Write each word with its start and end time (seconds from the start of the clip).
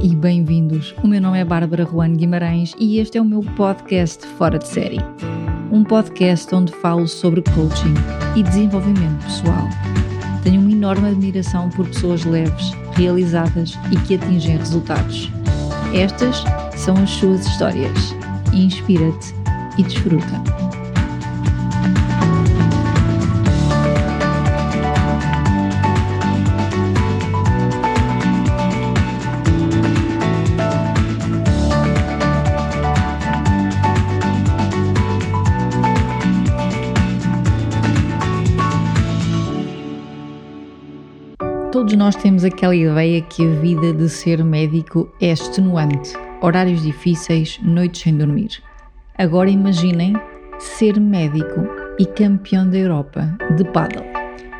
e 0.00 0.14
bem-vindos. 0.14 0.94
O 1.02 1.08
meu 1.08 1.20
nome 1.20 1.38
é 1.38 1.44
Bárbara 1.44 1.84
Juan 1.84 2.12
Guimarães 2.12 2.74
e 2.78 2.98
este 2.98 3.18
é 3.18 3.20
o 3.20 3.24
meu 3.24 3.42
podcast 3.42 4.26
Fora 4.26 4.58
de 4.58 4.66
Série. 4.66 5.00
Um 5.72 5.82
podcast 5.82 6.54
onde 6.54 6.72
falo 6.72 7.06
sobre 7.08 7.42
coaching 7.42 7.94
e 8.36 8.42
desenvolvimento 8.42 9.24
pessoal. 9.24 9.68
Tenho 10.44 10.60
uma 10.60 10.70
enorme 10.70 11.08
admiração 11.08 11.68
por 11.70 11.86
pessoas 11.88 12.24
leves, 12.24 12.72
realizadas 12.92 13.78
e 13.90 13.96
que 14.06 14.14
atingem 14.14 14.56
resultados. 14.56 15.30
Estas 15.92 16.44
são 16.76 16.96
as 16.96 17.10
suas 17.10 17.46
histórias. 17.46 18.14
Inspira-te 18.52 19.34
e 19.78 19.82
desfruta. 19.82 20.67
Todos 41.78 41.94
nós 41.94 42.16
temos 42.16 42.42
aquela 42.42 42.74
ideia 42.74 43.22
que 43.22 43.46
a 43.46 43.60
vida 43.60 43.92
de 43.92 44.08
ser 44.08 44.42
médico 44.42 45.08
é 45.20 45.30
extenuante, 45.30 46.12
horários 46.42 46.82
difíceis, 46.82 47.60
noites 47.62 48.00
sem 48.02 48.16
dormir. 48.16 48.60
Agora 49.16 49.48
imaginem 49.48 50.14
ser 50.58 50.98
médico 50.98 51.68
e 51.96 52.04
campeão 52.04 52.68
da 52.68 52.78
Europa 52.78 53.32
de 53.56 53.62
paddle. 53.66 54.04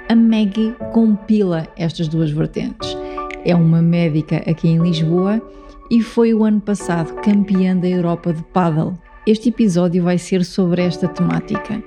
A 0.08 0.14
Maggie 0.14 0.76
compila 0.92 1.66
estas 1.76 2.06
duas 2.06 2.30
vertentes. 2.30 2.96
É 3.44 3.52
uma 3.52 3.82
médica 3.82 4.36
aqui 4.48 4.68
em 4.68 4.78
Lisboa 4.78 5.42
e 5.90 6.00
foi 6.00 6.32
o 6.32 6.44
ano 6.44 6.60
passado 6.60 7.16
campeã 7.16 7.76
da 7.76 7.88
Europa 7.88 8.32
de 8.32 8.44
paddle. 8.44 8.96
Este 9.26 9.48
episódio 9.48 10.04
vai 10.04 10.18
ser 10.18 10.44
sobre 10.44 10.82
esta 10.82 11.08
temática 11.08 11.82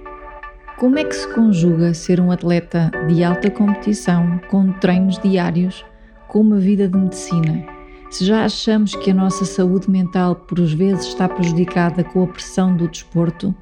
como 0.81 0.97
é 0.97 1.03
que 1.03 1.15
se 1.15 1.31
conjuga 1.31 1.93
ser 1.93 2.19
um 2.19 2.31
atleta 2.31 2.89
de 3.07 3.23
alta 3.23 3.51
competição 3.51 4.41
com 4.49 4.71
treinos 4.71 5.19
diários 5.19 5.85
com 6.27 6.39
uma 6.39 6.57
vida 6.57 6.87
de 6.87 6.97
medicina? 6.97 7.63
Se 8.09 8.25
já 8.25 8.45
achamos 8.45 8.95
que 8.95 9.11
a 9.11 9.13
nossa 9.13 9.45
saúde 9.45 9.91
mental 9.91 10.35
por 10.35 10.59
vezes 10.59 11.05
está 11.05 11.29
prejudicada 11.29 12.03
com 12.03 12.23
a 12.23 12.27
pressão 12.27 12.75
do 12.75 12.87
desporto, 12.87 13.53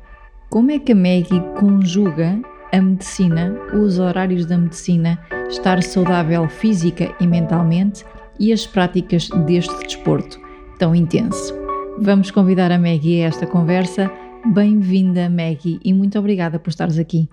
como 0.50 0.72
é 0.72 0.80
que 0.80 0.94
a 0.94 0.96
Maggie 0.96 1.44
conjuga 1.60 2.40
a 2.72 2.82
medicina, 2.82 3.54
os 3.74 4.00
horários 4.00 4.46
da 4.46 4.58
medicina, 4.58 5.20
estar 5.50 5.84
saudável 5.84 6.48
física 6.48 7.14
e 7.20 7.28
mentalmente 7.28 8.06
e 8.40 8.54
as 8.54 8.66
práticas 8.66 9.28
deste 9.46 9.78
desporto 9.84 10.40
tão 10.78 10.96
intenso? 10.96 11.54
Vamos 12.00 12.32
convidar 12.32 12.72
a 12.72 12.80
Maggie 12.80 13.24
a 13.24 13.28
esta 13.28 13.46
conversa 13.46 14.10
Bem-vinda, 14.46 15.30
Maggie, 15.30 15.80
e 15.84 15.94
muito 15.94 16.18
obrigada 16.18 16.58
por 16.58 16.70
estares 16.70 16.98
aqui. 16.98 17.28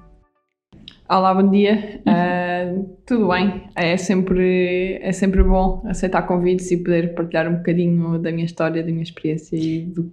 Olá, 1.08 1.32
bom 1.32 1.48
dia. 1.48 2.00
Uh, 2.04 2.96
tudo 3.06 3.28
bem? 3.28 3.62
É 3.76 3.96
sempre, 3.96 4.98
é 5.00 5.12
sempre 5.12 5.42
bom 5.44 5.82
aceitar 5.86 6.22
convites 6.22 6.70
e 6.72 6.76
poder 6.78 7.14
partilhar 7.14 7.48
um 7.48 7.58
bocadinho 7.58 8.18
da 8.18 8.32
minha 8.32 8.44
história, 8.44 8.82
da 8.82 8.90
minha 8.90 9.04
experiência 9.04 9.56
e 9.56 9.82
do, 9.82 10.12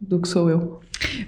do 0.00 0.18
que 0.18 0.28
sou 0.28 0.48
eu. 0.48 0.80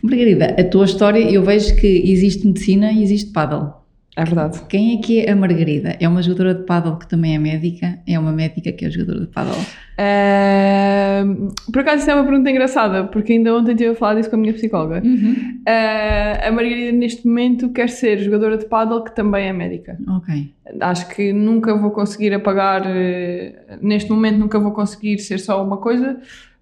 Margarida, 0.03 0.57
a 0.59 0.65
tua 0.65 0.87
história, 0.87 1.31
eu 1.31 1.43
vejo 1.43 1.77
que 1.77 2.11
existe 2.11 2.47
medicina 2.47 2.91
e 2.91 3.03
existe 3.03 3.31
paddle. 3.33 3.82
É 4.15 4.25
verdade. 4.25 4.61
Quem 4.69 4.99
é 4.99 5.01
que 5.01 5.21
é 5.21 5.31
a 5.31 5.37
Margarida? 5.37 5.97
É 5.99 6.07
uma 6.07 6.21
jogadora 6.21 6.55
de 6.55 6.65
paddle 6.65 6.99
que 6.99 7.09
também 7.09 7.35
é 7.35 7.39
médica? 7.39 7.99
É 8.07 8.19
uma 8.19 8.31
médica 8.31 8.71
que 8.71 8.85
é 8.85 8.91
jogadora 8.91 9.21
de 9.21 9.27
paddle? 9.29 9.57
Uh, 9.57 11.53
por 11.73 11.81
acaso, 11.81 12.03
isso 12.03 12.11
é 12.11 12.15
uma 12.15 12.25
pergunta 12.25 12.51
engraçada, 12.51 13.05
porque 13.05 13.33
ainda 13.33 13.55
ontem 13.55 13.73
estive 13.73 13.93
a 13.93 13.95
falar 13.95 14.17
disso 14.17 14.29
com 14.29 14.37
a 14.37 14.39
minha 14.39 14.53
psicóloga. 14.53 15.01
Uhum. 15.03 15.63
Uh, 15.67 16.47
a 16.47 16.53
Margarida, 16.53 16.93
neste 16.93 17.27
momento, 17.27 17.71
quer 17.71 17.89
ser 17.89 18.19
jogadora 18.19 18.59
de 18.59 18.67
paddle 18.67 19.03
que 19.03 19.17
também 19.17 19.49
é 19.49 19.53
médica. 19.53 19.97
Ok. 20.07 20.53
Acho 20.79 21.09
que 21.09 21.33
nunca 21.33 21.75
vou 21.75 21.91
conseguir 21.91 22.35
apagar, 22.35 22.83
uh, 22.83 23.79
neste 23.81 24.11
momento, 24.11 24.37
nunca 24.37 24.61
vou 24.61 24.73
conseguir 24.73 25.21
ser 25.21 25.39
só 25.39 25.65
uma 25.65 25.79
coisa. 25.79 26.19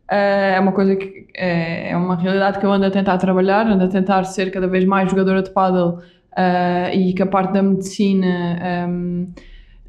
é 0.09 0.61
uma 0.61 0.71
coisa 0.71 0.95
que 0.95 1.27
é, 1.35 1.91
é 1.91 1.97
uma 1.97 2.15
realidade 2.15 2.61
que 2.61 2.67
eu 2.67 2.71
ando 2.71 2.85
a 2.87 2.91
tentar 2.93 3.19
trabalhar, 3.19 3.67
ando 3.67 3.83
a 3.83 3.89
tentar 3.89 4.23
ser 4.23 4.53
cada 4.53 4.69
vez 4.69 4.85
mais 4.85 5.11
jogadora 5.11 5.43
de 5.43 5.51
paddle 5.51 5.99
uh, 6.41 6.95
e 6.95 7.13
que 7.13 7.23
a 7.23 7.27
parte 7.27 7.53
da 7.53 7.63
medicina 7.63 8.89
um, 8.89 9.29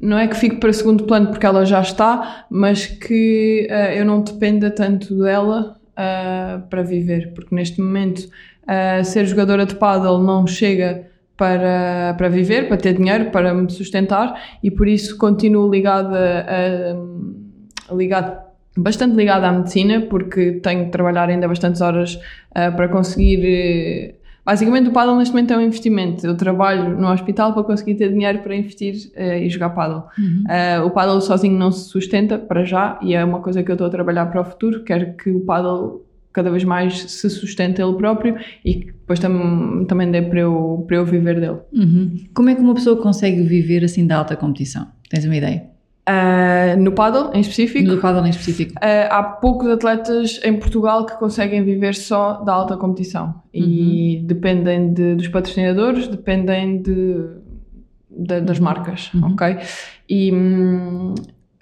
não 0.00 0.18
é 0.18 0.26
que 0.26 0.36
fique 0.36 0.56
para 0.56 0.72
segundo 0.72 1.04
plano 1.04 1.28
porque 1.28 1.46
ela 1.46 1.64
já 1.64 1.80
está, 1.80 2.46
mas 2.50 2.86
que 2.86 3.68
uh, 3.70 3.92
eu 3.94 4.04
não 4.04 4.22
dependa 4.22 4.70
tanto 4.70 5.18
dela 5.18 5.76
uh, 5.92 6.68
para 6.68 6.82
viver, 6.82 7.32
porque 7.34 7.54
neste 7.54 7.80
momento 7.80 8.28
ser 9.04 9.26
jogadora 9.26 9.66
de 9.66 9.74
paddle 9.74 10.22
não 10.22 10.46
chega 10.46 11.08
para, 11.36 12.14
para 12.16 12.28
viver, 12.28 12.68
para 12.68 12.76
ter 12.76 12.94
dinheiro, 12.94 13.30
para 13.32 13.52
me 13.52 13.68
sustentar 13.68 14.40
e 14.62 14.70
por 14.70 14.86
isso 14.86 15.18
continuo 15.18 15.68
ligada 15.68 16.46
a, 16.48 17.92
a 17.92 17.94
ligado 17.94 18.52
bastante 18.76 19.16
ligada 19.16 19.48
à 19.48 19.52
medicina, 19.52 20.02
porque 20.08 20.52
tenho 20.62 20.86
que 20.86 20.90
trabalhar 20.90 21.28
ainda 21.28 21.48
bastantes 21.48 21.80
horas 21.80 22.14
uh, 22.14 22.74
para 22.74 22.88
conseguir 22.88 24.14
Basicamente, 24.44 24.88
o 24.88 24.92
paddle 24.92 25.16
neste 25.16 25.32
momento 25.32 25.52
é 25.52 25.56
um 25.56 25.60
investimento. 25.60 26.26
Eu 26.26 26.36
trabalho 26.36 26.98
no 26.98 27.08
hospital 27.10 27.52
para 27.52 27.62
conseguir 27.62 27.94
ter 27.94 28.12
dinheiro 28.12 28.40
para 28.40 28.56
investir 28.56 28.94
uh, 29.16 29.34
e 29.34 29.48
jogar 29.48 29.70
paddle. 29.70 30.04
Uhum. 30.18 30.44
Uh, 30.44 30.86
o 30.86 30.90
paddle 30.90 31.20
sozinho 31.20 31.56
não 31.56 31.70
se 31.70 31.88
sustenta 31.88 32.38
para 32.38 32.64
já 32.64 32.98
e 33.02 33.14
é 33.14 33.24
uma 33.24 33.40
coisa 33.40 33.62
que 33.62 33.70
eu 33.70 33.74
estou 33.74 33.86
a 33.86 33.90
trabalhar 33.90 34.26
para 34.26 34.40
o 34.40 34.44
futuro. 34.44 34.82
Quero 34.82 35.16
que 35.16 35.30
o 35.30 35.40
paddle 35.40 36.04
cada 36.32 36.50
vez 36.50 36.64
mais 36.64 37.10
se 37.10 37.30
sustente 37.30 37.80
ele 37.80 37.94
próprio 37.94 38.36
e 38.64 38.74
que 38.74 38.86
depois 38.86 39.20
tam 39.20 39.84
também 39.86 40.10
dê 40.10 40.22
para 40.22 40.40
eu, 40.40 40.84
para 40.88 40.96
eu 40.96 41.04
viver 41.04 41.38
dele. 41.38 41.58
Uhum. 41.72 42.16
Como 42.34 42.48
é 42.48 42.54
que 42.54 42.60
uma 42.60 42.74
pessoa 42.74 42.96
consegue 43.00 43.42
viver 43.42 43.84
assim 43.84 44.06
da 44.06 44.16
alta 44.16 44.34
competição? 44.34 44.88
Tens 45.08 45.24
uma 45.24 45.36
ideia? 45.36 45.71
Uh, 46.08 46.76
no 46.80 46.90
paddle 46.92 47.30
em 47.32 47.40
específico. 47.40 47.88
No 47.88 48.00
paddle 48.00 48.26
em 48.26 48.30
específico. 48.30 48.72
Uh, 48.72 49.06
há 49.08 49.22
poucos 49.22 49.68
atletas 49.68 50.40
em 50.42 50.58
Portugal 50.58 51.06
que 51.06 51.16
conseguem 51.16 51.62
viver 51.62 51.94
só 51.94 52.42
da 52.42 52.52
alta 52.52 52.76
competição. 52.76 53.26
Uhum. 53.54 53.62
E 53.62 54.22
dependem 54.26 54.92
de, 54.92 55.14
dos 55.14 55.28
patrocinadores, 55.28 56.08
dependem 56.08 56.82
de, 56.82 57.28
de 58.10 58.40
das 58.40 58.58
marcas, 58.58 59.14
uhum. 59.14 59.32
ok? 59.32 59.58
E 60.08 60.32
uh, 60.32 61.14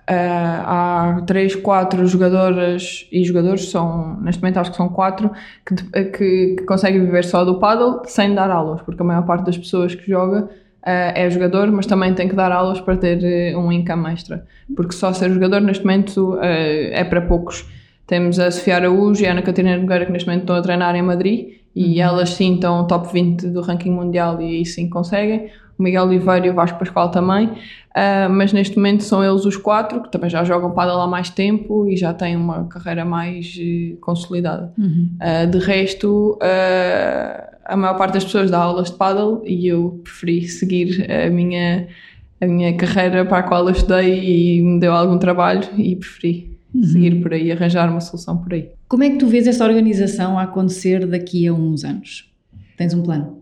há 0.08 1.22
três, 1.26 1.54
quatro 1.54 2.06
jogadoras 2.06 3.06
e 3.12 3.22
jogadores, 3.22 3.68
são, 3.68 4.18
neste 4.22 4.40
momento 4.40 4.56
acho 4.56 4.70
que 4.70 4.76
são 4.78 4.88
quatro, 4.88 5.30
que, 5.66 5.74
que, 6.12 6.56
que 6.56 6.64
conseguem 6.64 7.04
viver 7.04 7.24
só 7.26 7.44
do 7.44 7.58
paddle 7.58 8.00
sem 8.06 8.34
dar 8.34 8.50
aulas, 8.50 8.80
porque 8.80 9.02
a 9.02 9.04
maior 9.04 9.26
parte 9.26 9.44
das 9.44 9.58
pessoas 9.58 9.94
que 9.94 10.10
joga 10.10 10.48
Uh, 10.80 11.12
é 11.14 11.28
jogador, 11.28 11.70
mas 11.70 11.84
também 11.84 12.14
tem 12.14 12.26
que 12.26 12.34
dar 12.34 12.50
aulas 12.50 12.80
para 12.80 12.96
ter 12.96 13.54
uh, 13.54 13.58
um 13.58 13.70
income 13.70 14.10
extra, 14.10 14.46
porque 14.74 14.92
só 14.92 15.12
ser 15.12 15.30
jogador 15.30 15.60
neste 15.60 15.84
momento 15.84 16.36
uh, 16.36 16.41
é 16.41 17.04
para 17.04 17.20
poucos. 17.20 17.66
Temos 18.06 18.38
a 18.38 18.50
Sofia 18.50 18.76
Araújo 18.76 19.22
e 19.22 19.26
a 19.26 19.32
Ana 19.32 19.42
Catarina 19.42 19.76
Nogueira 19.76 20.06
que 20.06 20.12
neste 20.12 20.26
momento 20.26 20.44
estão 20.44 20.56
a 20.56 20.62
treinar 20.62 20.96
em 20.96 21.02
Madrid 21.02 21.48
e 21.76 21.96
uhum. 21.96 22.02
elas 22.02 22.30
sim 22.30 22.54
estão 22.54 22.86
top 22.86 23.12
20 23.12 23.48
do 23.48 23.60
ranking 23.60 23.90
mundial 23.90 24.40
e 24.40 24.56
aí 24.56 24.64
sim 24.64 24.88
conseguem. 24.88 25.50
O 25.78 25.82
Miguel 25.82 26.04
Oliveira 26.04 26.46
e 26.46 26.50
o 26.50 26.54
Vasco 26.54 26.78
Pascoal 26.78 27.10
também, 27.10 27.50
mas 28.30 28.52
neste 28.52 28.76
momento 28.76 29.02
são 29.02 29.24
eles 29.24 29.46
os 29.46 29.56
quatro 29.56 30.02
que 30.02 30.10
também 30.10 30.28
já 30.28 30.44
jogam 30.44 30.72
para 30.72 30.92
há 30.92 31.06
mais 31.06 31.30
tempo 31.30 31.86
e 31.88 31.96
já 31.96 32.12
têm 32.12 32.36
uma 32.36 32.64
carreira 32.64 33.02
mais 33.02 33.56
consolidada. 33.98 34.74
Uhum. 34.76 35.08
de 35.50 35.58
resto, 35.58 36.38
a 37.70 37.76
maior 37.76 37.96
parte 37.96 38.14
das 38.14 38.25
pessoas 38.25 38.50
dá 38.50 38.58
aulas 38.58 38.90
de 38.90 38.96
paddle 38.96 39.43
e 39.44 39.69
eu 39.69 40.00
preferi 40.02 40.49
seguir 40.49 41.11
a 41.11 41.31
minha, 41.31 41.87
a 42.40 42.46
minha 42.46 42.76
carreira 42.76 43.25
para 43.25 43.38
a 43.38 43.43
qual 43.44 43.67
eu 43.67 43.72
estudei 43.72 44.58
e 44.58 44.62
me 44.62 44.81
deu 44.81 44.93
algum 44.93 45.19
trabalho 45.19 45.62
e 45.78 45.94
preferi 45.94 46.58
uhum. 46.75 46.82
seguir 46.82 47.22
por 47.22 47.32
aí, 47.32 47.52
arranjar 47.52 47.88
uma 47.88 48.00
solução 48.00 48.37
por 48.37 48.52
aí. 48.52 48.70
Como 48.88 49.05
é 49.05 49.11
que 49.11 49.19
tu 49.19 49.28
vês 49.28 49.46
essa 49.46 49.64
organização 49.64 50.37
a 50.37 50.43
acontecer 50.43 51.06
daqui 51.06 51.46
a 51.46 51.55
uns 51.55 51.84
anos? 51.84 52.28
Tens 52.76 52.93
um 52.93 53.02
plano? 53.02 53.38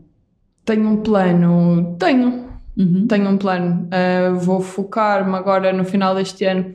Tenho 0.65 0.87
um 0.87 0.97
plano, 0.99 1.97
tenho. 1.99 2.49
Uhum. 2.77 3.07
Tenho 3.09 3.31
um 3.31 3.39
plano. 3.39 3.89
Uh, 3.89 4.37
vou 4.39 4.61
focar-me 4.61 5.35
agora 5.35 5.73
no 5.73 5.85
final 5.85 6.15
deste 6.15 6.45
ano 6.45 6.75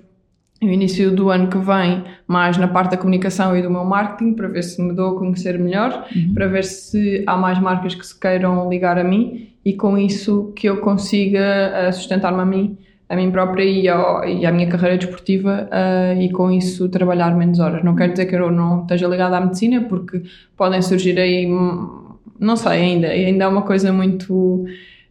no 0.64 0.72
início 0.72 1.12
do 1.12 1.30
ano 1.30 1.48
que 1.48 1.58
vem, 1.58 2.04
mais 2.28 2.58
na 2.58 2.68
parte 2.68 2.92
da 2.92 2.98
comunicação 2.98 3.56
e 3.56 3.62
do 3.62 3.70
meu 3.70 3.84
marketing, 3.84 4.34
para 4.34 4.48
ver 4.48 4.64
se 4.64 4.82
me 4.82 4.94
dou 4.94 5.16
a 5.16 5.20
conhecer 5.20 5.58
melhor, 5.60 6.08
uhum. 6.16 6.34
para 6.34 6.48
ver 6.48 6.64
se 6.64 7.24
há 7.28 7.36
mais 7.36 7.60
marcas 7.60 7.96
que 7.96 8.06
se 8.06 8.20
queiram 8.20 8.70
ligar 8.70 8.98
a 8.98 9.04
mim 9.04 9.50
e 9.66 9.74
com 9.74 9.98
isso 9.98 10.52
que 10.56 10.68
eu 10.68 10.78
consiga 10.78 11.88
uh, 11.88 11.94
sustentar-me 11.94 12.42
a 12.42 12.46
mim, 12.46 12.78
a 13.08 13.16
mim 13.16 13.32
própria 13.32 13.64
e, 13.64 13.88
ao, 13.88 14.26
e 14.26 14.46
à 14.46 14.52
minha 14.52 14.68
carreira 14.68 14.98
desportiva 14.98 15.70
uh, 15.72 16.22
e 16.22 16.30
com 16.32 16.52
isso 16.52 16.90
trabalhar 16.90 17.36
menos 17.36 17.60
horas. 17.60 17.84
Não 17.84 17.96
quero 17.96 18.12
dizer 18.12 18.26
que 18.26 18.36
eu 18.36 18.52
não 18.52 18.82
esteja 18.82 19.08
ligada 19.08 19.38
à 19.38 19.42
medicina, 19.42 19.82
porque 19.82 20.24
podem 20.58 20.82
surgir 20.82 21.20
aí, 21.20 21.46
hum, 21.46 22.16
não 22.40 22.56
sei 22.56 22.72
ainda, 22.72 23.08
ainda 23.08 23.46
é 23.46 23.48
uma 23.48 23.62
coisa 23.62 23.94
muito, 23.94 24.66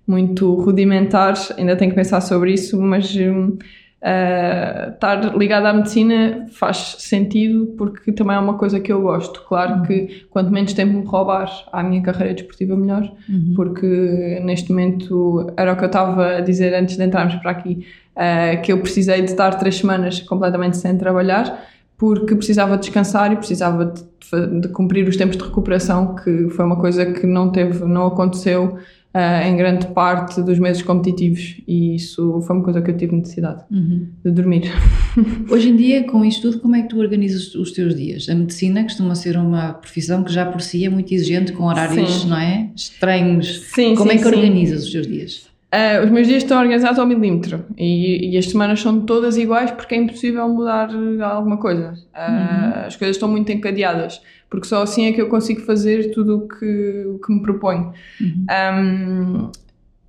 muito 0.07 0.55
rudimentar, 0.55 1.35
ainda 1.57 1.77
tenho 1.77 1.91
que 1.91 1.97
pensar 1.97 2.21
sobre 2.21 2.53
isso, 2.53 2.81
mas. 2.81 3.15
Um, 3.17 3.57
Uh, 4.03 4.91
estar 4.95 5.37
ligado 5.37 5.67
à 5.67 5.73
medicina 5.73 6.47
faz 6.51 6.97
sentido 6.99 7.67
porque 7.79 8.11
também 8.11 8.35
é 8.35 8.39
uma 8.41 8.55
coisa 8.55 8.81
que 8.81 8.93
eu 8.93 9.01
gosto. 9.01 9.43
Claro 9.47 9.77
uhum. 9.77 9.83
que 9.83 10.27
quanto 10.29 10.51
menos 10.51 10.73
tempo 10.73 10.99
me 10.99 11.05
roubar 11.05 11.49
à 11.73 11.85
minha 11.85 12.03
carreira 12.03 12.35
desportiva, 12.35 12.75
melhor, 12.77 13.03
uhum. 13.29 13.53
porque 13.55 14.41
neste 14.43 14.71
momento 14.71 15.53
era 15.57 15.73
o 15.73 15.77
que 15.77 15.85
eu 15.85 15.87
estava 15.87 16.39
a 16.39 16.41
dizer 16.41 16.75
antes 16.75 16.97
de 16.97 17.05
entrarmos 17.05 17.37
para 17.37 17.53
aqui, 17.53 17.87
uh, 18.17 18.61
que 18.63 18.73
eu 18.73 18.79
precisei 18.79 19.21
de 19.23 19.31
estar 19.31 19.55
três 19.55 19.77
semanas 19.79 20.21
completamente 20.21 20.79
sem 20.79 20.99
trabalhar 20.99 21.71
porque 22.03 22.35
precisava 22.35 22.77
descansar 22.77 23.33
e 23.33 23.37
precisava 23.37 23.85
de, 23.85 24.61
de 24.61 24.69
cumprir 24.71 25.07
os 25.07 25.17
tempos 25.17 25.37
de 25.37 25.45
recuperação, 25.45 26.17
que 26.17 26.49
foi 26.49 26.65
uma 26.65 26.75
coisa 26.75 27.07
que 27.07 27.25
não 27.25 27.53
teve, 27.53 27.85
não 27.85 28.07
aconteceu 28.07 28.77
uh, 29.15 29.47
em 29.47 29.57
grande 29.57 29.87
parte 29.89 30.41
dos 30.43 30.59
meses 30.59 30.83
competitivos 30.83 31.61
e 31.67 31.95
isso 31.97 32.41
foi 32.43 32.57
uma 32.57 32.65
coisa 32.65 32.81
que 32.83 32.91
eu 32.91 32.97
tive 32.97 33.17
necessidade 33.17 33.63
uhum. 33.71 34.09
de 34.25 34.31
dormir. 34.31 34.71
Hoje 35.51 35.71
em 35.71 35.77
dia, 35.77 36.05
com 36.05 36.25
isto 36.25 36.51
tudo, 36.51 36.61
como 36.61 36.77
é 36.77 36.83
que 36.83 36.89
tu 36.89 36.99
organizas 36.99 37.55
os 37.55 37.73
teus 37.73 37.95
dias? 37.95 38.29
A 38.29 38.35
medicina 38.35 38.83
costuma 38.83 39.15
ser 39.15 39.37
uma 39.37 39.75
profissão 39.75 40.23
que 40.23 40.33
já 40.33 40.47
por 40.47 40.61
si 40.61 40.85
é 40.85 40.89
muito 40.89 41.13
exigente, 41.13 41.53
com 41.53 41.65
horários, 41.65 42.23
sim. 42.23 42.29
não 42.29 42.39
é? 42.39 42.71
Estranhos. 42.75 43.61
Sim, 43.75 43.95
como 43.95 44.11
sim, 44.11 44.17
é 44.17 44.19
que 44.19 44.29
sim. 44.29 44.35
organizas 44.35 44.85
os 44.85 44.91
teus 44.91 45.07
dias? 45.07 45.53
Uh, 45.73 46.05
os 46.05 46.11
meus 46.11 46.27
dias 46.27 46.43
estão 46.43 46.61
organizados 46.61 46.99
ao 46.99 47.07
milímetro 47.07 47.65
e, 47.79 48.31
e, 48.31 48.37
as 48.37 48.45
semanas 48.45 48.79
são 48.81 49.01
todas 49.07 49.39
iguais 49.39 49.71
porque 49.71 49.95
é 49.95 49.99
impossível 49.99 50.47
mudar 50.47 50.91
alguma 51.23 51.57
coisa. 51.57 51.95
Uh, 52.15 52.31
uhum. 52.31 52.87
As 52.87 52.97
coisas 52.97 53.17
estão 53.17 53.27
muito 53.27 53.51
encadeadas 53.51 54.21
porque 54.53 54.69
só 54.69 54.83
assim 54.83 55.07
é 55.07 55.13
que 55.13 55.21
eu 55.23 55.31
consigo 55.31 55.63
fazer 55.63 56.11
tudo 56.11 56.41
o 56.41 56.47
que, 56.47 57.05
o 57.07 57.19
que 57.19 57.33
me 57.33 57.41
proponho. 57.41 57.91
Uhum. 58.21 58.47
Um, 58.51 59.51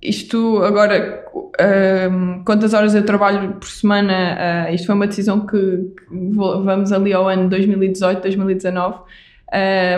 isto 0.02 0.62
agora, 0.62 1.24
um, 1.34 2.44
quantas 2.44 2.74
horas 2.74 2.94
eu 2.94 3.06
trabalho 3.06 3.54
por 3.54 3.66
semana, 3.66 4.68
uh, 4.68 4.74
isto 4.74 4.84
foi 4.84 4.94
uma 4.94 5.06
decisão 5.06 5.46
que, 5.46 5.56
que, 5.56 6.04
vamos 6.10 6.92
ali 6.92 7.14
ao 7.14 7.26
ano 7.26 7.48
2018, 7.48 8.20
2019. 8.20 8.98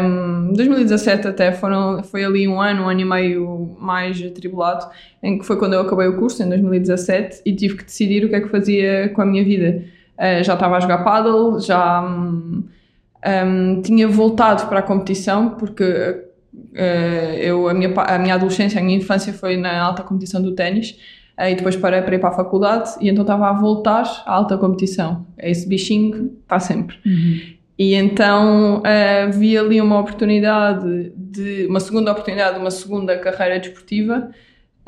Um, 0.05 0.53
2017 0.53 1.27
até 1.27 1.51
foram, 1.51 2.05
foi 2.05 2.23
ali 2.25 2.47
um 2.47 2.61
ano, 2.61 2.85
um 2.85 2.89
ano 2.89 3.01
e 3.01 3.05
meio 3.05 3.77
mais 3.81 4.23
atribulado, 4.23 4.87
em 5.21 5.41
que 5.41 5.45
foi 5.45 5.57
quando 5.57 5.73
eu 5.73 5.81
acabei 5.81 6.07
o 6.07 6.19
curso, 6.19 6.41
em 6.41 6.49
2017, 6.49 7.43
e 7.45 7.53
tive 7.53 7.79
que 7.79 7.85
decidir 7.85 8.25
o 8.25 8.29
que 8.29 8.37
é 8.37 8.41
que 8.41 8.49
fazia 8.49 9.09
com 9.09 9.23
a 9.23 9.27
minha 9.27 9.43
vida. 9.43 9.83
Uh, 10.17 10.45
já 10.45 10.55
estava 10.55 10.77
a 10.77 10.81
jogar 10.81 10.99
paddle, 10.99 11.59
já... 11.59 12.01
Um, 12.01 12.76
um, 13.27 13.81
tinha 13.83 14.07
voltado 14.09 14.67
para 14.67 14.81
a 14.81 14.83
competição 14.83 15.51
porque 15.51 15.85
uh, 15.85 17.37
eu, 17.41 17.69
a, 17.69 17.75
minha, 17.75 17.93
a 17.95 18.19
minha 18.19 18.35
adolescência, 18.35 18.81
a 18.81 18.85
minha 18.85 18.97
infância 18.97 19.33
foi 19.33 19.57
na 19.57 19.81
alta 19.81 20.03
competição 20.03 20.41
do 20.41 20.53
ténis 20.53 20.91
uh, 21.39 21.45
e 21.45 21.55
depois 21.55 21.77
parei 21.77 22.03
para 22.03 22.15
ir 22.15 22.19
para 22.19 22.31
a 22.31 22.33
faculdade 22.33 22.91
e 23.01 23.09
então 23.09 23.23
estava 23.23 23.49
a 23.49 23.53
voltar 23.53 24.23
à 24.27 24.35
alta 24.35 24.57
competição. 24.57 25.27
Esse 25.39 25.69
bichinho 25.69 26.37
está 26.43 26.61
sempre. 26.61 26.97
Uhum. 27.05 27.41
E 27.79 27.95
então 27.95 28.79
uh, 28.79 29.33
vi 29.33 29.57
ali 29.59 29.81
uma 29.81 29.99
oportunidade 30.01 31.13
de 31.15 31.67
uma 31.67 31.81
segunda 31.81 32.13
oportunidade, 32.13 32.59
uma 32.59 32.71
segunda 32.71 33.19
carreira 33.19 33.59
desportiva 33.59 34.31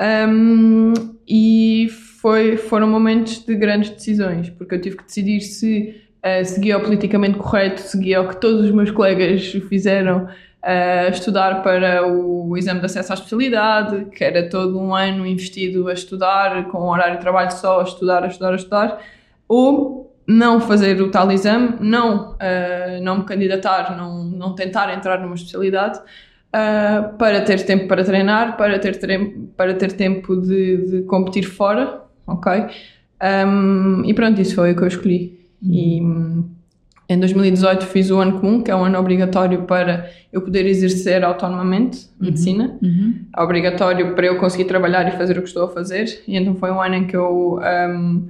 um, 0.01 0.93
e 1.27 1.89
foi, 2.21 2.55
foram 2.55 2.87
momentos 2.87 3.43
de 3.45 3.53
grandes 3.55 3.89
decisões, 3.89 4.49
porque 4.49 4.75
eu 4.75 4.81
tive 4.81 4.97
que 4.97 5.03
decidir 5.03 5.41
se 5.41 6.08
uh, 6.23 6.45
seguia 6.45 6.77
o 6.77 6.81
politicamente 6.81 7.37
correto, 7.37 7.81
seguia 7.81 8.21
o 8.21 8.27
que 8.27 8.37
todos 8.37 8.65
os 8.65 8.71
meus 8.71 8.91
colegas 8.91 9.51
fizeram, 9.67 10.25
uh, 10.25 11.09
estudar 11.11 11.61
para 11.63 12.05
o 12.07 12.57
exame 12.57 12.79
de 12.79 12.85
acesso 12.85 13.11
à 13.11 13.15
especialidade, 13.15 14.05
que 14.11 14.23
era 14.23 14.49
todo 14.49 14.79
um 14.79 14.93
ano 14.93 15.25
investido 15.25 15.87
a 15.87 15.93
estudar, 15.93 16.65
com 16.67 16.79
um 16.79 16.89
horário 16.89 17.15
de 17.15 17.21
trabalho 17.21 17.51
só, 17.51 17.81
a 17.81 17.83
estudar, 17.83 18.23
a 18.23 18.27
estudar, 18.27 18.51
a 18.51 18.55
estudar, 18.55 19.01
ou 19.47 20.15
não 20.27 20.61
fazer 20.61 21.01
o 21.01 21.09
tal 21.09 21.31
exame, 21.31 21.77
não, 21.79 22.33
uh, 22.33 23.01
não 23.01 23.19
me 23.19 23.23
candidatar, 23.23 23.97
não, 23.97 24.23
não 24.25 24.53
tentar 24.53 24.93
entrar 24.93 25.19
numa 25.19 25.33
especialidade, 25.33 25.99
uh, 25.99 27.17
para 27.17 27.41
ter 27.41 27.65
tempo 27.65 27.87
para 27.87 28.03
treinar, 28.03 28.55
para 28.55 28.77
ter, 28.77 28.97
para 29.57 29.73
ter 29.73 29.93
tempo 29.93 30.35
de, 30.35 30.77
de 30.77 31.01
competir 31.03 31.45
fora, 31.45 32.01
ok? 32.27 32.67
Um, 33.21 34.03
e 34.05 34.13
pronto, 34.13 34.39
isso 34.39 34.55
foi 34.55 34.71
o 34.71 34.75
que 34.75 34.83
eu 34.83 34.87
escolhi. 34.87 35.38
E 35.61 36.01
em 37.09 37.19
2018 37.19 37.87
fiz 37.87 38.11
o 38.11 38.19
ano 38.19 38.39
comum, 38.39 38.61
que 38.61 38.69
é 38.69 38.75
um 38.75 38.85
ano 38.85 38.99
obrigatório 38.99 39.63
para 39.63 40.11
eu 40.31 40.41
poder 40.41 40.67
exercer 40.67 41.23
autonomamente 41.23 42.07
uhum. 42.19 42.27
medicina. 42.27 42.77
Uhum. 42.81 43.25
É 43.35 43.41
obrigatório 43.41 44.13
para 44.13 44.27
eu 44.27 44.37
conseguir 44.37 44.65
trabalhar 44.65 45.07
e 45.07 45.17
fazer 45.17 45.35
o 45.37 45.41
que 45.41 45.47
estou 45.47 45.63
a 45.63 45.69
fazer. 45.69 46.21
E 46.27 46.37
então 46.37 46.53
foi 46.53 46.69
um 46.69 46.79
ano 46.79 46.95
em 46.95 47.07
que 47.07 47.17
eu. 47.17 47.59
Um, 47.59 48.27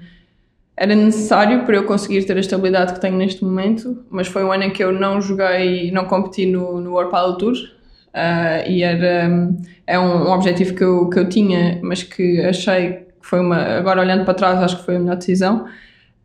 era 0.78 0.96
necessário 0.96 1.66
para 1.66 1.76
eu 1.76 1.84
conseguir 1.84 2.24
ter 2.24 2.38
a 2.38 2.40
estabilidade 2.40 2.94
que 2.94 3.02
tenho 3.02 3.18
neste 3.18 3.44
momento, 3.44 4.02
mas 4.10 4.30
foi 4.30 4.46
um 4.46 4.52
ano 4.52 4.64
em 4.64 4.70
que 4.70 4.81
eu 4.81 4.94
não 4.94 5.20
joguei, 5.20 5.92
não 5.92 6.06
competi 6.06 6.46
no, 6.46 6.80
no 6.80 6.92
World 6.92 7.12
Padel 7.12 7.38
Tour. 7.38 7.56
Uh, 8.10 8.66
e 8.66 8.81
era 8.81 9.54
é 9.86 10.00
um, 10.00 10.30
um, 10.30 10.31
objetivo 10.31 10.74
que 10.74 10.84
eu, 10.84 11.10
que 11.10 11.20
eu 11.20 11.28
tinha, 11.28 11.80
mas 11.84 12.02
que 12.02 12.40
achei 12.42 12.94
que 12.94 13.28
foi 13.28 13.42
uma. 13.42 13.58
Agora 13.58 14.00
olhando 14.00 14.24
para 14.24 14.34
trás, 14.34 14.64
acho 14.64 14.78
que 14.78 14.86
foi 14.86 14.96
a 14.96 15.00
melhor 15.00 15.18
decisão. 15.18 15.66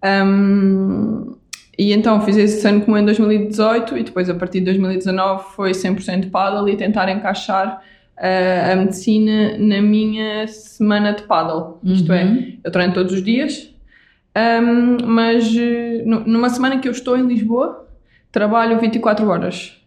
Um, 0.04 1.34
e 1.78 1.92
então 1.92 2.20
fiz 2.20 2.36
esse 2.36 2.66
ano 2.68 2.82
como 2.82 2.96
em 2.96 3.04
2018 3.04 3.98
e 3.98 4.02
depois 4.04 4.28
a 4.28 4.34
partir 4.34 4.60
de 4.60 4.66
2019 4.66 5.44
foi 5.54 5.72
100% 5.72 6.30
paddle 6.30 6.68
e 6.68 6.76
tentar 6.76 7.10
encaixar 7.10 7.82
uh, 8.18 8.72
a 8.72 8.76
medicina 8.76 9.56
na 9.58 9.80
minha 9.80 10.46
semana 10.46 11.12
de 11.12 11.22
paddle. 11.22 11.80
Uhum. 11.82 11.92
Isto 11.92 12.12
é, 12.12 12.24
uhum. 12.24 12.58
eu 12.62 12.70
treino 12.70 12.92
todos 12.92 13.12
os 13.12 13.22
dias, 13.22 13.74
um, 14.36 15.06
mas 15.06 15.52
uh, 15.54 16.08
numa 16.26 16.50
semana 16.50 16.78
que 16.78 16.86
eu 16.86 16.92
estou 16.92 17.16
em 17.16 17.26
Lisboa, 17.26 17.88
trabalho 18.30 18.78
24 18.78 19.26
horas. 19.28 19.80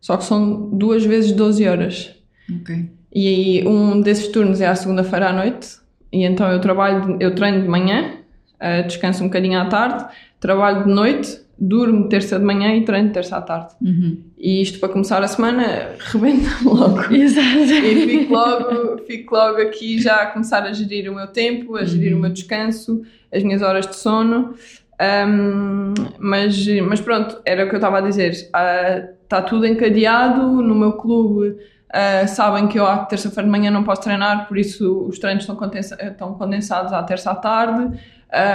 Só 0.00 0.16
que 0.16 0.24
são 0.24 0.70
duas 0.70 1.04
vezes 1.04 1.32
12 1.32 1.68
horas. 1.68 2.14
Okay. 2.62 2.88
E 3.14 3.28
aí 3.28 3.68
um 3.68 4.00
desses 4.00 4.28
turnos 4.28 4.60
é 4.60 4.66
à 4.66 4.74
segunda-feira 4.74 5.28
à 5.28 5.32
noite. 5.32 5.78
E 6.12 6.24
então 6.24 6.50
eu 6.50 6.60
trabalho, 6.60 7.16
eu 7.20 7.34
treino 7.34 7.62
de 7.62 7.68
manhã 7.68 8.18
uh, 8.60 8.86
descanso 8.86 9.22
um 9.22 9.26
bocadinho 9.26 9.58
à 9.58 9.66
tarde, 9.66 10.04
trabalho 10.40 10.84
de 10.84 10.90
noite, 10.90 11.40
durmo 11.58 12.08
terça 12.08 12.38
de 12.38 12.44
manhã 12.44 12.74
e 12.76 12.84
treino 12.84 13.10
terça 13.10 13.36
à 13.36 13.42
tarde. 13.42 13.74
Uhum. 13.82 14.22
E 14.38 14.62
isto 14.62 14.78
para 14.78 14.88
começar 14.88 15.22
a 15.22 15.26
semana 15.26 15.90
rebenta 15.98 16.48
logo. 16.64 17.12
Exato. 17.12 17.58
E 17.58 18.06
fico 18.06 18.32
logo, 18.32 18.98
fico 19.06 19.34
logo 19.34 19.60
aqui 19.60 20.00
já 20.00 20.16
a 20.16 20.26
começar 20.26 20.62
a 20.62 20.72
gerir 20.72 21.10
o 21.10 21.14
meu 21.14 21.26
tempo, 21.26 21.76
a 21.76 21.84
gerir 21.84 22.12
uhum. 22.12 22.18
o 22.18 22.22
meu 22.22 22.30
descanso, 22.30 23.02
as 23.32 23.42
minhas 23.42 23.62
horas 23.62 23.86
de 23.86 23.96
sono. 23.96 24.54
Um, 25.00 25.94
mas, 26.18 26.66
mas 26.86 27.00
pronto, 27.00 27.40
era 27.44 27.64
o 27.64 27.68
que 27.68 27.74
eu 27.74 27.78
estava 27.78 27.98
a 27.98 28.00
dizer. 28.00 28.32
Está 28.32 29.38
uh, 29.40 29.46
tudo 29.46 29.66
encadeado 29.66 30.42
no 30.62 30.74
meu 30.74 30.92
clube. 30.92 31.56
Uh, 31.88 32.28
sabem 32.28 32.68
que 32.68 32.78
eu 32.78 32.86
à 32.86 32.98
terça-feira 32.98 33.44
de 33.44 33.50
manhã 33.50 33.70
não 33.70 33.82
posso 33.82 34.02
treinar, 34.02 34.46
por 34.46 34.58
isso 34.58 35.06
os 35.08 35.18
treinos 35.18 35.44
estão, 35.44 35.56
condensa 35.56 35.96
estão 36.02 36.34
condensados 36.34 36.92
à 36.92 37.02
terça 37.02 37.30
à 37.30 37.34
tarde. 37.34 37.98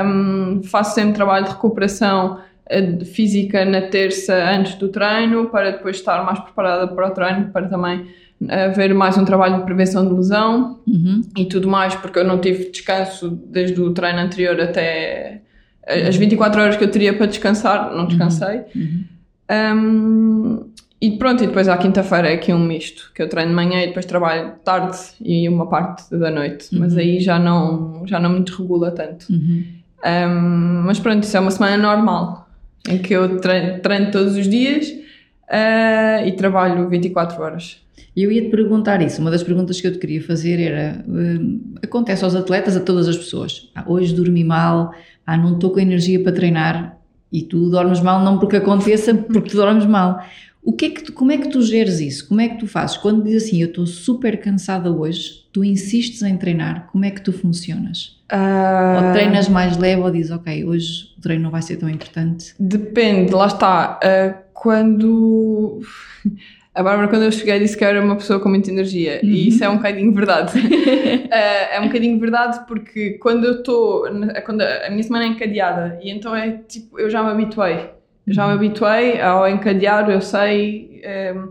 Um, 0.05 0.61
faço 0.63 0.95
sempre 0.95 1.13
trabalho 1.13 1.45
de 1.45 1.51
recuperação 1.51 2.39
uh, 2.69 3.05
física 3.05 3.65
na 3.65 3.81
terça 3.81 4.33
antes 4.33 4.75
do 4.75 4.89
treino, 4.89 5.47
para 5.47 5.71
depois 5.71 5.97
estar 5.97 6.23
mais 6.23 6.39
preparada 6.39 6.87
para 6.87 7.07
o 7.07 7.11
treino, 7.11 7.49
para 7.49 7.67
também 7.67 8.07
haver 8.47 8.91
uh, 8.91 8.95
mais 8.95 9.17
um 9.17 9.25
trabalho 9.25 9.57
de 9.57 9.63
prevenção 9.63 10.07
de 10.07 10.13
lesão 10.13 10.79
uhum. 10.87 11.21
e 11.37 11.45
tudo 11.45 11.67
mais, 11.67 11.95
porque 11.95 12.19
eu 12.19 12.23
não 12.23 12.39
tive 12.39 12.69
descanso 12.69 13.29
desde 13.29 13.79
o 13.81 13.91
treino 13.91 14.19
anterior 14.19 14.59
até 14.61 15.41
as 15.85 16.15
24 16.15 16.61
horas 16.61 16.77
que 16.77 16.83
eu 16.83 16.91
teria 16.91 17.13
para 17.13 17.25
descansar, 17.25 17.93
não 17.93 18.07
descansei. 18.07 18.61
Uhum. 18.75 19.03
Um, 19.51 20.72
e 21.03 21.17
pronto, 21.17 21.43
e 21.43 21.47
depois 21.47 21.67
à 21.67 21.75
quinta-feira 21.75 22.29
é 22.29 22.35
aqui 22.35 22.53
um 22.53 22.65
misto, 22.65 23.11
que 23.13 23.21
eu 23.21 23.27
treino 23.27 23.49
de 23.49 23.55
manhã 23.57 23.83
e 23.83 23.87
depois 23.87 24.05
trabalho 24.05 24.53
tarde 24.63 24.97
e 25.19 25.49
uma 25.49 25.67
parte 25.67 26.09
da 26.17 26.31
noite, 26.31 26.69
uhum. 26.71 26.79
mas 26.79 26.95
aí 26.95 27.19
já 27.19 27.37
não, 27.37 28.07
já 28.07 28.21
não 28.21 28.29
me 28.29 28.39
desregula 28.39 28.89
tanto. 28.89 29.25
Uhum. 29.29 29.65
Um, 30.05 30.83
mas 30.85 31.01
pronto, 31.01 31.21
isso 31.23 31.35
é 31.35 31.41
uma 31.41 31.51
semana 31.51 31.75
normal, 31.75 32.47
em 32.87 32.99
que 32.99 33.13
eu 33.13 33.37
treino, 33.41 33.81
treino 33.81 34.11
todos 34.11 34.37
os 34.37 34.47
dias 34.47 34.87
uh, 34.87 36.25
e 36.25 36.31
trabalho 36.37 36.87
24 36.87 37.43
horas. 37.43 37.81
Eu 38.15 38.31
ia 38.31 38.43
te 38.43 38.49
perguntar 38.49 39.01
isso. 39.01 39.19
Uma 39.19 39.29
das 39.29 39.43
perguntas 39.43 39.81
que 39.81 39.87
eu 39.87 39.91
te 39.91 39.97
queria 39.97 40.23
fazer 40.23 40.57
era: 40.57 41.03
uh, 41.05 41.79
acontece 41.83 42.23
aos 42.23 42.33
atletas, 42.33 42.77
a 42.77 42.79
todas 42.79 43.09
as 43.09 43.17
pessoas. 43.17 43.69
Ah, 43.75 43.83
hoje 43.85 44.15
dormi 44.15 44.45
mal, 44.45 44.93
ah, 45.27 45.35
não 45.35 45.55
estou 45.55 45.69
com 45.71 45.81
energia 45.81 46.23
para 46.23 46.31
treinar 46.31 46.97
e 47.29 47.41
tu 47.41 47.69
dormes 47.69 47.99
mal, 47.99 48.23
não 48.23 48.37
porque 48.37 48.55
aconteça, 48.55 49.13
porque 49.33 49.49
tu 49.49 49.57
dormes 49.57 49.85
mal. 49.85 50.23
O 50.63 50.71
que 50.71 50.85
é 50.85 50.89
que 50.89 51.03
tu, 51.03 51.13
como 51.13 51.31
é 51.31 51.37
que 51.37 51.49
tu 51.49 51.61
geres 51.61 51.99
isso? 51.99 52.27
Como 52.27 52.39
é 52.39 52.47
que 52.47 52.57
tu 52.57 52.67
fazes? 52.67 52.95
Quando 52.95 53.23
diz 53.23 53.43
assim, 53.43 53.61
eu 53.61 53.67
estou 53.67 53.85
super 53.85 54.39
cansada 54.39 54.89
hoje, 54.89 55.43
tu 55.51 55.63
insistes 55.63 56.21
em 56.21 56.37
treinar, 56.37 56.87
como 56.91 57.03
é 57.03 57.11
que 57.11 57.21
tu 57.21 57.33
funcionas? 57.33 58.17
Uh... 58.31 59.05
Ou 59.07 59.11
treinas 59.11 59.49
mais 59.49 59.77
leve 59.77 60.01
ou 60.01 60.09
dizes, 60.09 60.31
ok, 60.31 60.63
hoje 60.63 61.13
o 61.17 61.21
treino 61.21 61.43
não 61.43 61.51
vai 61.51 61.61
ser 61.61 61.75
tão 61.75 61.89
importante? 61.89 62.55
Depende, 62.57 63.33
lá 63.33 63.47
está. 63.47 63.99
Uh, 64.03 64.41
quando. 64.53 65.81
A 66.75 66.81
Bárbara, 66.81 67.07
quando 67.07 67.21
eu 67.21 67.31
cheguei, 67.31 67.59
disse 67.59 67.77
que 67.77 67.83
eu 67.83 67.87
era 67.87 68.03
uma 68.03 68.15
pessoa 68.15 68.39
com 68.39 68.49
muita 68.49 68.71
energia. 68.71 69.19
Uhum. 69.21 69.29
E 69.29 69.47
isso 69.47 69.63
é 69.63 69.69
um 69.69 69.75
bocadinho 69.75 70.11
verdade. 70.11 70.57
uh, 70.57 71.29
é 71.31 71.79
um 71.79 71.85
bocadinho 71.85 72.19
verdade 72.19 72.65
porque 72.67 73.11
quando 73.21 73.45
eu 73.45 73.59
estou. 73.59 74.07
Quando 74.43 74.61
a 74.61 74.89
minha 74.89 75.03
semana 75.03 75.25
é 75.25 75.27
encadeada, 75.27 75.99
e 76.01 76.09
então 76.09 76.35
é 76.35 76.57
tipo, 76.67 76.99
eu 76.99 77.11
já 77.11 77.21
me 77.21 77.29
habituei. 77.29 77.91
Já 78.27 78.43
me 78.43 78.49
uhum. 78.49 78.55
habituei 78.55 79.21
ao 79.21 79.47
encadear, 79.47 80.09
eu 80.09 80.21
sei. 80.21 81.01
Ehm, 81.03 81.49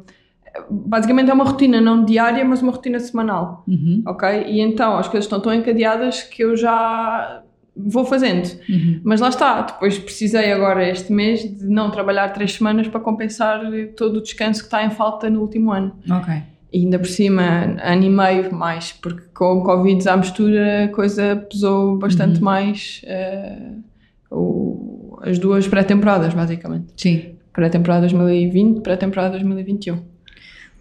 basicamente 0.71 1.31
é 1.31 1.35
uma 1.35 1.45
rotina 1.45 1.81
não 1.81 2.05
diária, 2.05 2.45
mas 2.45 2.62
uma 2.62 2.73
rotina 2.73 2.99
semanal. 2.99 3.64
Uhum. 3.67 4.02
Ok? 4.07 4.29
E 4.47 4.61
então 4.61 4.97
as 4.97 5.09
coisas 5.09 5.25
estão 5.25 5.41
tão 5.41 5.52
encadeadas 5.52 6.23
que 6.23 6.43
eu 6.43 6.57
já 6.57 7.43
vou 7.76 8.05
fazendo. 8.05 8.49
Uhum. 8.69 9.00
Mas 9.02 9.21
lá 9.21 9.29
está, 9.29 9.62
depois 9.62 9.99
precisei 9.99 10.52
agora 10.52 10.87
este 10.88 11.12
mês 11.12 11.43
de 11.43 11.67
não 11.67 11.91
trabalhar 11.91 12.29
três 12.31 12.52
semanas 12.55 12.88
para 12.88 13.00
compensar 13.00 13.61
todo 13.97 14.17
o 14.17 14.23
descanso 14.23 14.61
que 14.61 14.67
está 14.67 14.85
em 14.85 14.91
falta 14.91 15.31
no 15.31 15.41
último 15.41 15.73
ano. 15.73 15.95
Ok. 16.11 16.35
E 16.73 16.85
ainda 16.85 16.99
por 16.99 17.09
cima, 17.09 17.43
ano 17.83 18.02
e 18.02 18.11
meio 18.11 18.55
mais, 18.55 18.93
porque 18.93 19.23
com 19.35 19.59
o 19.59 19.62
Covid 19.62 20.09
à 20.09 20.17
mistura 20.17 20.85
a 20.85 20.88
coisa 20.88 21.37
pesou 21.50 21.99
bastante 21.99 22.38
uhum. 22.38 22.45
mais 22.45 23.02
uh, 23.05 23.83
o, 24.35 24.91
as 25.23 25.38
duas 25.38 25.67
pré-temporadas, 25.69 26.35
basicamente. 26.35 26.87
Sim. 26.97 27.37
Pré-temporada 27.52 28.02
2020, 28.02 28.81
pré-temporada 28.81 29.31
2021. 29.31 30.12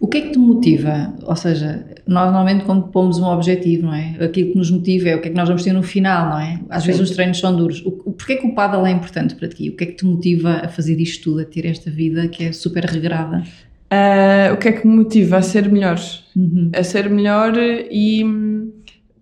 O 0.02 0.08
que 0.08 0.18
é 0.18 0.20
que 0.22 0.30
te 0.32 0.38
motiva? 0.38 1.14
Ou 1.22 1.36
seja, 1.36 1.86
nós 2.08 2.24
normalmente 2.24 2.64
quando 2.64 2.88
pomos 2.88 3.18
um 3.18 3.26
objetivo, 3.26 3.86
não 3.86 3.94
é? 3.94 4.16
Aquilo 4.20 4.50
que 4.50 4.58
nos 4.58 4.68
motiva 4.68 5.10
é 5.10 5.14
o 5.14 5.20
que 5.20 5.28
é 5.28 5.30
que 5.30 5.36
nós 5.36 5.46
vamos 5.46 5.62
ter 5.62 5.72
no 5.72 5.82
final, 5.82 6.30
não 6.30 6.40
é? 6.40 6.60
Às 6.68 6.82
Sim. 6.82 6.88
vezes 6.88 7.02
os 7.08 7.10
treinos 7.14 7.38
são 7.38 7.54
duros. 7.54 7.80
O, 7.86 7.92
porquê 7.92 8.34
que 8.34 8.44
o 8.44 8.52
paddle 8.52 8.84
é 8.84 8.90
importante 8.90 9.36
para 9.36 9.46
ti? 9.46 9.70
O 9.70 9.76
que 9.76 9.84
é 9.84 9.86
que 9.86 9.92
te 9.92 10.04
motiva 10.04 10.60
a 10.64 10.68
fazer 10.68 11.00
isto 11.00 11.30
tudo, 11.30 11.42
a 11.42 11.44
ter 11.44 11.66
esta 11.66 11.88
vida 11.88 12.26
que 12.26 12.42
é 12.42 12.50
super 12.50 12.84
regrada? 12.84 13.44
Uh, 13.92 14.54
o 14.54 14.56
que 14.56 14.68
é 14.68 14.72
que 14.72 14.84
me 14.84 14.96
motiva 14.96 15.36
a 15.36 15.42
ser 15.42 15.70
melhor? 15.70 16.00
Uhum. 16.34 16.72
A 16.74 16.82
ser 16.82 17.08
melhor 17.08 17.52
e 17.56 18.24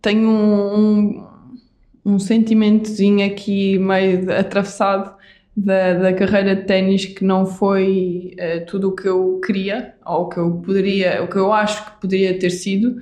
tenho 0.01 0.31
um, 0.31 0.79
um, 0.79 1.27
um 2.05 2.19
sentimentozinho 2.19 3.27
aqui 3.27 3.79
meio 3.79 4.33
atravessado 4.33 5.15
da, 5.57 5.95
da 5.95 6.13
carreira 6.13 6.57
de 6.57 6.63
ténis 6.63 7.05
que 7.05 7.25
não 7.25 7.45
foi 7.45 8.37
uh, 8.39 8.67
tudo 8.67 8.89
o 8.89 8.97
que 8.97 9.09
eu 9.09 9.41
queria 9.45 9.95
ou 10.07 10.23
o 10.23 10.29
que 10.29 10.39
eu 10.39 10.51
poderia, 10.65 11.23
o 11.23 11.29
que 11.29 11.37
eu 11.37 11.53
acho 11.53 11.85
que 11.85 12.01
poderia 12.01 12.39
ter 12.39 12.51
sido. 12.51 13.01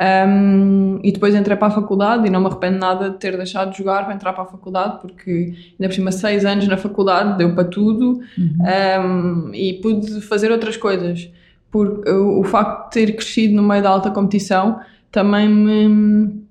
Um, 0.00 0.98
e 1.04 1.12
depois 1.12 1.34
entrei 1.34 1.56
para 1.56 1.68
a 1.68 1.70
faculdade 1.70 2.26
e 2.26 2.30
não 2.30 2.40
me 2.40 2.46
arrependo 2.46 2.78
nada 2.78 3.10
de 3.10 3.18
ter 3.18 3.36
deixado 3.36 3.70
de 3.70 3.78
jogar 3.78 4.04
para 4.04 4.14
entrar 4.14 4.32
para 4.32 4.42
a 4.42 4.46
faculdade, 4.46 5.00
porque 5.00 5.30
ainda 5.30 5.88
por 5.88 5.92
cima, 5.92 6.10
seis 6.10 6.44
anos 6.44 6.66
na 6.66 6.76
faculdade 6.76 7.38
deu 7.38 7.54
para 7.54 7.64
tudo 7.64 8.20
uhum. 8.36 9.50
um, 9.50 9.54
e 9.54 9.74
pude 9.74 10.20
fazer 10.22 10.50
outras 10.50 10.76
coisas. 10.76 11.30
Por, 11.70 12.02
o, 12.08 12.40
o 12.40 12.44
facto 12.44 12.86
de 12.86 12.90
ter 13.06 13.12
crescido 13.12 13.54
no 13.54 13.62
meio 13.62 13.82
da 13.82 13.90
alta 13.90 14.10
competição 14.10 14.80
também 15.10 15.48
me 15.48 16.42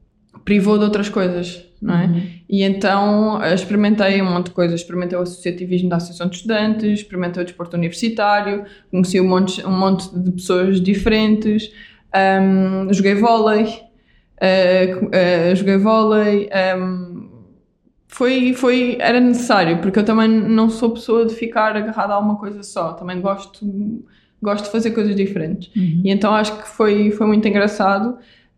privou 0.46 0.78
de 0.78 0.86
outras 0.86 1.10
coisas 1.10 1.71
não 1.82 1.96
é? 1.98 2.06
Uhum. 2.06 2.22
E 2.48 2.64
então 2.64 3.44
eh, 3.44 3.56
experimentei 3.56 4.22
um 4.22 4.32
monte 4.32 4.48
de 4.48 4.52
coisas. 4.52 4.82
Experimentei 4.82 5.18
o 5.18 5.22
associativismo 5.22 5.90
da 5.90 5.96
Associação 5.96 6.28
de 6.28 6.36
Estudantes, 6.36 7.00
experimentei 7.00 7.42
o 7.42 7.46
desporto 7.46 7.76
universitário, 7.76 8.66
conheci 8.92 9.20
um 9.20 9.28
monte, 9.28 9.66
um 9.66 9.72
monte 9.72 10.08
de 10.18 10.32
pessoas 10.32 10.80
diferentes, 10.80 11.72
um, 12.14 12.94
joguei 12.94 13.16
vôlei, 13.16 13.64
uh, 13.64 15.06
uh, 15.08 15.56
joguei 15.56 15.78
vôlei. 15.78 16.50
Um, 16.78 17.30
foi, 18.08 18.54
foi, 18.54 18.98
era 19.00 19.20
necessário, 19.20 19.80
porque 19.80 19.98
eu 19.98 20.04
também 20.04 20.28
não 20.28 20.70
sou 20.70 20.92
pessoa 20.92 21.26
de 21.26 21.34
ficar 21.34 21.76
agarrada 21.76 22.14
a 22.14 22.20
uma 22.20 22.36
coisa 22.36 22.62
só, 22.62 22.92
também 22.92 23.22
gosto, 23.22 23.66
gosto 24.42 24.66
de 24.66 24.72
fazer 24.72 24.92
coisas 24.92 25.16
diferentes. 25.16 25.74
Uhum. 25.76 26.02
E 26.04 26.12
então 26.12 26.36
acho 26.36 26.62
que 26.62 26.68
foi, 26.68 27.12
foi 27.12 27.26
muito 27.26 27.48
engraçado 27.48 28.18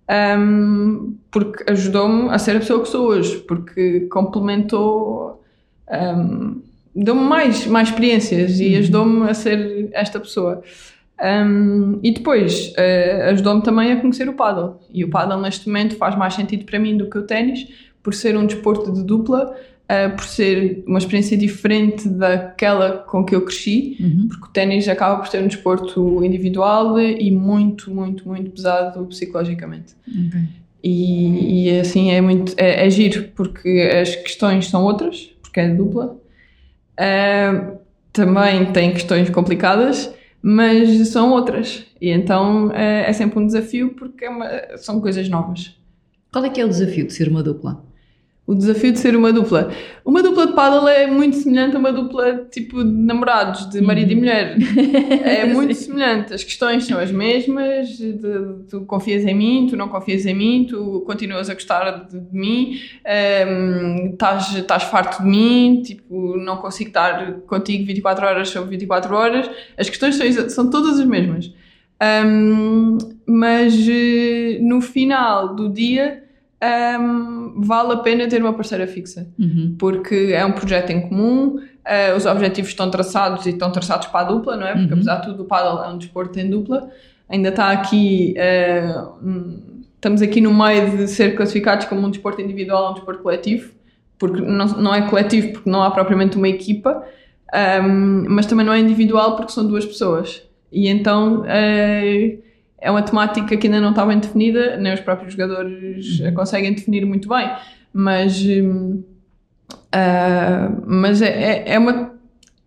um, 0.10 1.16
porque 1.32 1.64
ajudou-me 1.72 2.30
a 2.30 2.38
ser 2.38 2.58
a 2.58 2.60
pessoa 2.60 2.82
que 2.82 2.90
sou 2.90 3.08
hoje, 3.08 3.38
porque 3.40 4.02
complementou, 4.12 5.42
um, 5.90 6.62
deu-me 6.96 7.22
mais, 7.22 7.66
mais 7.68 7.90
experiências 7.90 8.60
e 8.60 8.74
uhum. 8.74 8.80
ajudou-me 8.80 9.30
a 9.30 9.34
ser 9.34 9.90
esta 9.94 10.20
pessoa. 10.20 10.62
Um, 11.22 12.00
e 12.04 12.12
depois 12.12 12.74
uh, 12.78 13.30
ajudou-me 13.32 13.62
também 13.62 13.94
a 13.94 14.02
conhecer 14.02 14.28
o 14.28 14.34
paddle. 14.34 14.80
E 14.92 15.04
o 15.04 15.10
paddle 15.10 15.42
neste 15.42 15.68
momento 15.68 15.96
faz 15.96 16.16
mais 16.16 16.34
sentido 16.34 16.66
para 16.66 16.80
mim 16.80 16.98
do 16.98 17.10
que 17.10 17.18
o 17.18 17.24
ténis, 17.24 17.68
por 18.02 18.14
ser 18.14 18.36
um 18.36 18.46
desporto 18.46 18.92
de 18.92 19.04
dupla 19.04 19.56
uh, 19.84 20.16
por 20.16 20.25
ser 20.25 20.84
uma 20.88 21.00
experiência 21.00 21.38
diferente 21.38 22.08
daquela 22.08 22.98
com 23.00 23.24
que 23.24 23.36
eu 23.36 23.42
cresci, 23.42 23.98
uhum. 24.00 24.28
porque 24.28 24.46
o 24.46 24.50
ténis 24.50 24.88
acaba 24.88 25.18
por 25.18 25.28
ser 25.28 25.44
um 25.44 25.48
desporto 25.48 26.24
individual 26.24 27.00
e 27.00 27.32
muito, 27.32 27.94
muito, 27.94 28.28
muito 28.28 28.52
pesado 28.52 29.06
psicologicamente. 29.06 29.94
Okay. 30.08 30.42
E, 30.84 31.70
e, 31.70 31.80
assim 31.80 32.12
é 32.12 32.20
muito 32.20 32.54
é, 32.58 32.86
é, 32.86 32.90
giro 32.90 33.30
porque 33.36 33.90
as 34.02 34.16
questões 34.18 34.68
são 34.68 34.84
outras, 34.84 35.34
porque 35.42 35.62
é 35.62 35.70
dupla. 35.70 36.18
Uh, 37.00 37.78
também 38.12 38.66
tem 38.74 38.92
questões 38.92 39.30
complicadas, 39.30 40.13
mas 40.42 41.08
são 41.08 41.32
outras. 41.32 41.86
E 42.02 42.10
então 42.10 42.68
uh, 42.68 42.74
é 42.74 43.13
sempre 43.13 43.40
um 43.40 43.46
desafio 43.46 43.92
porque 43.92 44.25
é 44.25 44.30
uma, 44.30 44.78
são 44.78 45.00
coisas 45.00 45.30
novas. 45.30 45.74
Qual 46.32 46.44
é 46.44 46.50
que 46.50 46.60
é 46.60 46.66
o 46.66 46.70
desafio 46.70 47.08
de 47.08 47.13
ser 47.13 47.30
uma 47.30 47.42
dupla? 47.42 47.82
O 48.46 48.54
desafio 48.54 48.92
de 48.92 49.00
ser 49.00 49.16
uma 49.16 49.32
dupla. 49.32 49.72
Uma 50.04 50.22
dupla 50.22 50.48
de 50.48 50.52
paddle 50.54 50.90
é 50.90 51.08
muito 51.08 51.38
semelhante 51.38 51.78
a 51.78 51.80
uma 51.80 51.94
dupla 51.94 52.46
tipo 52.52 52.84
de 52.84 52.92
namorados, 52.92 53.70
de 53.70 53.80
marido 53.80 54.12
e 54.12 54.16
uhum. 54.16 54.20
mulher. 54.20 54.58
É 55.24 55.46
muito 55.46 55.74
semelhante. 55.74 56.34
As 56.34 56.44
questões 56.44 56.86
são 56.86 57.00
as 57.00 57.10
mesmas. 57.10 57.88
De, 57.90 58.66
tu 58.70 58.82
confias 58.82 59.24
em 59.24 59.34
mim, 59.34 59.68
tu 59.70 59.78
não 59.78 59.88
confias 59.88 60.26
em 60.26 60.34
mim, 60.34 60.68
tu 60.70 61.04
continuas 61.06 61.50
a 61.50 61.54
gostar 61.54 62.06
de, 62.06 62.20
de 62.20 62.38
mim, 62.38 62.80
um, 63.48 64.12
estás, 64.12 64.54
estás 64.54 64.84
farto 64.84 65.24
de 65.24 65.30
mim, 65.30 65.82
tipo, 65.82 66.36
não 66.36 66.58
consigo 66.58 66.90
estar 66.90 67.34
contigo 67.48 67.86
24 67.86 68.26
horas 68.26 68.50
sobre 68.50 68.72
24 68.72 69.16
horas. 69.16 69.50
As 69.78 69.90
questões 69.90 70.16
são, 70.16 70.50
são 70.50 70.70
todas 70.70 71.00
as 71.00 71.06
mesmas. 71.06 71.54
Um, 72.02 72.98
mas 73.26 73.74
eh, 73.88 74.58
no 74.62 74.82
final 74.82 75.56
do 75.56 75.70
dia 75.70 76.23
um, 76.63 77.62
vale 77.62 77.93
a 77.93 77.98
pena 77.98 78.27
ter 78.27 78.41
uma 78.41 78.53
parceira 78.53 78.88
fixa, 78.88 79.27
uhum. 79.38 79.75
porque 79.77 80.32
é 80.34 80.46
um 80.46 80.51
projeto 80.51 80.91
em 80.91 81.01
comum, 81.01 81.58
uh, 81.58 82.15
os 82.15 82.25
objetivos 82.25 82.72
estão 82.72 82.89
traçados 82.89 83.46
e 83.46 83.50
estão 83.50 83.72
traçados 83.72 84.08
para 84.08 84.22
a 84.22 84.24
dupla, 84.24 84.55
não 84.55 84.65
é? 84.65 84.74
Porque 84.74 84.88
uhum. 84.88 84.93
apesar 84.93 85.17
de 85.17 85.27
tudo 85.27 85.43
o 85.43 85.46
paddle 85.46 85.84
é 85.84 85.89
um 85.89 85.98
desporto 85.98 86.39
em 86.39 86.50
dupla, 86.50 86.89
ainda 87.27 87.50
está 87.50 87.72
aqui, 87.72 88.36
uh, 88.38 89.17
estamos 89.96 90.22
aqui 90.22 90.39
no 90.41 90.53
meio 90.53 90.98
de 90.98 91.08
ser 91.08 91.36
classificados 91.36 91.86
como 91.86 92.05
um 92.05 92.10
desporto 92.10 92.41
individual 92.41 92.86
ou 92.86 92.91
um 92.91 92.93
desporto 92.93 93.22
coletivo, 93.22 93.72
porque 94.17 94.41
não, 94.41 94.65
não 94.67 94.96
é 94.96 95.10
coletivo 95.10 95.53
porque 95.53 95.70
não 95.70 95.84
há 95.84 95.91
propriamente 95.91 96.38
uma 96.38 96.48
equipa, 96.48 97.03
um, 97.84 98.25
mas 98.29 98.46
também 98.46 98.65
não 98.65 98.74
é 98.74 98.79
individual 98.79 99.36
porque 99.36 99.51
são 99.51 99.67
duas 99.67 99.86
pessoas. 99.86 100.43
E 100.72 100.88
então... 100.88 101.41
Uh, 101.41 102.53
é 102.84 102.92
uma 102.92 103.02
temática 103.02 103.56
que 103.56 103.68
ainda 103.68 103.80
não 103.80 103.92
está 103.92 104.06
bem 104.06 104.20
definida, 104.20 104.75
nem 104.75 104.94
os 104.94 105.00
próprios 105.00 105.32
jogadores 105.32 106.20
uhum. 106.20 106.34
conseguem 106.34 106.74
definir 106.74 107.06
muito 107.06 107.30
bem, 107.30 107.50
mas, 107.94 108.44
uh, 108.44 109.04
mas 110.86 111.22
é, 111.22 111.30
é, 111.30 111.74
é, 111.74 111.80
uma. 111.80 112.12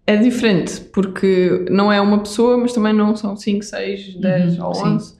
É 0.06 0.16
diferente, 0.16 0.80
porque 0.92 1.66
não 1.68 1.92
é 1.92 2.00
uma 2.00 2.20
pessoa, 2.20 2.56
mas 2.56 2.72
também 2.72 2.94
não 2.94 3.14
são 3.14 3.36
5, 3.36 3.62
6, 3.62 4.14
10 4.14 4.58
ou 4.60 4.70
11. 4.70 5.12
Uh, 5.12 5.16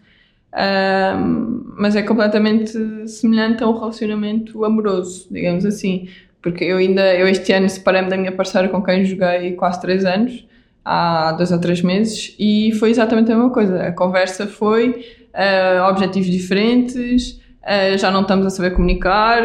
mas 1.76 1.95
é 1.95 2.03
completamente 2.03 2.73
semelhante 3.07 3.62
a 3.62 3.69
um 3.69 3.79
relacionamento 3.79 4.65
amoroso, 4.65 5.26
digamos 5.31 5.67
assim. 5.67 6.09
Porque 6.41 6.65
eu 6.65 6.79
ainda, 6.79 7.15
eu 7.15 7.29
este 7.29 7.53
ano 7.53 7.69
separei-me 7.69 8.09
da 8.09 8.17
minha 8.17 8.33
parceira 8.33 8.69
com 8.69 8.83
quem 8.83 9.05
joguei 9.05 9.53
quase 9.53 9.81
3 9.83 10.05
anos 10.07 10.47
há 10.87 11.33
dois 11.33 11.50
ou 11.50 11.59
três 11.59 11.83
meses 11.83 12.37
e 12.38 12.71
foi 12.78 12.90
exatamente 12.90 13.33
a 13.33 13.35
mesma 13.35 13.50
coisa. 13.50 13.88
A 13.88 13.93
conversa 13.93 14.47
foi 14.47 15.05
uh, 15.35 15.90
objetivos 15.90 16.31
diferentes, 16.31 17.40
uh, 17.64 17.99
já 17.99 18.09
não 18.12 18.23
estamos 18.23 18.47
a 18.47 18.50
saber 18.50 18.71
comunicar, 18.71 19.43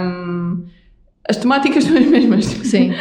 um, 0.00 0.64
as 1.28 1.36
temáticas 1.38 1.82
são 1.84 1.96
as 1.96 2.06
mesmas. 2.06 2.44
Sim, 2.44 2.92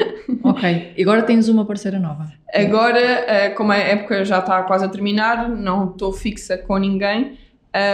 ok. 0.43 0.93
E 0.97 1.01
agora 1.03 1.21
tens 1.21 1.47
uma 1.47 1.63
parceira 1.63 1.99
nova. 1.99 2.25
Agora, 2.51 2.99
uh, 2.99 3.55
como 3.55 3.71
a 3.71 3.77
época 3.77 4.25
já 4.25 4.39
está 4.39 4.63
quase 4.63 4.85
a 4.85 4.89
terminar, 4.89 5.47
não 5.47 5.91
estou 5.91 6.11
fixa 6.11 6.57
com 6.57 6.75
ninguém, 6.77 7.37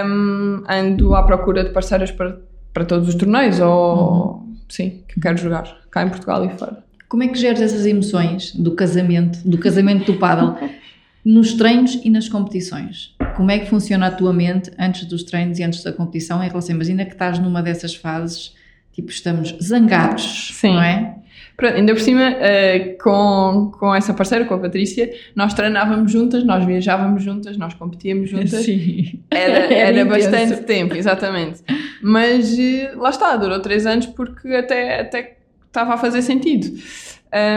um, 0.05 0.63
ando 0.69 1.15
à 1.15 1.23
procura 1.23 1.65
de 1.65 1.71
parceiras 1.71 2.11
para, 2.11 2.39
para 2.73 2.85
todos 2.85 3.09
os 3.09 3.15
torneios, 3.15 3.59
ou 3.59 4.37
uhum. 4.37 4.55
sim, 4.69 5.03
que 5.05 5.19
quero 5.19 5.37
jogar 5.37 5.79
cá 5.91 6.01
em 6.03 6.09
Portugal 6.09 6.45
e 6.45 6.49
fora. 6.57 6.88
Como 7.09 7.23
é 7.23 7.27
que 7.27 7.39
geres 7.39 7.59
essas 7.59 7.87
emoções 7.87 8.53
do 8.53 8.75
casamento, 8.75 9.39
do 9.43 9.57
casamento 9.57 10.11
do 10.11 10.19
paddle, 10.19 10.55
nos 11.25 11.53
treinos 11.53 11.99
e 12.03 12.09
nas 12.09 12.29
competições? 12.29 13.15
Como 13.35 13.49
é 13.49 13.57
que 13.57 13.67
funciona 13.67 14.05
a 14.05 14.11
tua 14.11 14.31
mente 14.31 14.69
antes 14.77 15.05
dos 15.05 15.23
treinos 15.23 15.57
e 15.57 15.63
antes 15.63 15.83
da 15.83 15.91
competição 15.91 16.43
em 16.43 16.47
relação, 16.47 16.75
imagina 16.75 17.03
que 17.03 17.13
estás 17.13 17.39
numa 17.39 17.63
dessas 17.63 17.95
fases, 17.95 18.55
tipo 18.93 19.09
estamos 19.09 19.57
zangados, 19.59 20.51
Sim. 20.53 20.75
não 20.75 20.83
é? 20.83 21.15
Pronto, 21.57 21.75
ainda 21.75 21.93
por 21.93 21.99
cima, 21.99 22.29
uh, 22.29 23.03
com, 23.03 23.71
com 23.77 23.93
essa 23.93 24.13
parceira, 24.13 24.45
com 24.45 24.53
a 24.53 24.59
Patrícia, 24.59 25.11
nós 25.35 25.53
treinávamos 25.53 26.11
juntas, 26.11 26.43
nós 26.45 26.63
viajávamos 26.63 27.23
juntas, 27.23 27.57
nós 27.57 27.73
competíamos 27.73 28.29
juntas. 28.29 28.51
Sim. 28.63 29.19
Era, 29.31 29.65
era 29.73 30.05
bastante 30.05 30.61
tempo, 30.61 30.95
exatamente. 30.95 31.61
Mas 32.03 32.53
uh, 32.53 32.99
lá 32.99 33.09
está, 33.09 33.35
durou 33.35 33.59
três 33.59 33.85
anos 33.87 34.05
porque 34.05 34.47
até, 34.49 35.01
até 35.01 35.38
estava 35.69 35.93
a 35.93 35.97
fazer 35.97 36.21
sentido. 36.21 36.77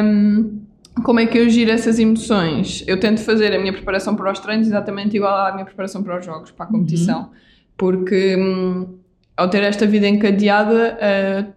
Um, 0.04 0.60
como 1.02 1.18
é 1.20 1.26
que 1.26 1.38
eu 1.38 1.48
giro 1.48 1.70
essas 1.70 1.98
emoções? 1.98 2.84
Eu 2.86 3.00
tento 3.00 3.20
fazer 3.22 3.54
a 3.54 3.58
minha 3.58 3.72
preparação 3.72 4.14
para 4.14 4.30
os 4.30 4.38
treinos 4.38 4.66
exatamente 4.66 5.16
igual 5.16 5.46
à 5.46 5.52
minha 5.52 5.64
preparação 5.64 6.02
para 6.02 6.18
os 6.18 6.24
jogos, 6.24 6.50
para 6.50 6.66
a 6.66 6.68
competição. 6.68 7.20
Uhum. 7.20 7.28
Porque 7.76 8.36
hum, 8.36 8.98
ao 9.36 9.48
ter 9.48 9.62
esta 9.62 9.86
vida 9.86 10.06
encadeada, 10.06 10.98
uh, 10.98 11.52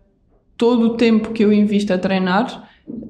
todo 0.57 0.88
o 0.88 0.97
tempo 0.97 1.31
que 1.31 1.43
eu 1.43 1.51
invisto 1.51 1.93
a 1.93 1.97
treinar 1.97 2.69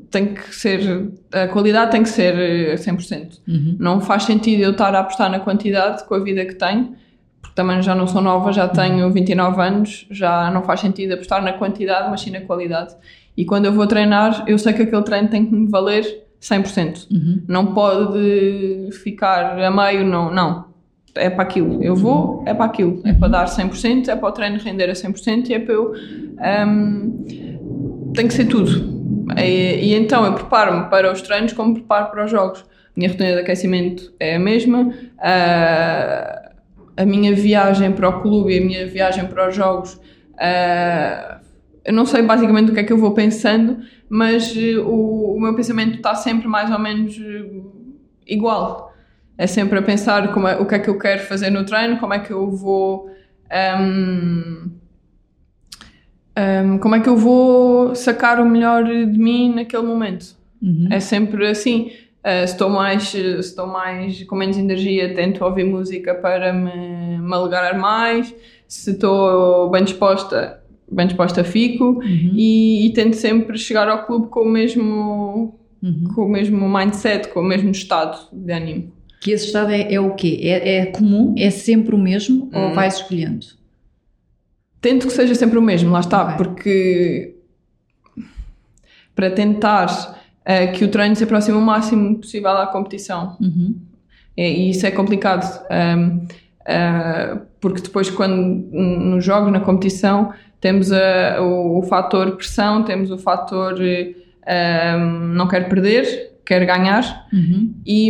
tem 0.10 0.34
que 0.34 0.56
ser, 0.56 1.12
a 1.32 1.48
qualidade 1.48 1.92
tem 1.92 2.02
que 2.02 2.10
ser 2.10 2.75
100%. 2.78 3.40
Uhum. 3.48 3.75
Não 3.78 4.00
faz 4.00 4.24
sentido 4.24 4.64
eu 4.64 4.72
estar 4.72 4.96
a 4.96 5.00
apostar 5.00 5.30
na 5.30 5.40
quantidade 5.40 6.06
com 6.06 6.16
a 6.16 6.20
vida 6.20 6.46
que 6.46 6.56
tenho, 6.56 6.96
porque 7.42 7.54
também 7.54 7.82
já 7.82 7.94
não 7.94 8.08
sou 8.08 8.22
nova, 8.22 8.54
já 8.54 8.68
tenho 8.70 9.12
29 9.12 9.62
anos, 9.62 10.08
já 10.10 10.50
não 10.50 10.64
faz 10.64 10.80
sentido 10.80 11.14
apostar 11.14 11.44
na 11.44 11.54
quantidade, 11.54 12.10
mas 12.10 12.22
sim 12.22 12.32
na 12.32 12.42
qualidade. 12.42 12.96
E 13.38 13.46
quando 13.46 13.65
eu 13.65 13.74
vou 13.74 13.86
treinar, 13.86 14.44
eu 14.48 14.58
sei 14.58 14.74
que 14.74 14.84
aquele 14.84 15.04
treino 15.04 15.27
tem 15.27 15.46
que 15.46 15.54
me 15.54 15.68
valer 15.68 16.25
100%. 16.42 17.08
Uhum. 17.12 17.44
Não 17.48 17.74
pode 17.74 18.89
ficar 19.04 19.60
a 19.60 19.72
meio, 19.72 20.06
não. 20.06 20.32
não. 20.32 20.65
É 21.15 21.30
para 21.30 21.44
aquilo. 21.44 21.82
Eu 21.84 21.96
vou, 21.96 22.44
é 22.46 22.54
para 22.54 22.65
aquilo. 22.65 23.01
É 23.06 23.13
para 23.13 23.27
dar 23.27 23.46
100%, 23.46 24.10
é 24.10 24.15
para 24.15 24.30
o 24.30 24.32
treino 24.32 24.58
render 24.60 24.89
a 24.89 24.94
100% 24.94 25.50
e 25.50 25.54
é 25.54 25.60
para 25.60 25.74
eu. 25.74 25.94
Um, 26.68 27.25
tem 28.13 28.27
que 28.27 28.34
ser 28.34 28.46
tudo. 28.46 28.96
E, 29.38 29.88
e 29.88 29.96
então 29.96 30.25
eu 30.25 30.34
preparo-me 30.34 30.89
para 30.89 31.12
os 31.12 31.22
treinos 31.22 31.54
como 31.54 31.74
preparo 31.74 32.12
para 32.12 32.25
os 32.25 32.32
jogos. 32.32 32.60
A 32.60 32.65
minha 32.96 33.10
rotina 33.10 33.34
de 33.34 33.39
aquecimento 33.39 34.13
é 34.20 34.36
a 34.36 34.39
mesma. 34.39 34.82
Uh, 34.82 36.46
a 36.98 37.06
minha 37.06 37.34
viagem 37.34 37.92
para 37.92 38.08
o 38.08 38.22
clube 38.22 38.54
e 38.54 38.58
a 38.58 38.62
minha 38.62 38.88
viagem 38.88 39.25
para 39.25 39.50
os 39.50 39.56
jogos. 39.56 39.96
Uh, 40.36 41.35
eu 41.86 41.94
não 41.94 42.06
sei 42.06 42.24
basicamente 42.24 42.72
o 42.72 42.74
que 42.74 42.80
é 42.80 42.84
que 42.84 42.92
eu 42.92 42.98
vou 42.98 43.13
pensando, 43.13 43.77
mas 44.10 44.56
uh, 44.56 44.82
o, 44.82 45.36
o, 45.36 45.39
meu 45.39 45.56
pensamento 45.56 45.98
está 45.98 46.15
sempre 46.15 46.48
mais 46.48 46.72
ou 46.72 46.80
menos 46.80 47.15
uh, 47.18 47.72
igual. 48.25 48.92
É 49.38 49.46
sempre 49.46 49.77
a 49.77 49.82
pensar 49.82 50.34
como 50.34 50.48
é, 50.48 50.56
o 50.58 50.65
que 50.65 50.75
é 50.75 50.80
que 50.80 50.89
eu 50.89 50.98
quero 50.98 51.22
fazer 51.24 51.51
no 51.51 51.63
treino, 51.63 52.00
como 52.00 52.13
é 52.13 52.20
que 52.20 52.32
eu 52.32 52.50
vou. 52.50 53.12
Um, 53.80 54.72
um, 56.38 56.77
como 56.80 56.96
é 56.96 57.00
que 57.00 57.08
eu 57.08 57.15
vou 57.15 57.94
sacar 57.94 58.39
o 58.39 58.46
melhor 58.46 58.84
de 58.84 59.20
mim 59.20 59.54
naquele 59.54 59.84
momento? 59.84 60.36
Uhum. 60.62 60.88
É 60.89 61.00
sempre 61.00 61.48
assim. 61.48 61.92
Uh, 62.25 62.44
estou 62.44 62.72
mais, 62.72 63.13
estou 63.13 63.68
mais 63.68 64.24
com 64.24 64.36
menos 64.36 64.58
energia, 64.58 65.13
tento 65.13 65.46
ouvir 65.46 65.63
música 65.63 66.15
para 66.15 66.51
me, 66.51 67.20
me 67.20 67.34
alegrar 67.36 67.77
mais. 67.77 68.34
Se 68.68 68.92
estou 68.92 69.70
bem 69.70 69.84
disposta, 69.84 70.65
bem 70.92 71.08
disposta 71.08 71.44
fico 71.44 72.00
uhum. 72.00 72.32
e, 72.34 72.86
e, 72.86 72.94
tento 72.94 73.15
sempre 73.15 73.58
chegar 73.58 73.88
ao 73.88 74.06
clube 74.06 74.27
com 74.27 74.42
o 74.42 74.50
mesmo 74.50 75.60
uhum. 75.82 76.04
com 76.13 76.25
o 76.25 76.30
mesmo 76.30 76.70
mindset, 76.70 77.30
com 77.30 77.39
o 77.39 77.44
mesmo 77.44 77.72
estado 77.72 78.18
de 78.32 78.54
ânimo. 78.54 78.92
Que 79.22 79.32
esse 79.32 79.48
estado 79.48 79.72
é, 79.72 79.94
é 79.94 80.00
o 80.00 80.13
quê? 80.13 80.39
É, 80.44 80.77
é, 80.77 80.86
comum? 80.88 81.34
É 81.38 81.50
sempre 81.50 81.96
o 81.96 81.98
mesmo 81.98 82.50
ou 82.54 82.68
hum. 82.68 82.74
vais 82.74 82.96
escolhendo? 82.96 83.46
Tento 84.80 85.08
que 85.08 85.13
seja 85.13 85.34
sempre 85.34 85.58
o 85.58 85.62
mesmo, 85.62 85.92
lá 85.92 86.01
está, 86.01 86.24
okay. 86.24 86.38
porque 86.38 87.36
para 89.15 89.32
tentar 89.32 89.88
uh, 90.42 90.72
que 90.74 90.86
o 90.86 90.89
treino 90.89 91.15
se 91.15 91.24
aproxime 91.24 91.58
o 91.58 91.62
máximo 91.62 92.20
possível 92.20 92.51
à 92.51 92.68
competição. 92.68 93.36
Uhum. 93.39 93.75
É, 94.38 94.51
e 94.51 94.70
isso 94.70 94.86
é 94.86 94.92
complicado. 94.92 95.65
Um, 95.72 96.18
uh, 96.18 97.42
porque 97.60 97.82
depois 97.82 98.10
quando 98.12 98.36
nos 98.36 99.24
jogos, 99.24 99.51
na 99.51 99.60
competição, 99.60 100.34
temos 100.66 100.92
a, 100.92 101.40
o, 101.44 101.78
o 101.78 101.84
fator 101.84 102.38
pressão, 102.38 102.82
temos 102.82 103.12
o 103.12 103.20
fator 103.20 103.78
um, 103.80 105.10
não 105.36 105.48
quero 105.48 105.70
perder, 105.70 106.40
quero 106.44 106.66
ganhar 106.66 107.28
uhum. 107.32 107.72
e, 107.86 108.10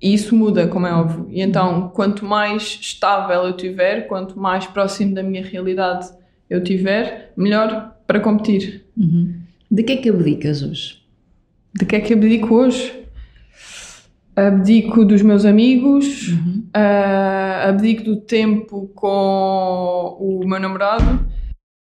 e, 0.00 0.14
isso 0.14 0.34
muda, 0.34 0.66
como 0.66 0.86
é 0.86 0.94
óbvio. 0.94 1.26
E 1.28 1.42
então, 1.42 1.90
quanto 1.94 2.24
mais 2.24 2.78
estável 2.80 3.42
eu 3.42 3.52
tiver, 3.52 4.06
quanto 4.06 4.40
mais 4.40 4.66
próximo 4.66 5.14
da 5.14 5.22
minha 5.22 5.44
realidade 5.44 6.08
eu 6.48 6.64
tiver, 6.64 7.34
melhor 7.36 7.94
para 8.06 8.18
competir. 8.18 8.86
Uhum. 8.96 9.34
De 9.70 9.82
que 9.82 9.92
é 9.92 9.96
que 9.98 10.08
abdicas 10.08 10.62
hoje? 10.62 11.02
De 11.78 11.84
que 11.84 11.96
é 11.96 12.00
que 12.00 12.14
abdico 12.14 12.54
hoje? 12.54 13.03
Abdico 14.36 15.04
dos 15.04 15.22
meus 15.22 15.44
amigos, 15.44 16.28
uhum. 16.28 16.64
uh, 16.76 17.68
abdico 17.68 18.04
do 18.04 18.16
tempo 18.16 18.90
com 18.94 20.16
o 20.20 20.46
meu 20.46 20.58
namorado, 20.58 21.26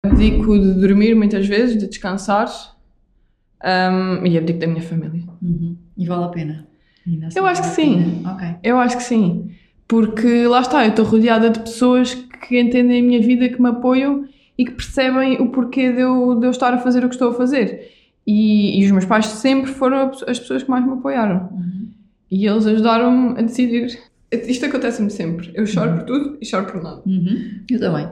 abdico 0.06 0.58
de 0.60 0.74
dormir 0.74 1.16
muitas 1.16 1.48
vezes, 1.48 1.78
de 1.78 1.88
descansar 1.88 2.48
um, 3.64 4.26
e 4.26 4.38
abdico 4.38 4.60
da 4.60 4.68
minha 4.68 4.82
família. 4.82 5.24
Uhum. 5.42 5.76
E 5.98 6.06
vale 6.06 6.26
a 6.26 6.30
pena? 6.30 6.68
Eu 7.36 7.46
acho 7.46 7.62
que 7.62 7.68
sim. 7.70 8.24
Okay. 8.36 8.56
Eu 8.64 8.78
acho 8.78 8.98
que 8.98 9.04
sim. 9.04 9.52
Porque 9.88 10.48
lá 10.48 10.62
está, 10.62 10.86
eu 10.86 10.90
estou 10.90 11.06
rodeada 11.06 11.50
de 11.50 11.60
pessoas 11.60 12.14
que 12.14 12.60
entendem 12.60 13.02
a 13.02 13.04
minha 13.04 13.22
vida, 13.22 13.50
que 13.50 13.62
me 13.62 13.70
apoiam 13.70 14.26
e 14.58 14.66
que 14.66 14.72
percebem 14.72 15.42
o 15.42 15.50
porquê 15.50 15.92
de 15.92 16.02
eu, 16.02 16.36
de 16.36 16.46
eu 16.46 16.52
estar 16.52 16.74
a 16.74 16.78
fazer 16.78 17.04
o 17.04 17.10
que 17.10 17.16
estou 17.16 17.30
a 17.30 17.34
fazer. 17.34 17.92
E, 18.26 18.80
e 18.80 18.86
os 18.86 18.92
meus 18.92 19.06
pais 19.06 19.26
sempre 19.26 19.72
foram 19.72 20.12
as 20.28 20.40
pessoas 20.40 20.64
que 20.64 20.70
mais 20.70 20.86
me 20.86 20.94
apoiaram. 20.94 21.50
Uhum. 21.52 21.83
E 22.30 22.48
eles 22.48 22.66
ajudaram-me 22.66 23.40
a 23.40 23.42
decidir. 23.42 24.00
Isto 24.32 24.66
acontece-me 24.66 25.12
sempre. 25.12 25.52
Eu 25.54 25.66
choro 25.68 25.92
uhum. 25.92 25.98
por 25.98 26.06
tudo 26.06 26.38
e 26.42 26.46
choro 26.46 26.66
por 26.66 26.82
nada. 26.82 27.02
Uhum. 27.06 27.64
Eu 27.70 27.80
também. 27.80 28.10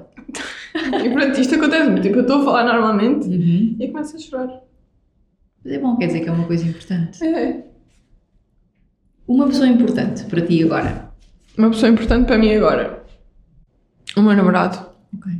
e 1.05 1.09
pronto, 1.09 1.41
isto 1.41 1.55
acontece-me. 1.55 2.01
Tipo, 2.01 2.17
eu 2.17 2.21
estou 2.21 2.41
a 2.41 2.45
falar 2.45 2.63
normalmente 2.65 3.27
uhum. 3.27 3.75
e 3.79 3.87
começo 3.87 4.15
a 4.15 4.19
chorar. 4.19 4.61
Mas 5.63 5.73
é 5.73 5.79
bom, 5.79 5.97
quer 5.97 6.07
dizer 6.07 6.21
que 6.21 6.29
é 6.29 6.31
uma 6.31 6.45
coisa 6.45 6.67
importante. 6.67 7.23
É. 7.23 7.63
Uma 9.27 9.47
pessoa 9.47 9.67
importante 9.67 10.25
para 10.25 10.41
ti 10.41 10.63
agora? 10.63 11.11
Uma 11.57 11.69
pessoa 11.69 11.91
importante 11.91 12.25
para 12.25 12.37
mim 12.37 12.53
agora? 12.53 13.03
O 14.15 14.21
meu 14.21 14.35
namorado. 14.35 14.85
Ok. 15.15 15.31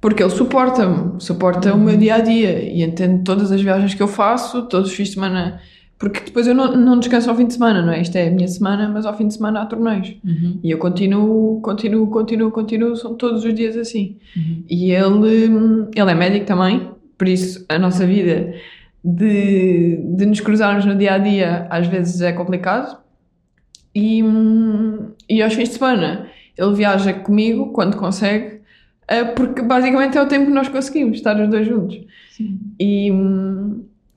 Porque 0.00 0.22
ele 0.22 0.30
suporta-me, 0.30 1.20
suporta 1.20 1.74
o 1.74 1.78
meu 1.78 1.96
dia 1.96 2.14
a 2.14 2.20
dia 2.20 2.62
e 2.62 2.82
entende 2.82 3.22
todas 3.22 3.52
as 3.52 3.60
viagens 3.60 3.94
que 3.94 4.02
eu 4.02 4.08
faço, 4.08 4.62
todos 4.66 4.90
os 4.90 4.96
fins 4.96 5.08
de 5.08 5.14
semana 5.14 5.60
porque 6.00 6.20
depois 6.20 6.46
eu 6.46 6.54
não, 6.54 6.74
não 6.74 6.98
descanso 6.98 7.28
ao 7.28 7.36
fim 7.36 7.46
de 7.46 7.52
semana, 7.52 7.82
não 7.82 7.92
é? 7.92 8.00
Isto 8.00 8.16
é 8.16 8.28
a 8.28 8.30
minha 8.30 8.48
semana, 8.48 8.88
mas 8.88 9.04
ao 9.04 9.14
fim 9.14 9.28
de 9.28 9.34
semana 9.34 9.60
há 9.60 9.66
torneios. 9.66 10.16
Uhum. 10.24 10.58
E 10.64 10.70
eu 10.70 10.78
continuo, 10.78 11.60
continuo, 11.60 12.06
continuo, 12.06 12.50
continuo, 12.50 12.96
são 12.96 13.14
todos 13.14 13.44
os 13.44 13.54
dias 13.54 13.76
assim. 13.76 14.16
Uhum. 14.34 14.64
E 14.66 14.92
ele, 14.92 15.90
ele 15.94 16.10
é 16.10 16.14
médico 16.14 16.46
também, 16.46 16.90
por 17.18 17.28
isso 17.28 17.66
a 17.68 17.78
nossa 17.78 18.06
vida 18.06 18.54
de, 19.04 20.00
de 20.16 20.24
nos 20.24 20.40
cruzarmos 20.40 20.86
no 20.86 20.96
dia 20.96 21.12
a 21.12 21.18
dia 21.18 21.66
às 21.68 21.86
vezes 21.86 22.22
é 22.22 22.32
complicado. 22.32 22.98
E, 23.94 24.24
e 25.28 25.42
aos 25.42 25.52
fins 25.52 25.68
de 25.68 25.74
semana 25.74 26.28
ele 26.56 26.74
viaja 26.76 27.12
comigo 27.12 27.72
quando 27.72 27.98
consegue, 27.98 28.62
eh, 29.06 29.24
porque 29.24 29.60
basicamente 29.60 30.16
é 30.16 30.22
o 30.22 30.26
tempo 30.26 30.46
que 30.46 30.52
nós 30.52 30.68
conseguimos 30.68 31.18
estar 31.18 31.38
os 31.38 31.50
dois 31.50 31.66
juntos. 31.66 32.00
Sim. 32.30 32.58
E 32.80 33.12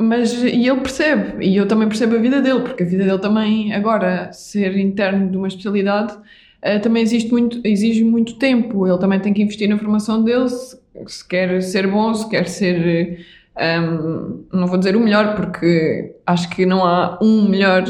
mas 0.03 0.33
e 0.43 0.67
ele 0.67 0.81
percebe, 0.81 1.45
e 1.45 1.55
eu 1.55 1.67
também 1.67 1.87
percebo 1.87 2.15
a 2.15 2.19
vida 2.19 2.41
dele, 2.41 2.61
porque 2.61 2.83
a 2.83 2.85
vida 2.85 3.03
dele 3.05 3.19
também, 3.19 3.73
agora, 3.73 4.31
ser 4.33 4.77
interno 4.77 5.29
de 5.29 5.37
uma 5.37 5.47
especialidade, 5.47 6.13
uh, 6.13 6.79
também 6.81 7.01
existe 7.01 7.31
muito, 7.31 7.59
exige 7.63 8.03
muito 8.03 8.35
tempo. 8.35 8.87
Ele 8.87 8.97
também 8.97 9.19
tem 9.19 9.33
que 9.33 9.41
investir 9.41 9.69
na 9.69 9.77
formação 9.77 10.23
dele, 10.23 10.49
se, 10.49 10.77
se 11.07 11.27
quer 11.27 11.61
ser 11.61 11.87
bom, 11.87 12.13
se 12.13 12.29
quer 12.29 12.47
ser. 12.47 13.25
Um, 13.55 13.61
ehm, 13.61 14.45
não 14.51 14.67
vou 14.67 14.77
dizer 14.77 14.95
o 14.95 14.99
melhor, 14.99 15.35
porque 15.35 16.15
acho 16.25 16.49
que 16.49 16.65
não 16.65 16.83
há 16.83 17.19
um 17.21 17.47
melhor, 17.47 17.83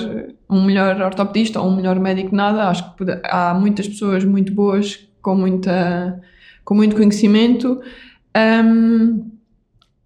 um 0.49 0.63
melhor 0.63 1.01
ortopedista 1.01 1.61
ou 1.61 1.69
um 1.69 1.75
melhor 1.75 1.99
médico, 1.99 2.35
nada. 2.35 2.67
Acho 2.67 2.95
que 2.95 3.05
há 3.23 3.53
muitas 3.53 3.87
pessoas 3.87 4.25
muito 4.25 4.53
boas, 4.53 5.07
com, 5.21 5.35
muita, 5.35 6.21
com 6.65 6.75
muito 6.75 6.95
conhecimento. 6.95 7.81
Um, 8.35 8.39
ehm, 8.39 9.33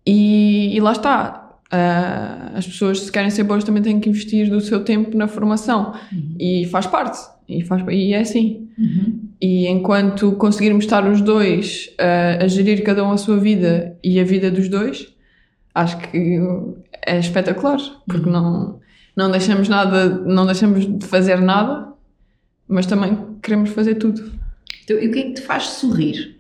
e, 0.06 0.78
e 0.78 0.80
lá 0.80 0.94
está 0.94 1.47
Uh, 1.72 2.58
as 2.58 2.66
pessoas, 2.66 3.02
se 3.02 3.12
querem 3.12 3.30
ser 3.30 3.44
boas, 3.44 3.64
também 3.64 3.84
têm 3.84 4.00
que 4.00 4.10
investir 4.10 4.50
do 4.50 4.62
seu 4.62 4.84
tempo 4.84 5.18
na 5.18 5.28
formação. 5.28 5.94
Uhum. 6.12 6.36
E 6.40 6.66
faz 6.66 6.88
parte. 6.88 7.20
E, 7.48 7.64
faz, 7.64 7.84
e 7.90 8.14
é 8.14 8.20
assim. 8.20 8.70
Uhum. 8.78 9.20
E 9.42 9.68
enquanto 9.68 10.32
conseguirmos 10.34 10.86
estar 10.86 11.08
os 11.10 11.22
dois 11.22 11.90
uh, 12.00 12.44
a 12.44 12.48
gerir 12.48 12.84
cada 12.84 13.04
um 13.04 13.12
a 13.12 13.18
sua 13.18 13.38
vida 13.38 13.98
e 14.04 14.20
a 14.20 14.24
vida 14.24 14.50
dos 14.50 14.70
dois, 14.70 15.14
acho 15.76 15.98
que 15.98 16.40
é 17.06 17.20
espetacular. 17.20 17.80
Porque 18.08 18.28
uhum. 18.28 18.32
não, 18.32 18.80
não 19.16 19.32
deixamos 19.32 19.68
nada, 19.68 20.10
não 20.10 20.46
deixamos 20.46 20.86
de 20.86 21.06
fazer 21.06 21.42
nada, 21.42 21.90
mas 22.68 22.86
também 22.86 23.18
queremos 23.42 23.72
fazer 23.72 23.96
tudo. 23.96 24.32
Então, 24.84 24.98
e 24.98 25.08
o 25.08 25.12
que 25.12 25.20
é 25.20 25.24
que 25.24 25.34
te 25.34 25.42
faz 25.42 25.64
sorrir? 25.64 26.37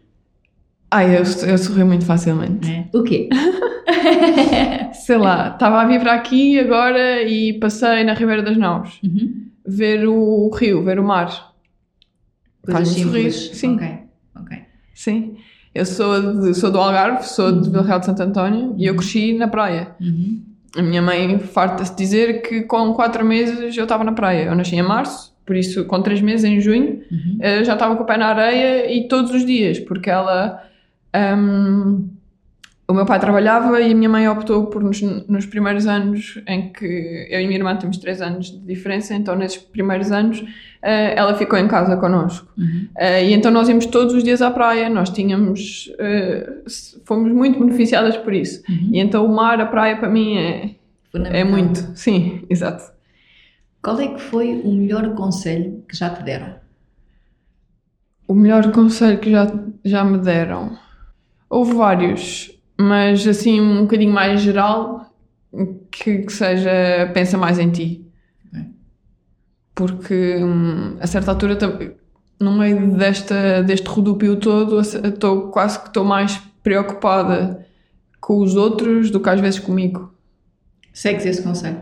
Ai, 0.89 1.15
eu, 1.17 1.23
eu 1.47 1.57
sorri 1.57 1.83
muito 1.83 2.05
facilmente. 2.05 2.69
É. 2.71 2.85
O 2.93 3.03
quê? 3.03 3.27
Sei 4.93 5.17
lá, 5.17 5.49
estava 5.53 5.81
a 5.81 5.85
vir 5.85 5.99
para 5.99 6.13
aqui 6.13 6.59
agora 6.59 7.21
e 7.23 7.53
passei 7.59 8.03
na 8.03 8.13
Ribeira 8.13 8.41
das 8.41 8.57
Naus. 8.57 8.99
Uhum. 9.03 9.47
Ver 9.65 10.07
o 10.07 10.49
rio, 10.53 10.83
ver 10.83 10.99
o 10.99 11.03
mar. 11.03 11.53
Coisas 12.63 12.87
Faz-me 12.89 13.03
sorrir, 13.03 13.31
simples. 13.31 13.57
sim. 13.57 13.75
Ok, 13.75 13.87
ok. 14.41 14.57
Sim. 14.93 15.35
Eu 15.75 15.85
sou, 15.85 16.41
de, 16.41 16.53
sou 16.55 16.71
do 16.71 16.79
Algarve, 16.79 17.23
sou 17.27 17.51
de 17.51 17.69
Vila 17.69 17.83
Real 17.83 17.99
de 17.99 18.05
Santo 18.05 18.23
António 18.23 18.73
e 18.77 18.85
eu 18.85 18.95
cresci 18.95 19.33
na 19.33 19.47
praia. 19.47 19.89
Uhum. 20.01 20.41
A 20.77 20.81
minha 20.81 21.01
mãe 21.01 21.37
farta-se 21.39 21.95
dizer 21.95 22.41
que 22.41 22.61
com 22.63 22.93
4 22.93 23.25
meses 23.25 23.75
eu 23.77 23.83
estava 23.83 24.03
na 24.03 24.11
praia. 24.13 24.45
Eu 24.45 24.55
nasci 24.55 24.75
em 24.75 24.81
março, 24.81 25.33
por 25.45 25.55
isso 25.55 25.85
com 25.85 26.01
3 26.01 26.21
meses, 26.21 26.43
em 26.45 26.59
junho, 26.59 27.01
Uhum. 27.11 27.37
eu 27.41 27.63
já 27.63 27.73
estava 27.73 27.95
com 27.95 28.03
o 28.03 28.05
pé 28.05 28.17
na 28.17 28.27
areia 28.27 28.91
e 28.91 29.07
todos 29.07 29.31
os 29.31 29.45
dias, 29.45 29.79
porque 29.79 30.09
ela. 30.09 30.63
Hum, 31.15 32.09
o 32.87 32.93
meu 32.93 33.05
pai 33.05 33.19
trabalhava 33.19 33.81
e 33.81 33.91
a 33.91 33.95
minha 33.95 34.07
mãe 34.07 34.29
optou 34.29 34.67
por, 34.67 34.81
nos, 34.81 35.01
nos 35.01 35.45
primeiros 35.45 35.85
anos 35.85 36.41
em 36.47 36.71
que 36.71 37.27
eu 37.29 37.41
e 37.41 37.45
minha 37.45 37.59
irmã 37.59 37.75
temos 37.75 37.97
3 37.97 38.21
anos 38.21 38.49
de 38.49 38.59
diferença, 38.59 39.13
então 39.13 39.35
nesses 39.35 39.57
primeiros 39.57 40.09
anos 40.09 40.41
eh, 40.81 41.13
ela 41.17 41.35
ficou 41.35 41.59
em 41.59 41.67
casa 41.67 41.97
connosco. 41.97 42.47
Uhum. 42.57 42.87
Eh, 42.97 43.25
e 43.25 43.33
então 43.33 43.51
nós 43.51 43.67
íamos 43.67 43.87
todos 43.87 44.13
os 44.13 44.23
dias 44.23 44.41
à 44.41 44.49
praia, 44.49 44.89
nós 44.89 45.09
tínhamos. 45.09 45.91
eh, 45.99 46.49
fomos 47.03 47.29
muito 47.33 47.59
beneficiadas 47.59 48.15
por 48.15 48.33
isso. 48.33 48.63
Uhum. 48.69 48.91
E 48.93 48.99
então 48.99 49.25
o 49.25 49.35
mar, 49.35 49.59
a 49.59 49.65
praia 49.65 49.97
para 49.97 50.09
mim 50.09 50.37
é, 50.37 50.75
é 51.13 51.43
muito. 51.43 51.91
Sim, 51.93 52.45
exato. 52.49 52.89
Qual 53.81 53.99
é 53.99 54.07
que 54.07 54.21
foi 54.21 54.61
o 54.63 54.71
melhor 54.71 55.13
conselho 55.13 55.83
que 55.89 55.95
já 55.95 56.09
te 56.09 56.23
deram? 56.23 56.55
O 58.25 58.33
melhor 58.33 58.71
conselho 58.71 59.17
que 59.19 59.29
já, 59.29 59.53
já 59.83 60.05
me 60.05 60.19
deram. 60.19 60.86
Houve 61.49 61.73
vários, 61.73 62.51
mas 62.79 63.25
assim 63.27 63.61
um 63.61 63.81
bocadinho 63.81 64.13
mais 64.13 64.41
geral, 64.41 65.11
que, 65.91 66.19
que 66.19 66.33
seja 66.33 67.09
pensa 67.13 67.37
mais 67.37 67.57
em 67.59 67.69
ti. 67.69 68.05
Ok. 68.47 68.65
Porque 69.73 70.37
hum, 70.43 70.97
a 70.99 71.07
certa 71.07 71.31
altura, 71.31 71.57
no 72.39 72.57
meio 72.57 72.91
desta, 72.91 73.63
deste 73.63 73.87
rodopio 73.87 74.35
todo, 74.35 74.79
estou 74.81 75.49
quase 75.49 75.79
que 75.79 75.87
estou 75.87 76.03
mais 76.03 76.41
preocupada 76.61 77.65
com 78.19 78.39
os 78.39 78.55
outros 78.55 79.09
do 79.09 79.19
que 79.19 79.29
às 79.29 79.39
vezes 79.39 79.59
comigo. 79.59 80.13
Segues 80.91 81.25
esse 81.25 81.41
conselho? 81.41 81.81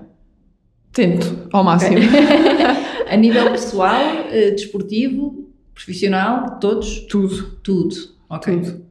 Tento, 0.91 1.47
ao 1.51 1.63
máximo. 1.63 1.97
A 3.09 3.15
nível 3.17 3.51
pessoal, 3.51 4.01
eh, 4.29 4.51
desportivo, 4.51 5.49
profissional, 5.73 6.59
todos? 6.59 7.01
Tudo. 7.01 7.57
Tudo. 7.63 7.95
Ok. 8.29 8.59
Tudo. 8.59 8.85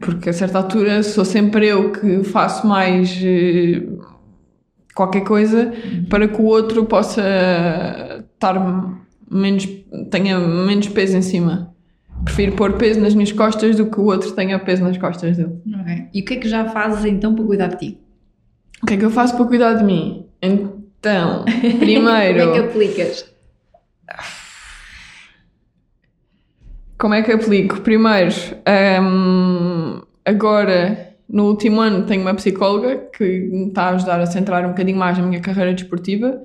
Porque 0.00 0.30
a 0.30 0.32
certa 0.32 0.58
altura 0.58 1.02
sou 1.02 1.24
sempre 1.24 1.66
eu 1.68 1.92
que 1.92 2.22
faço 2.24 2.66
mais 2.66 3.18
eh, 3.22 3.82
qualquer 4.94 5.22
coisa 5.22 5.72
para 6.08 6.28
que 6.28 6.40
o 6.40 6.44
outro 6.44 6.84
possa 6.86 7.22
estar 8.34 8.98
menos, 9.30 9.66
tenha 10.10 10.38
menos 10.38 10.88
peso 10.88 11.16
em 11.16 11.22
cima. 11.22 11.74
Prefiro 12.24 12.52
pôr 12.52 12.72
peso 12.74 13.00
nas 13.00 13.14
minhas 13.14 13.32
costas 13.32 13.76
do 13.76 13.86
que 13.90 14.00
o 14.00 14.04
outro 14.04 14.32
tenha 14.32 14.58
peso 14.58 14.82
nas 14.82 14.96
costas 14.96 15.36
dele. 15.36 15.58
Ok. 15.80 16.04
E 16.14 16.20
o 16.20 16.24
que 16.24 16.34
é 16.34 16.36
que 16.36 16.48
já 16.48 16.64
fazes 16.66 17.04
então 17.04 17.34
para 17.34 17.44
cuidar 17.44 17.66
de 17.68 17.76
ti? 17.78 17.98
O 18.82 18.86
que 18.86 18.94
é 18.94 18.96
que 18.96 19.04
eu 19.04 19.10
faço 19.10 19.36
para 19.36 19.44
cuidar 19.46 19.74
de 19.74 19.84
mim? 19.84 20.26
Então, 20.40 21.44
Como 21.60 21.78
primeiro. 21.78 22.38
é 22.40 22.52
que 22.52 22.58
aplicas? 22.58 23.26
Como 26.98 27.14
é 27.14 27.22
que 27.22 27.32
aplico? 27.32 27.80
Primeiro, 27.80 28.34
hum, 29.02 30.00
agora 30.24 31.14
no 31.28 31.46
último 31.46 31.80
ano 31.80 32.06
tenho 32.06 32.22
uma 32.22 32.34
psicóloga 32.34 33.08
que 33.16 33.24
me 33.24 33.68
está 33.68 33.84
a 33.84 33.90
ajudar 33.90 34.20
a 34.20 34.26
centrar 34.26 34.64
um 34.64 34.68
bocadinho 34.68 34.98
mais 34.98 35.18
na 35.18 35.26
minha 35.26 35.40
carreira 35.40 35.74
desportiva. 35.74 36.40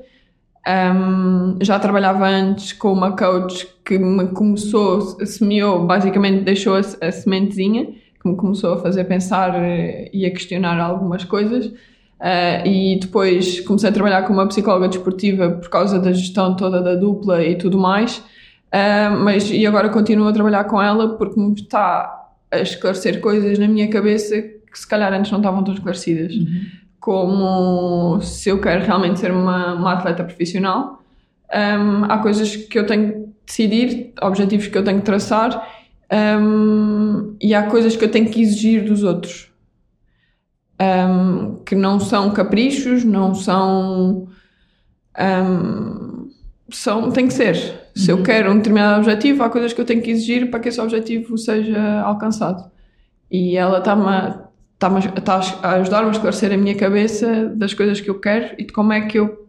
Hum, 0.68 1.58
já 1.62 1.80
trabalhava 1.80 2.28
antes 2.28 2.74
com 2.74 2.92
uma 2.92 3.16
coach 3.16 3.68
que 3.86 3.98
me 3.98 4.28
começou, 4.30 5.02
semeou, 5.26 5.86
basicamente 5.86 6.44
deixou 6.44 6.76
a, 6.76 6.80
a 6.80 7.12
sementezinha, 7.12 7.86
que 7.86 8.30
me 8.30 8.36
começou 8.36 8.74
a 8.74 8.78
fazer 8.78 9.06
pensar 9.06 9.56
eh, 9.56 10.10
e 10.12 10.26
a 10.26 10.32
questionar 10.32 10.80
algumas 10.80 11.24
coisas. 11.24 11.68
Uh, 12.20 12.68
e 12.68 13.00
depois 13.00 13.62
comecei 13.62 13.90
a 13.90 13.94
trabalhar 13.94 14.24
com 14.24 14.34
uma 14.34 14.46
psicóloga 14.46 14.90
desportiva 14.90 15.52
por 15.52 15.70
causa 15.70 15.98
da 16.00 16.12
gestão 16.12 16.54
toda 16.54 16.82
da 16.82 16.96
dupla 16.96 17.42
e 17.44 17.56
tudo 17.56 17.78
mais. 17.78 18.22
Uh, 18.70 19.18
mas 19.24 19.50
e 19.50 19.66
agora 19.66 19.90
continuo 19.90 20.28
a 20.28 20.34
trabalhar 20.34 20.64
com 20.66 20.82
ela 20.82 21.18
porque 21.18 21.40
me 21.40 21.54
está 21.54 22.30
a 22.52 22.60
esclarecer 22.60 23.20
coisas 23.20 23.58
na 23.58 23.68
minha 23.68 23.90
cabeça 23.90 24.40
que 24.42 24.80
se 24.80 24.88
calhar 24.88 25.12
antes 25.14 25.32
não 25.32 25.40
estavam 25.40 25.64
tão 25.64 25.74
esclarecidas. 25.74 26.34
Como 27.00 28.22
se 28.22 28.50
eu 28.50 28.62
quero 28.62 28.86
realmente 28.86 29.20
ser 29.20 29.32
uma, 29.32 29.74
uma 29.74 29.94
atleta 29.94 30.24
profissional, 30.24 31.02
um, 31.54 32.06
há 32.06 32.18
coisas 32.20 32.56
que 32.56 32.78
eu 32.78 32.86
tenho 32.86 33.12
que 33.12 33.30
decidir, 33.46 34.14
objetivos 34.22 34.68
que 34.68 34.78
eu 34.78 34.84
tenho 34.84 35.00
que 35.00 35.06
traçar, 35.06 35.68
um, 36.12 37.36
e 37.42 37.54
há 37.54 37.64
coisas 37.64 37.96
que 37.96 38.04
eu 38.04 38.12
tenho 38.12 38.30
que 38.30 38.42
exigir 38.42 38.84
dos 38.84 39.04
outros. 39.04 39.50
Um, 40.82 41.56
que 41.66 41.76
não 41.76 42.00
são 42.00 42.32
caprichos, 42.32 43.04
não 43.04 43.34
são. 43.36 44.28
são 46.70 47.12
tem 47.12 47.28
que 47.28 47.34
ser. 47.34 47.89
Se 48.00 48.12
eu 48.12 48.24
quero 48.24 48.52
um 48.52 48.58
determinado 48.58 49.00
objetivo, 49.00 49.44
há 49.44 49.50
coisas 49.50 49.74
que 49.74 49.82
eu 49.82 49.86
tenho 49.86 50.02
que 50.02 50.12
exigir 50.12 50.50
para 50.50 50.60
que 50.60 50.70
esse 50.70 50.80
objetivo 50.80 51.38
seja 51.38 52.02
alcançado. 52.02 52.70
E 53.30 53.58
ela 53.58 53.80
está-me 53.80 54.06
a, 54.08 54.50
a- 54.82 55.18
está 55.18 55.36
a 55.64 55.72
ajudar-me 55.76 56.08
a 56.08 56.12
esclarecer 56.12 56.52
a 56.54 56.58
minha 56.58 56.76
cabeça 56.76 57.48
das 57.56 57.74
coisas 57.74 58.00
que 58.00 58.10
eu 58.10 58.20
quero 58.20 58.56
e 58.58 58.66
de 58.66 58.72
como 58.74 58.94
é 58.94 59.02
que 59.02 59.20
eu, 59.20 59.48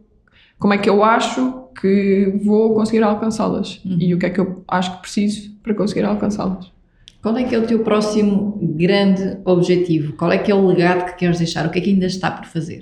como 0.59 0.73
é 0.73 0.77
que 0.77 0.89
eu 0.89 1.03
acho 1.03 1.69
que 1.79 2.39
vou 2.43 2.73
conseguir 2.75 3.01
alcançá-las 3.03 3.79
e 3.85 4.13
o 4.13 4.19
que 4.19 4.25
é 4.25 4.29
que 4.29 4.39
eu 4.39 4.63
acho 4.67 4.95
que 4.95 5.01
preciso 5.01 5.51
para 5.63 5.73
conseguir 5.73 6.03
alcançá-las. 6.03 6.71
Qual 7.21 7.37
é 7.37 7.43
que 7.43 7.55
é 7.55 7.59
o 7.59 7.65
teu 7.67 7.79
próximo 7.83 8.59
grande 8.75 9.37
objetivo? 9.45 10.13
Qual 10.13 10.31
é 10.31 10.37
que 10.39 10.51
é 10.51 10.55
o 10.55 10.65
legado 10.67 11.05
que 11.05 11.15
queres 11.19 11.37
deixar? 11.37 11.65
O 11.65 11.69
que 11.69 11.79
é 11.79 11.81
que 11.81 11.89
ainda 11.91 12.07
está 12.07 12.29
por 12.31 12.45
fazer? 12.45 12.81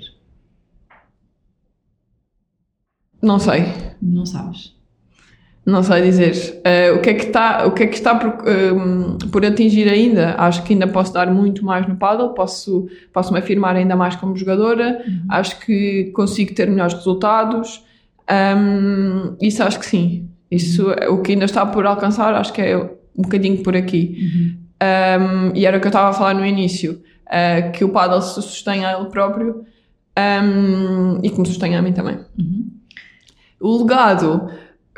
Não 3.22 3.38
sei. 3.38 3.64
Não 4.00 4.24
sabes. 4.26 4.74
Não 5.64 5.82
sei 5.82 6.02
dizer. 6.02 6.60
Eh, 6.64 6.90
o 6.92 7.00
que 7.00 7.10
é 7.10 7.14
que 7.14 7.26
está, 7.26 7.66
o 7.66 7.72
que 7.72 7.82
é 7.82 7.86
que 7.86 7.94
está 7.94 8.14
por, 8.14 8.48
ehm, 8.48 9.18
por 9.30 9.44
atingir 9.44 9.88
ainda? 9.88 10.34
Acho 10.38 10.62
que 10.64 10.72
ainda 10.72 10.88
posso 10.88 11.12
dar 11.12 11.30
muito 11.30 11.64
mais 11.64 11.86
no 11.86 11.96
paddle, 11.96 12.34
posso, 12.34 12.88
posso 13.12 13.32
me 13.32 13.38
afirmar 13.38 13.76
ainda 13.76 13.94
mais 13.94 14.16
como 14.16 14.34
jogadora, 14.36 15.04
acho 15.28 15.60
que 15.60 16.10
consigo 16.14 16.54
ter 16.54 16.68
melhores 16.68 16.94
resultados. 16.94 17.84
Ehm, 18.28 19.36
isso 19.40 19.62
acho 19.62 19.78
que 19.78 19.86
sim. 19.86 20.30
Isso 20.50 20.90
é 20.90 21.08
o 21.08 21.22
que 21.22 21.32
ainda 21.32 21.44
está 21.44 21.64
por 21.64 21.86
alcançar, 21.86 22.34
acho 22.34 22.52
que 22.52 22.60
é 22.60 22.76
um 22.76 23.22
bocadinho 23.22 23.62
por 23.62 23.76
aqui. 23.76 24.58
Um, 24.82 25.54
e 25.54 25.66
era 25.66 25.76
o 25.76 25.80
que 25.80 25.86
eu 25.86 25.90
estava 25.90 26.08
a 26.08 26.12
falar 26.12 26.34
no 26.34 26.44
início, 26.44 27.02
uh, 27.26 27.70
que 27.72 27.84
o 27.84 27.90
paddle 27.90 28.22
se 28.22 28.40
sustém 28.42 28.84
a 28.84 28.98
ele 28.98 29.10
próprio 29.10 29.64
um, 30.18 31.20
e 31.22 31.30
que 31.30 31.38
me 31.38 31.46
sustém 31.46 31.76
a 31.76 31.82
mim 31.82 31.92
também. 31.92 32.18
Uhum. 32.38 32.70
O 33.60 33.82
legado, 33.82 34.50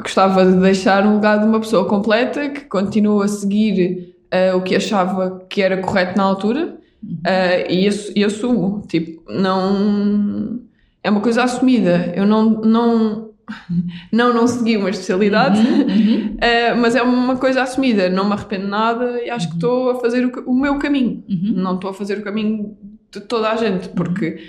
gostava 0.02 0.44
de 0.44 0.58
deixar 0.58 1.06
um 1.06 1.16
legado 1.16 1.42
de 1.42 1.46
uma 1.46 1.60
pessoa 1.60 1.86
completa 1.86 2.48
que 2.48 2.62
continua 2.62 3.24
a 3.24 3.28
seguir 3.28 4.14
uh, 4.32 4.56
o 4.56 4.62
que 4.62 4.74
achava 4.74 5.44
que 5.48 5.62
era 5.62 5.78
correto 5.78 6.16
na 6.16 6.24
altura 6.24 6.76
uh, 7.02 7.70
e 7.70 7.88
eu 8.16 8.26
assumo, 8.26 8.82
tipo, 8.86 9.22
não... 9.32 10.60
É 11.04 11.10
uma 11.10 11.20
coisa 11.20 11.42
assumida, 11.42 12.12
eu 12.14 12.26
não... 12.26 12.50
não 12.50 13.32
não, 14.12 14.32
não 14.32 14.46
segui 14.46 14.76
uma 14.76 14.90
especialidade, 14.90 15.60
Uhum. 15.60 16.32
Uh, 16.42 16.76
mas 16.76 16.96
é 16.96 17.02
uma 17.02 17.36
coisa 17.36 17.62
assumida, 17.62 18.08
não 18.08 18.24
me 18.24 18.32
arrependo 18.32 18.64
de 18.64 18.70
nada 18.70 19.22
e 19.22 19.30
acho 19.30 19.48
que 19.48 19.54
estou 19.54 19.90
a 19.90 20.00
fazer 20.00 20.26
o, 20.26 20.50
o 20.50 20.52
meu 20.52 20.76
caminho. 20.76 21.22
Uhum. 21.28 21.52
Não 21.54 21.76
estou 21.76 21.90
a 21.90 21.94
fazer 21.94 22.18
o 22.18 22.22
caminho 22.22 22.76
de 23.12 23.20
toda 23.20 23.48
a 23.48 23.56
gente, 23.56 23.88
porque 23.90 24.42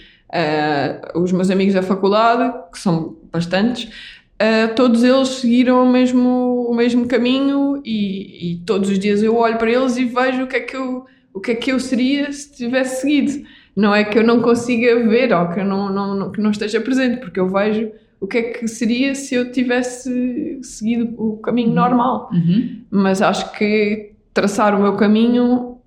os 1.14 1.32
meus 1.32 1.52
amigos 1.52 1.76
da 1.76 1.84
faculdade, 1.84 2.52
que 2.72 2.80
são 2.80 3.16
bastantes, 3.32 3.92
uh, 4.42 4.76
todos 4.76 5.04
eles 5.04 5.28
seguiram 5.30 5.84
o 5.84 5.92
mesmo, 5.92 6.68
o 6.70 6.76
mesmo 6.76 7.08
caminho 7.08 7.82
e, 7.86 8.54
e 8.54 8.56
todos 8.66 8.90
os 8.90 9.00
dias 9.00 9.22
eu 9.24 9.36
olho 9.36 9.58
para 9.58 9.72
eles 9.72 9.98
e 9.98 10.06
vejo 10.06 10.44
o 10.44 10.48
que 10.48 10.56
é 10.56 10.60
que 10.60 10.76
eu, 10.76 11.06
o 11.34 11.40
que 11.40 11.52
é 11.52 11.56
que 11.56 11.72
eu 11.72 11.80
seria 11.80 12.32
se 12.32 12.52
tivesse 12.56 13.02
seguido. 13.02 13.46
Não 13.76 13.94
é 13.94 14.04
que 14.04 14.18
eu 14.20 14.24
não 14.24 14.42
consiga 14.42 15.08
ver 15.08 15.34
ou 15.34 15.50
que 15.50 15.60
eu 15.60 15.66
não, 15.66 15.92
não, 15.92 16.16
não- 16.16 16.32
que 16.32 16.40
não 16.42 16.52
esteja 16.52 16.80
presente, 16.80 17.20
porque 17.20 17.40
eu 17.40 17.50
vejo 17.50 17.90
o 18.20 18.28
que 18.28 18.38
é 18.38 18.42
que 18.44 18.68
seria 18.68 19.16
se 19.16 19.34
eu 19.36 19.52
tivesse 19.52 20.60
seguido 20.64 21.14
o 21.18 21.38
caminho 21.38 21.74
normal. 21.74 22.30
Uhum. 22.32 22.82
Mas 22.92 23.22
acho 23.22 23.52
que 23.54 24.12
traçar 24.34 24.76
o 24.76 24.82
meu 24.82 24.96
caminho 24.96 25.78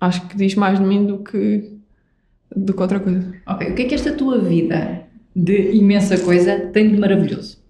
acho 0.00 0.26
que 0.28 0.36
diz 0.36 0.54
mais 0.54 0.78
de 0.80 0.84
mim 0.84 1.04
do 1.06 1.18
que, 1.18 1.70
do 2.54 2.72
que 2.72 2.80
outra 2.82 2.98
coisa. 2.98 3.34
Ok, 3.46 3.70
o 3.70 3.74
que 3.74 3.82
é 3.82 3.84
que 3.86 3.94
esta 3.94 4.12
tua 4.12 4.38
vida 4.38 5.02
de 5.34 5.72
imensa 5.72 6.18
coisa 6.18 6.58
tem 6.72 6.90
de 6.90 6.98
maravilhoso? 6.98 7.61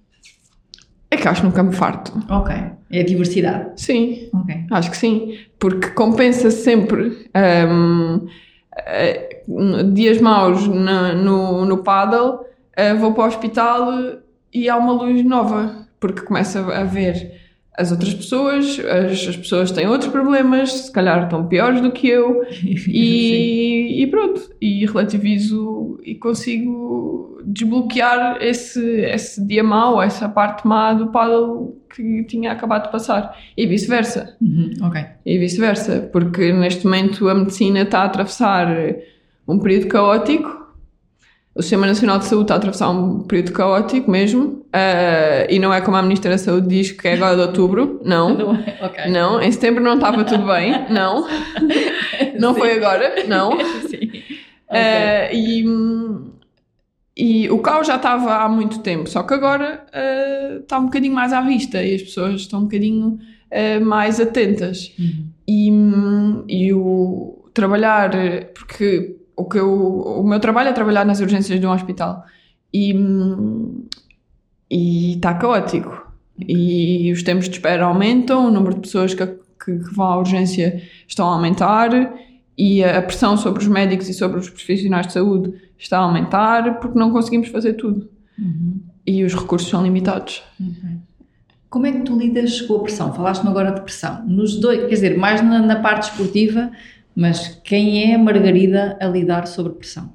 Que 1.22 1.28
acho 1.28 1.44
nunca 1.44 1.62
me 1.62 1.72
farto. 1.72 2.12
Ok. 2.28 2.54
É 2.90 3.00
a 3.00 3.04
diversidade. 3.04 3.80
Sim, 3.80 4.28
Ok. 4.34 4.54
acho 4.70 4.90
que 4.90 4.96
sim. 4.96 5.38
Porque 5.58 5.88
compensa 5.90 6.50
sempre 6.50 7.26
hum, 7.70 8.26
eh, 8.86 9.42
dias 9.92 10.20
maus 10.20 10.66
na- 10.68 11.14
no, 11.14 11.64
no 11.64 11.78
paddle, 11.78 12.40
eh, 12.76 12.94
vou 12.94 13.12
para 13.14 13.24
o 13.24 13.26
hospital 13.28 13.90
e 14.52 14.68
há 14.68 14.76
uma 14.76 14.92
luz 14.92 15.24
nova. 15.24 15.86
Porque 16.00 16.22
começa 16.22 16.58
a 16.60 16.84
ver 16.84 17.40
as 17.74 17.90
outras 17.90 18.12
pessoas, 18.12 18.78
as, 18.80 19.28
as 19.28 19.36
pessoas 19.36 19.70
têm 19.70 19.86
outros 19.86 20.10
problemas, 20.10 20.72
se 20.72 20.92
calhar 20.92 21.24
estão 21.24 21.46
piores 21.46 21.80
do 21.80 21.90
que 21.90 22.06
eu, 22.06 22.44
e, 22.86 24.02
e 24.02 24.06
pronto, 24.08 24.50
e 24.60 24.84
relativizo 24.84 25.98
e 26.04 26.14
consigo 26.14 27.40
desbloquear 27.44 28.38
esse, 28.40 29.00
esse 29.02 29.44
dia 29.46 29.64
mau, 29.64 30.02
essa 30.02 30.28
parte 30.28 30.66
má 30.66 30.92
do 30.92 31.08
paddle 31.08 31.76
que 31.94 32.24
tinha 32.24 32.52
acabado 32.52 32.84
de 32.84 32.92
passar, 32.92 33.36
e 33.56 33.66
vice-versa. 33.66 34.36
Uhum, 34.40 34.70
Ok. 34.82 35.04
E 35.24 35.38
vice-versa, 35.38 36.08
porque 36.12 36.52
neste 36.52 36.84
momento 36.84 37.28
a 37.28 37.34
medicina 37.34 37.82
está 37.82 38.00
a 38.00 38.04
atravessar 38.04 38.68
um 39.46 39.58
período 39.58 39.88
caótico, 39.88 40.61
o 41.54 41.60
Sistema 41.60 41.86
Nacional 41.86 42.18
de 42.18 42.24
Saúde 42.24 42.44
está 42.44 42.54
a 42.54 42.56
atravessar 42.56 42.90
um 42.90 43.20
período 43.20 43.52
caótico 43.52 44.10
mesmo, 44.10 44.64
ah, 44.72 45.46
e 45.50 45.58
não 45.58 45.72
é 45.72 45.82
como 45.82 45.96
a 45.98 46.02
Ministra 46.02 46.30
da 46.30 46.38
Saúde 46.38 46.66
diz 46.66 46.92
que 46.92 47.06
é 47.08 47.12
agora 47.12 47.36
de 47.36 47.42
outubro, 47.42 48.00
não. 48.04 48.34
Não 48.34 48.54
é? 48.54 48.78
Ok. 48.80 49.10
Não, 49.10 49.40
em 49.40 49.52
setembro 49.52 49.84
não 49.84 49.94
estava 49.96 50.24
tudo 50.24 50.46
bem, 50.46 50.86
não. 50.90 51.26
Não 52.38 52.54
foi 52.54 52.72
agora, 52.72 53.24
não. 53.28 53.52
Sim. 53.86 54.10
Eh, 54.68 55.30
e, 55.32 55.64
e 57.16 57.50
o 57.50 57.58
caos 57.58 57.86
já 57.86 57.96
estava 57.96 58.36
há 58.36 58.48
muito 58.48 58.80
tempo, 58.80 59.08
só 59.08 59.22
que 59.22 59.34
agora 59.34 59.84
eh, 59.92 60.58
está 60.62 60.78
um 60.78 60.86
bocadinho 60.86 61.14
mais 61.14 61.32
à 61.32 61.40
vista 61.40 61.80
e 61.82 61.94
as 61.94 62.02
pessoas 62.02 62.40
estão 62.40 62.60
um 62.60 62.62
bocadinho 62.64 63.18
mais 63.82 64.18
atentas. 64.18 64.92
Uhum. 64.98 65.26
E, 65.46 65.70
e 66.48 66.72
o 66.72 67.44
trabalhar, 67.52 68.10
porque 68.54 69.21
o, 69.42 69.48
que 69.48 69.58
eu, 69.58 69.72
o 69.72 70.22
meu 70.22 70.40
trabalho 70.40 70.68
é 70.68 70.72
trabalhar 70.72 71.04
nas 71.04 71.20
urgências 71.20 71.60
de 71.60 71.66
um 71.66 71.72
hospital 71.72 72.24
e 72.72 72.94
está 75.14 75.34
caótico. 75.34 76.10
E 76.38 77.12
os 77.12 77.22
tempos 77.22 77.48
de 77.48 77.56
espera 77.56 77.84
aumentam, 77.84 78.48
o 78.48 78.50
número 78.50 78.74
de 78.74 78.80
pessoas 78.80 79.14
que, 79.14 79.26
que, 79.26 79.78
que 79.78 79.94
vão 79.94 80.06
à 80.06 80.18
urgência 80.18 80.82
estão 81.06 81.28
a 81.28 81.34
aumentar 81.34 81.90
e 82.56 82.82
a 82.82 83.02
pressão 83.02 83.36
sobre 83.36 83.62
os 83.62 83.68
médicos 83.68 84.08
e 84.08 84.14
sobre 84.14 84.38
os 84.38 84.48
profissionais 84.48 85.06
de 85.06 85.12
saúde 85.12 85.54
está 85.78 85.98
a 85.98 86.02
aumentar 86.02 86.80
porque 86.80 86.98
não 86.98 87.10
conseguimos 87.10 87.48
fazer 87.48 87.74
tudo. 87.74 88.08
Uhum. 88.38 88.80
E 89.06 89.24
os 89.24 89.34
recursos 89.34 89.68
são 89.68 89.82
limitados. 89.82 90.42
Ok. 90.60 90.90
Como 91.68 91.86
é 91.86 91.92
que 91.92 92.00
tu 92.00 92.18
lidas 92.18 92.60
com 92.60 92.76
a 92.76 92.80
pressão? 92.80 93.14
Falaste-me 93.14 93.48
agora 93.50 93.72
de 93.72 93.80
pressão. 93.80 94.24
Nos 94.26 94.60
dois, 94.60 94.80
quer 94.80 94.94
dizer, 94.94 95.18
mais 95.18 95.42
na, 95.42 95.58
na 95.58 95.76
parte 95.76 96.10
esportiva, 96.10 96.70
mas 97.14 97.60
quem 97.64 98.10
é 98.10 98.14
a 98.14 98.18
Margarida 98.18 98.96
a 99.00 99.06
lidar 99.06 99.46
sobre 99.46 99.72
pressão? 99.72 100.12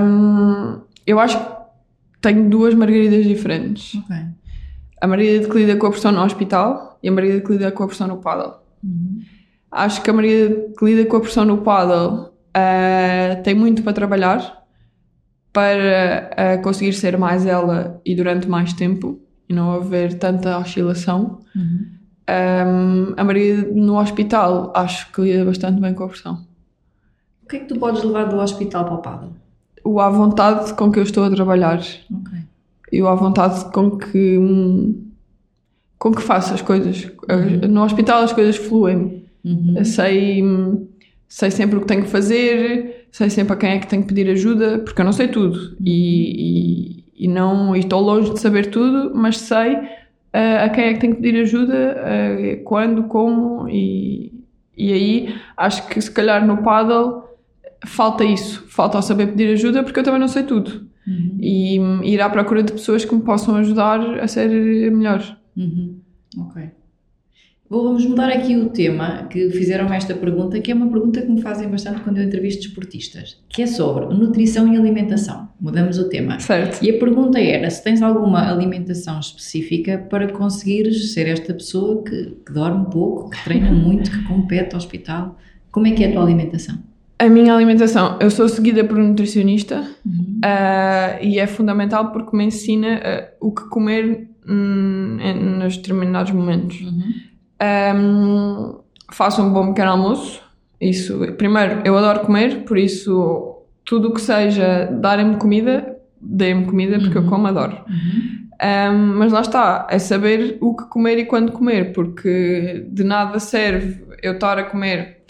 Hum, 0.00 0.80
eu 1.06 1.18
acho 1.18 1.38
que 1.38 1.52
tenho 2.20 2.48
duas 2.48 2.74
Margaridas 2.74 3.24
diferentes. 3.24 3.94
Ok. 3.94 4.16
A 5.00 5.06
Margarida 5.06 5.48
que 5.48 5.56
lida 5.56 5.76
com 5.76 5.86
a 5.86 5.90
pressão 5.90 6.12
no 6.12 6.22
hospital 6.22 6.98
e 7.02 7.08
a 7.08 7.12
Margarida 7.12 7.44
que 7.44 7.52
lida 7.52 7.72
com 7.72 7.82
a 7.82 7.86
pressão 7.86 8.06
no 8.06 8.18
paddle. 8.18 8.54
Uhum. 8.84 9.22
Acho 9.70 10.02
que 10.02 10.10
a 10.10 10.12
Margarida 10.12 10.72
que 10.78 10.84
lida 10.84 11.06
com 11.06 11.16
a 11.16 11.20
pressão 11.20 11.44
no 11.44 11.58
paddle 11.58 12.32
ah, 12.54 13.36
tem 13.42 13.54
muito 13.54 13.82
para 13.82 13.92
trabalhar 13.92 14.62
para 15.52 16.30
ah, 16.36 16.58
conseguir 16.58 16.92
ser 16.92 17.18
mais 17.18 17.44
ela 17.46 18.00
e 18.04 18.14
durante 18.14 18.48
mais 18.48 18.72
tempo 18.72 19.20
e 19.48 19.52
não 19.52 19.72
haver 19.72 20.18
tanta 20.18 20.58
oscilação. 20.58 21.40
Uhum. 21.54 22.01
Um, 22.32 23.12
a 23.16 23.24
Margarida 23.24 23.68
no 23.74 23.98
hospital 24.00 24.72
acho 24.74 25.12
que 25.12 25.20
lida 25.20 25.44
bastante 25.44 25.80
bem 25.80 25.92
com 25.92 26.04
a 26.04 26.08
pressão. 26.08 26.46
O 27.44 27.48
que 27.48 27.56
é 27.56 27.58
que 27.60 27.66
tu 27.66 27.78
podes 27.78 28.02
levar 28.02 28.24
do 28.24 28.36
hospital 28.36 28.84
para 28.84 28.94
o 28.94 28.98
paddle? 28.98 29.30
O 29.84 30.00
à 30.00 30.08
vontade 30.08 30.72
com 30.74 30.90
que 30.90 30.98
eu 30.98 31.02
estou 31.02 31.24
a 31.24 31.30
trabalhar 31.30 31.78
Ok. 31.78 32.38
e 32.90 33.02
o 33.02 33.08
à 33.08 33.14
vontade 33.14 33.64
com 33.72 33.98
que 33.98 34.38
com 35.98 36.10
que 36.10 36.22
faço 36.22 36.54
as 36.54 36.62
coisas. 36.62 37.04
Uhum. 37.30 37.68
No 37.68 37.84
hospital 37.84 38.22
as 38.22 38.32
coisas 38.32 38.56
fluem. 38.56 39.24
Uhum. 39.44 39.84
Sei, 39.84 40.42
sei 41.28 41.50
sempre 41.50 41.76
o 41.76 41.80
que 41.80 41.86
tenho 41.86 42.02
que 42.02 42.08
fazer, 42.08 43.08
sei 43.10 43.28
sempre 43.28 43.52
a 43.52 43.56
quem 43.56 43.70
é 43.72 43.78
que 43.78 43.86
tenho 43.88 44.02
que 44.02 44.08
pedir 44.08 44.30
ajuda, 44.30 44.78
porque 44.78 45.00
eu 45.00 45.04
não 45.04 45.12
sei 45.12 45.28
tudo 45.28 45.76
e, 45.80 47.02
e, 47.18 47.26
e 47.26 47.28
não 47.28 47.76
e 47.76 47.80
estou 47.80 48.00
longe 48.00 48.32
de 48.32 48.40
saber 48.40 48.70
tudo, 48.70 49.12
mas 49.14 49.38
sei 49.38 49.76
ah, 50.32 50.64
a 50.64 50.68
quem 50.70 50.84
é 50.84 50.94
que 50.94 51.00
tenho 51.00 51.14
que 51.14 51.22
pedir 51.22 51.40
ajuda, 51.40 51.96
ah, 51.98 52.62
quando, 52.64 53.04
como 53.04 53.68
e, 53.68 54.32
e 54.76 54.92
aí 54.92 55.34
acho 55.56 55.86
que 55.88 56.00
se 56.00 56.10
calhar 56.10 56.46
no 56.46 56.62
paddle 56.62 57.22
falta 57.86 58.24
isso, 58.24 58.64
falta 58.68 58.98
o 58.98 59.02
saber 59.02 59.28
pedir 59.28 59.52
ajuda 59.52 59.82
porque 59.82 60.00
eu 60.00 60.04
também 60.04 60.20
não 60.20 60.28
sei 60.28 60.42
tudo 60.44 60.90
Uhum. 61.04 61.36
e 61.40 61.76
ir 62.14 62.20
à 62.20 62.30
procura 62.30 62.62
de 62.62 62.72
pessoas 62.72 63.04
que 63.04 63.12
me 63.12 63.22
possam 63.22 63.56
ajudar 63.56 64.20
a 64.20 64.28
ser 64.28 64.48
melhor. 64.92 65.36
Uhum. 65.56 65.96
Ok. 66.38 66.62
Vamos 67.72 68.04
mudar 68.04 68.28
aqui 68.28 68.54
o 68.54 68.68
tema 68.68 69.22
que 69.30 69.48
fizeram 69.48 69.90
esta 69.94 70.12
pergunta, 70.14 70.60
que 70.60 70.70
é 70.70 70.74
uma 70.74 70.88
pergunta 70.90 71.22
que 71.22 71.30
me 71.30 71.40
fazem 71.40 71.70
bastante 71.70 72.02
quando 72.02 72.18
eu 72.18 72.24
entrevisto 72.24 72.66
esportistas, 72.66 73.38
que 73.48 73.62
é 73.62 73.66
sobre 73.66 74.14
nutrição 74.14 74.70
e 74.70 74.76
alimentação. 74.76 75.48
Mudamos 75.58 75.96
o 75.96 76.06
tema. 76.10 76.38
Certo. 76.38 76.84
E 76.84 76.90
a 76.90 76.98
pergunta 76.98 77.40
era 77.40 77.70
se 77.70 77.82
tens 77.82 78.02
alguma 78.02 78.46
alimentação 78.52 79.18
específica 79.18 79.96
para 79.96 80.30
conseguires 80.30 81.14
ser 81.14 81.26
esta 81.28 81.54
pessoa 81.54 82.04
que, 82.04 82.36
que 82.44 82.52
dorme 82.52 82.90
pouco, 82.90 83.30
que 83.30 83.42
treina 83.42 83.72
muito, 83.72 84.10
que 84.10 84.22
compete 84.24 84.74
ao 84.74 84.78
hospital. 84.78 85.38
Como 85.70 85.86
é 85.86 85.92
que 85.92 86.04
é 86.04 86.08
a 86.10 86.12
tua 86.12 86.24
alimentação? 86.24 86.76
A 87.18 87.26
minha 87.30 87.54
alimentação, 87.54 88.18
eu 88.20 88.30
sou 88.30 88.50
seguida 88.50 88.84
por 88.84 88.98
um 88.98 89.08
nutricionista 89.08 89.76
Uhum. 90.04 90.40
ah, 90.44 91.16
e 91.22 91.38
é 91.38 91.46
fundamental 91.46 92.12
porque 92.12 92.36
me 92.36 92.44
ensina 92.44 93.00
ah, 93.02 93.28
o 93.40 93.50
que 93.50 93.66
comer 93.70 94.28
hum, 94.46 95.16
em- 95.22 95.58
nos 95.58 95.78
determinados 95.78 96.32
momentos. 96.32 96.78
Uhum. 96.82 97.31
Um, 97.62 98.80
faço 99.12 99.42
um 99.42 99.52
bom 99.52 99.68
pequeno 99.68 99.92
almoço. 99.92 100.42
Isso, 100.80 101.18
primeiro, 101.38 101.80
eu 101.84 101.96
adoro 101.96 102.20
comer, 102.20 102.64
por 102.64 102.76
isso 102.76 103.56
tudo 103.84 104.08
o 104.08 104.14
que 104.14 104.20
seja 104.20 104.86
darem-me 104.90 105.36
comida, 105.36 105.96
deem-me 106.20 106.66
comida 106.66 106.98
porque 106.98 107.18
eu 107.18 107.22
Uhum. 107.22 107.28
como 107.28 107.46
adoro. 107.46 107.78
Uhum. 107.88 108.42
Um, 108.64 109.18
mas 109.18 109.32
lá 109.32 109.40
está, 109.40 109.86
é 109.90 109.98
saber 109.98 110.56
o 110.60 110.74
que 110.76 110.84
comer 110.84 111.18
e 111.18 111.24
quando 111.24 111.50
comer, 111.52 111.92
porque 111.92 112.86
de 112.88 113.02
nada 113.02 113.38
serve 113.40 114.04
eu 114.22 114.34
estar 114.34 114.56
a 114.58 114.62
comer 114.64 115.22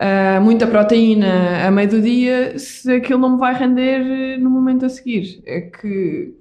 ah, 0.00 0.40
muita 0.40 0.66
proteína 0.66 1.66
a 1.66 1.70
meio 1.70 1.88
do 1.88 2.02
dia 2.02 2.58
se 2.58 2.92
aquilo 2.92 3.20
não 3.20 3.30
me 3.34 3.38
vai 3.38 3.54
render 3.54 4.38
no 4.38 4.50
momento 4.50 4.84
a 4.84 4.88
seguir. 4.88 5.42
É 5.46 5.60
que 5.60 6.34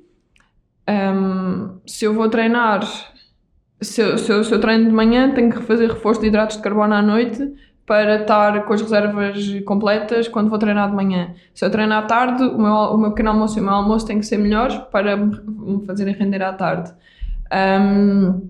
um, 0.89 1.77
se 1.86 2.06
eu 2.06 2.13
vou 2.13 2.27
treinar, 2.29 2.82
se 3.83 4.01
eu, 4.01 4.17
se, 4.17 4.31
eu, 4.31 4.43
se 4.43 4.51
eu 4.51 4.59
treino 4.59 4.85
de 4.85 4.91
manhã, 4.91 5.31
tenho 5.31 5.51
que 5.51 5.61
fazer 5.63 5.89
reforço 5.89 6.21
de 6.21 6.27
hidratos 6.27 6.57
de 6.57 6.63
carbono 6.63 6.93
à 6.93 7.01
noite 7.01 7.53
para 7.85 8.21
estar 8.21 8.63
com 8.63 8.73
as 8.73 8.81
reservas 8.81 9.61
completas 9.65 10.27
quando 10.27 10.49
vou 10.49 10.57
treinar 10.57 10.89
de 10.89 10.95
manhã. 10.95 11.33
Se 11.53 11.65
eu 11.65 11.69
treino 11.69 11.93
à 11.93 12.01
tarde, 12.01 12.43
o 12.43 12.57
meu, 12.57 12.73
o 12.73 12.97
meu 12.97 13.11
pequeno 13.11 13.31
almoço 13.31 13.57
e 13.57 13.61
o 13.61 13.63
meu 13.63 13.73
almoço 13.73 14.05
têm 14.05 14.19
que 14.19 14.25
ser 14.25 14.37
melhores 14.37 14.77
para 14.91 15.17
me 15.17 15.85
fazerem 15.85 16.13
render 16.13 16.41
à 16.41 16.53
tarde. 16.53 16.91
Um, 17.51 18.47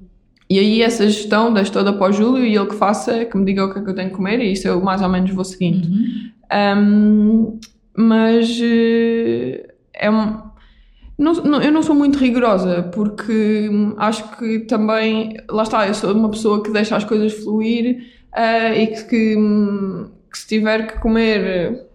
e 0.49 0.59
aí 0.59 0.81
essa 0.83 1.07
gestão 1.09 1.51
deixo 1.51 1.71
toda 1.71 1.93
para 1.93 2.09
o 2.09 2.11
Júlio 2.11 2.45
e 2.45 2.55
ele 2.55 2.67
que 2.67 2.75
faça, 2.75 3.25
que 3.25 3.35
me 3.35 3.45
diga 3.45 3.65
o 3.65 3.73
que 3.73 3.79
é 3.79 3.81
que 3.81 3.89
eu 3.89 3.95
tenho 3.95 4.09
que 4.09 4.15
comer 4.15 4.39
e 4.39 4.51
isso 4.51 4.67
eu 4.67 4.79
mais 4.81 5.01
ou 5.01 5.09
menos 5.09 5.31
vou 5.31 5.43
seguindo. 5.43 5.87
Uhum. 5.87 6.31
Um, 6.77 7.59
mas 7.97 8.59
eh, 8.61 9.73
é 9.93 10.11
um, 10.11 10.37
não, 11.17 11.33
não- 11.33 11.61
eu 11.61 11.71
não 11.71 11.83
sou 11.83 11.95
muito 11.95 12.17
rigorosa 12.17 12.83
porque 12.93 13.69
hum, 13.71 13.93
acho 13.97 14.37
que 14.37 14.59
também, 14.59 15.35
lá 15.49 15.63
está, 15.63 15.87
eu 15.87 15.93
sou 15.93 16.13
uma 16.13 16.29
pessoa 16.29 16.61
que 16.63 16.71
deixa 16.71 16.95
as 16.95 17.03
coisas 17.03 17.33
fluir 17.33 18.03
ah, 18.31 18.73
e 18.75 18.87
que, 18.87 19.03
que, 19.05 19.37
hum, 19.37 20.09
que 20.31 20.37
se 20.37 20.47
tiver 20.47 20.87
que 20.87 20.99
comer, 20.99 21.85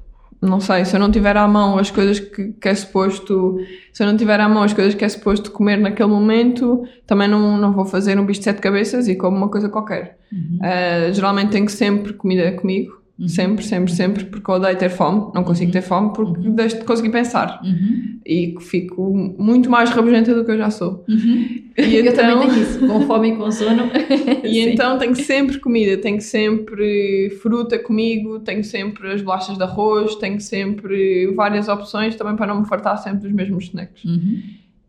não 0.41 0.61
sei, 0.61 0.85
se 0.85 0.95
eu 0.95 1.01
não 1.01 1.11
tiver 1.11 1.37
à 1.37 1.49
mão 1.49 1.79
as 1.79 1.91
coisas 1.91 2.21
que, 2.21 2.53
que 2.53 2.69
é 2.69 2.75
suposto, 2.75 3.59
se 3.93 4.03
eu 4.03 4.07
não 4.07 4.17
tiver 4.17 4.39
à 4.39 4.49
mão 4.49 4.63
as 4.63 4.73
coisas 4.73 4.95
que 4.95 5.05
é 5.05 5.09
suposto 5.09 5.51
comer 5.51 5.77
naquele 5.79 6.09
momento, 6.09 6.85
também 7.07 7.27
não, 7.27 7.57
não 7.59 7.73
vou 7.73 7.85
fazer 7.85 8.19
um 8.21 8.25
bicho 8.25 8.39
de 8.41 8.45
sete 8.45 8.61
cabeças 8.61 9.09
e 9.09 9.17
como 9.17 9.37
uma 9.37 9.49
coisa 9.49 9.69
qualquer. 9.69 10.17
Uhum. 10.33 10.59
Ah, 10.63 11.11
geralmente 11.13 11.51
tenho 11.51 11.69
sempre 11.69 12.13
comida 12.13 12.53
comigo. 12.53 12.98
Uhum. 13.19 13.27
Sempre, 13.27 13.65
sempre, 13.65 13.93
sempre, 13.93 14.25
porque 14.27 14.49
eu 14.49 14.55
odeio 14.55 14.79
ter 14.79 14.91
fome, 14.91 15.33
não 15.35 15.43
consigo 15.43 15.73
ter 15.73 15.83
fome 15.83 16.13
porque 16.15 16.39
Uhum. 16.47 16.55
deixo 16.55 16.79
de 16.79 16.85
conseguir 16.85 17.11
pensar 17.11 17.61
Uhum. 17.65 18.21
e 18.25 18.55
fico 18.61 19.35
muito 19.37 19.69
mais 19.69 19.91
rabugenta 19.91 20.33
do 20.33 20.45
que 20.45 20.53
eu 20.53 20.57
já 20.59 20.71
sou. 20.71 21.05
Uhum. 21.09 21.49
E 21.77 21.97
eu 21.97 22.15
também 22.15 22.37
então, 22.37 22.49
tenho 22.49 22.63
isso, 22.63 22.79
com 22.87 23.01
fome 23.03 23.31
e 23.33 23.37
com 23.37 23.51
sono. 23.51 23.91
e 24.45 24.61
então 24.61 24.99
tenho 24.99 25.17
sempre 25.17 25.59
comida, 25.59 25.97
tenho 26.01 26.21
sempre 26.21 27.31
fruta 27.43 27.77
comigo, 27.79 28.39
tenho 28.41 28.63
sempre 28.63 29.11
as 29.13 29.21
bolachas 29.21 29.57
de 29.57 29.63
arroz, 29.65 30.15
tenho 30.15 30.41
sempre 30.41 31.27
várias 31.35 31.67
opções 31.69 32.15
também 32.15 32.37
para 32.37 32.47
não 32.47 32.61
me 32.61 32.69
fartar 32.69 32.99
sempre 32.99 33.23
dos 33.23 33.33
mesmos 33.33 33.65
snacks. 33.65 34.05
Uhum. 34.05 34.41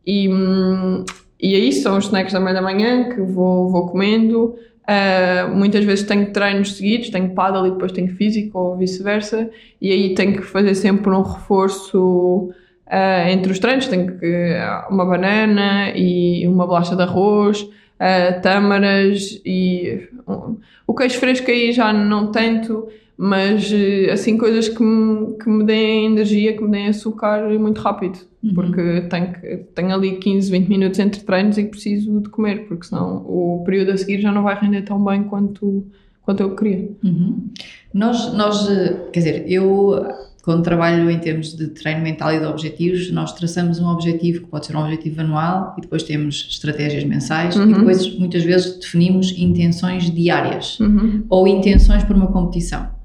E, 0.05 0.29
hum, 0.29 1.03
e 1.41 1.55
aí 1.55 1.71
são 1.73 1.97
os 1.97 2.05
snacks 2.05 2.33
da 2.33 2.39
meia 2.39 2.53
da 2.53 2.61
manhã 2.61 3.09
que 3.09 3.21
vou, 3.21 3.69
vou 3.69 3.87
comendo. 3.87 4.55
Uh, 4.89 5.55
muitas 5.55 5.85
vezes 5.85 6.03
tenho 6.03 6.33
treinos 6.33 6.75
seguidos, 6.75 7.11
tenho 7.11 7.29
paddle 7.35 7.67
e 7.67 7.71
depois 7.71 7.91
tenho 7.91 8.07
físico 8.15 8.57
ou 8.57 8.75
vice-versa, 8.75 9.47
e 9.79 9.91
aí 9.91 10.15
tenho 10.15 10.33
que 10.33 10.41
fazer 10.41 10.73
sempre 10.73 11.11
um 11.11 11.21
reforço 11.21 12.49
uh, 12.87 13.29
entre 13.29 13.51
os 13.51 13.59
treinos. 13.59 13.85
Tenho 13.85 14.17
que, 14.17 14.55
uma 14.89 15.05
banana 15.05 15.91
e 15.95 16.47
uma 16.47 16.65
bolacha 16.65 16.95
de 16.95 17.03
arroz, 17.03 17.61
uh, 17.61 18.41
tâmaras 18.41 19.39
e 19.45 20.09
um, 20.27 20.57
o 20.87 20.95
queijo 20.95 21.19
fresco 21.19 21.51
aí 21.51 21.71
já 21.71 21.93
não 21.93 22.31
tanto, 22.31 22.87
mas 23.21 23.69
assim 24.13 24.37
coisas 24.37 24.69
que 24.69 24.81
me, 24.81 25.33
que 25.33 25.49
me 25.49 25.65
deem 25.65 26.05
energia, 26.05 26.55
que 26.55 26.63
me 26.63 26.71
deem 26.71 26.87
açúcar 26.87 27.49
muito 27.59 27.81
rápido, 27.81 28.17
uhum. 28.41 28.53
porque 28.53 29.01
tenho, 29.09 29.65
tenho 29.75 29.93
ali 29.93 30.15
15, 30.19 30.49
20 30.49 30.69
minutos 30.69 30.99
entre 30.99 31.19
treinos 31.19 31.57
e 31.57 31.65
preciso 31.65 32.21
de 32.21 32.29
comer, 32.29 32.65
porque 32.65 32.87
senão 32.87 33.17
o 33.27 33.61
período 33.65 33.91
a 33.91 33.97
seguir 33.97 34.21
já 34.21 34.31
não 34.31 34.43
vai 34.43 34.57
render 34.57 34.83
tão 34.83 35.03
bem 35.03 35.23
quanto, 35.23 35.85
quanto 36.21 36.39
eu 36.39 36.55
queria. 36.55 36.89
Uhum. 37.03 37.49
Nós, 37.93 38.33
nós, 38.35 38.65
quer 39.11 39.19
dizer, 39.19 39.43
eu 39.51 40.01
quando 40.41 40.63
trabalho 40.63 41.11
em 41.11 41.19
termos 41.19 41.53
de 41.53 41.67
treino 41.67 42.01
mental 42.01 42.33
e 42.33 42.39
de 42.39 42.45
objetivos, 42.45 43.11
nós 43.11 43.33
traçamos 43.33 43.79
um 43.79 43.87
objetivo 43.87 44.43
que 44.43 44.47
pode 44.47 44.65
ser 44.65 44.77
um 44.77 44.79
objetivo 44.79 45.19
anual 45.19 45.75
e 45.77 45.81
depois 45.81 46.03
temos 46.03 46.47
estratégias 46.49 47.03
mensais 47.03 47.57
uhum. 47.57 47.69
e 47.69 47.73
depois 47.73 48.17
muitas 48.17 48.43
vezes 48.43 48.79
definimos 48.79 49.37
intenções 49.37 50.09
diárias 50.09 50.79
uhum. 50.79 51.25
ou 51.29 51.45
intenções 51.45 52.05
para 52.05 52.15
uma 52.15 52.27
competição. 52.27 52.97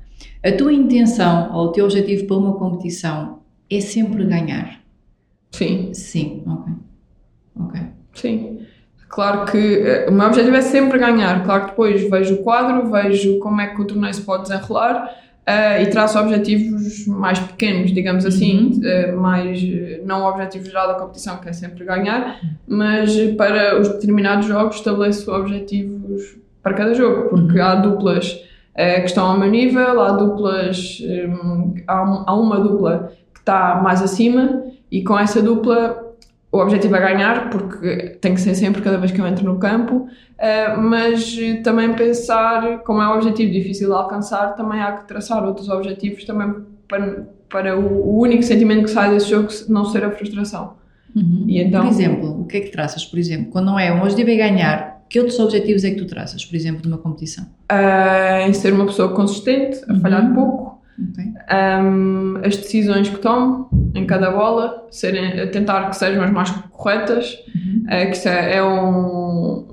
A 0.44 0.52
tua 0.52 0.72
intenção 0.74 1.50
ou 1.54 1.66
o 1.66 1.72
teu 1.72 1.86
objetivo 1.86 2.26
para 2.26 2.36
uma 2.36 2.52
competição 2.54 3.38
é 3.70 3.80
sempre 3.80 4.24
ganhar? 4.24 4.78
Sim. 5.50 5.94
Sim, 5.94 6.42
ok. 6.46 6.72
Ok. 7.60 7.80
Sim. 8.12 8.58
Claro 9.08 9.46
que 9.46 9.56
uh, 9.56 10.10
o 10.10 10.12
meu 10.12 10.26
objetivo 10.26 10.56
é 10.56 10.60
sempre 10.60 10.98
ganhar. 10.98 11.42
Claro 11.44 11.62
que 11.62 11.70
depois 11.70 12.10
vejo 12.10 12.34
o 12.34 12.38
quadro, 12.42 12.90
vejo 12.90 13.38
como 13.38 13.60
é 13.60 13.68
que 13.68 13.80
o 13.80 13.86
torneio 13.86 14.12
se 14.12 14.20
pode 14.20 14.42
desenrolar 14.42 15.16
uh, 15.48 15.80
e 15.80 15.86
traço 15.86 16.18
objetivos 16.18 17.06
mais 17.06 17.38
pequenos, 17.38 17.94
digamos 17.94 18.26
assim, 18.26 18.82
uhum. 18.82 19.14
uh, 19.14 19.16
mais 19.16 19.62
não 20.04 20.24
o 20.24 20.28
objetivo 20.28 20.66
geral 20.66 20.88
da 20.88 20.94
competição, 20.94 21.38
que 21.38 21.48
é 21.48 21.52
sempre 21.52 21.84
ganhar, 21.84 22.38
mas 22.66 23.16
para 23.38 23.80
os 23.80 23.88
determinados 23.88 24.46
jogos 24.46 24.76
estabeleço 24.76 25.32
objetivos 25.32 26.36
para 26.62 26.74
cada 26.74 26.92
jogo, 26.92 27.30
porque 27.30 27.58
uhum. 27.58 27.64
há 27.64 27.74
duplas 27.76 28.44
uh, 28.74 29.00
que 29.00 29.06
estão 29.06 29.26
ao 29.26 29.38
meu 29.38 29.50
nível, 29.50 30.00
há 30.00 30.12
duplas, 30.12 30.98
um, 31.02 31.74
há, 31.86 32.24
há 32.26 32.34
uma 32.34 32.60
dupla 32.60 33.12
que 33.32 33.40
está 33.40 33.80
mais 33.82 34.02
acima 34.02 34.64
e 34.90 35.02
com 35.02 35.18
essa 35.18 35.42
dupla 35.42 36.02
o 36.52 36.58
objetivo 36.58 36.94
é 36.94 37.00
ganhar, 37.00 37.50
porque 37.50 38.16
tem 38.20 38.32
que 38.32 38.40
ser 38.40 38.54
sempre 38.54 38.80
cada 38.80 38.96
vez 38.96 39.10
que 39.10 39.20
eu 39.20 39.26
entro 39.26 39.44
no 39.44 39.58
campo, 39.58 40.06
uh, 40.06 40.80
mas 40.80 41.36
também 41.64 41.92
pensar, 41.94 42.78
como 42.84 43.02
é 43.02 43.08
um 43.08 43.16
objetivo 43.16 43.50
difícil 43.50 43.88
de 43.88 43.94
alcançar, 43.94 44.54
também 44.54 44.80
há 44.80 44.92
que 44.92 45.08
traçar 45.08 45.44
outros 45.44 45.68
objetivos 45.68 46.24
também 46.24 46.54
para, 46.86 47.26
para 47.48 47.76
o, 47.76 48.08
o 48.08 48.20
único 48.20 48.44
sentimento 48.44 48.84
que 48.84 48.90
sai 48.90 49.10
desse 49.10 49.30
jogo 49.30 49.48
não 49.68 49.84
ser 49.84 50.04
a 50.04 50.12
frustração. 50.12 50.74
Uhum. 51.14 51.44
E 51.48 51.60
então, 51.60 51.82
por 51.82 51.90
exemplo, 51.90 52.40
o 52.40 52.44
que 52.44 52.56
é 52.56 52.60
que 52.60 52.70
traças? 52.70 53.04
Por 53.04 53.18
exemplo, 53.18 53.50
quando 53.50 53.66
não 53.66 53.78
é 53.78 53.92
um 53.92 54.00
objetivo 54.00 54.30
é 54.30 54.36
ganhar, 54.36 54.93
que 55.14 55.20
outros 55.20 55.38
objetivos 55.38 55.84
é 55.84 55.90
que 55.90 55.96
tu 55.96 56.06
traças, 56.06 56.44
por 56.44 56.56
exemplo, 56.56 56.80
numa 56.90 56.98
competição? 56.98 57.44
Uh, 57.70 58.48
em 58.48 58.52
ser 58.52 58.72
uma 58.72 58.84
pessoa 58.84 59.14
consistente, 59.14 59.78
a 59.88 59.92
uhum. 59.92 60.00
falhar 60.00 60.34
pouco, 60.34 60.74
Okay. 60.96 61.24
Um, 61.52 62.36
as 62.44 62.56
decisões 62.56 63.08
que 63.08 63.18
tomo 63.18 63.68
em 63.96 64.06
cada 64.06 64.30
bola, 64.30 64.86
serem, 64.92 65.50
tentar 65.50 65.90
que 65.90 65.96
sejam 65.96 66.22
as 66.22 66.30
mais 66.30 66.52
corretas, 66.70 67.36
uhum. 67.52 67.82
uh, 67.86 68.06
que 68.06 68.16
isso 68.16 68.28
é, 68.28 68.58
é, 68.58 68.62
um, 68.62 69.66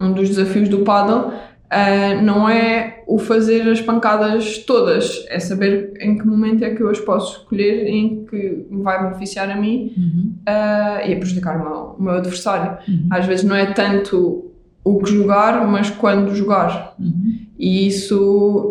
um 0.00 0.12
dos 0.12 0.30
desafios 0.30 0.70
do 0.70 0.78
paddle. 0.78 1.34
Uh, 1.66 2.22
não 2.22 2.48
é 2.48 3.02
o 3.06 3.18
fazer 3.18 3.68
as 3.68 3.82
pancadas 3.82 4.56
todas, 4.58 5.26
é 5.28 5.38
saber 5.38 5.92
em 6.00 6.16
que 6.16 6.26
momento 6.26 6.64
é 6.64 6.74
que 6.74 6.82
eu 6.82 6.88
as 6.88 7.00
posso 7.00 7.40
escolher 7.40 7.86
em 7.86 8.24
que 8.24 8.66
me 8.70 8.82
vai 8.82 9.02
beneficiar 9.02 9.50
a 9.50 9.56
mim 9.56 9.92
uhum. 9.94 10.32
uh, 10.48 11.06
e 11.06 11.12
a 11.12 11.16
prejudicar 11.18 11.60
o 11.60 11.62
meu, 11.62 11.96
o 11.98 12.02
meu 12.02 12.14
adversário. 12.14 12.78
Uhum. 12.88 13.08
Às 13.10 13.26
vezes 13.26 13.44
não 13.44 13.54
é 13.54 13.66
tanto 13.66 14.45
o 14.86 14.98
que 15.02 15.10
jogar, 15.12 15.66
mas 15.66 15.90
quando 15.90 16.32
jogar. 16.32 16.94
Uhum. 16.96 17.40
E 17.58 17.88
isso 17.88 18.70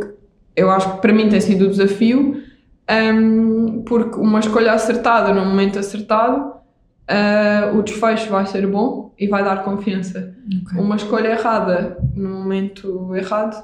eu 0.56 0.72
acho 0.72 0.94
que 0.94 1.02
para 1.02 1.12
mim 1.12 1.28
tem 1.28 1.42
sido 1.42 1.66
o 1.66 1.70
desafio, 1.70 2.42
um, 2.90 3.84
porque 3.86 4.18
uma 4.18 4.40
escolha 4.40 4.72
acertada 4.72 5.34
no 5.34 5.46
momento 5.46 5.78
acertado, 5.78 6.54
uh, 7.10 7.78
o 7.78 7.84
desfecho 7.84 8.30
vai 8.30 8.46
ser 8.46 8.66
bom 8.66 9.14
e 9.20 9.28
vai 9.28 9.44
dar 9.44 9.64
confiança. 9.66 10.34
Okay. 10.64 10.80
Uma 10.80 10.96
escolha 10.96 11.28
errada 11.28 11.98
no 12.16 12.30
momento 12.30 13.14
errado 13.14 13.62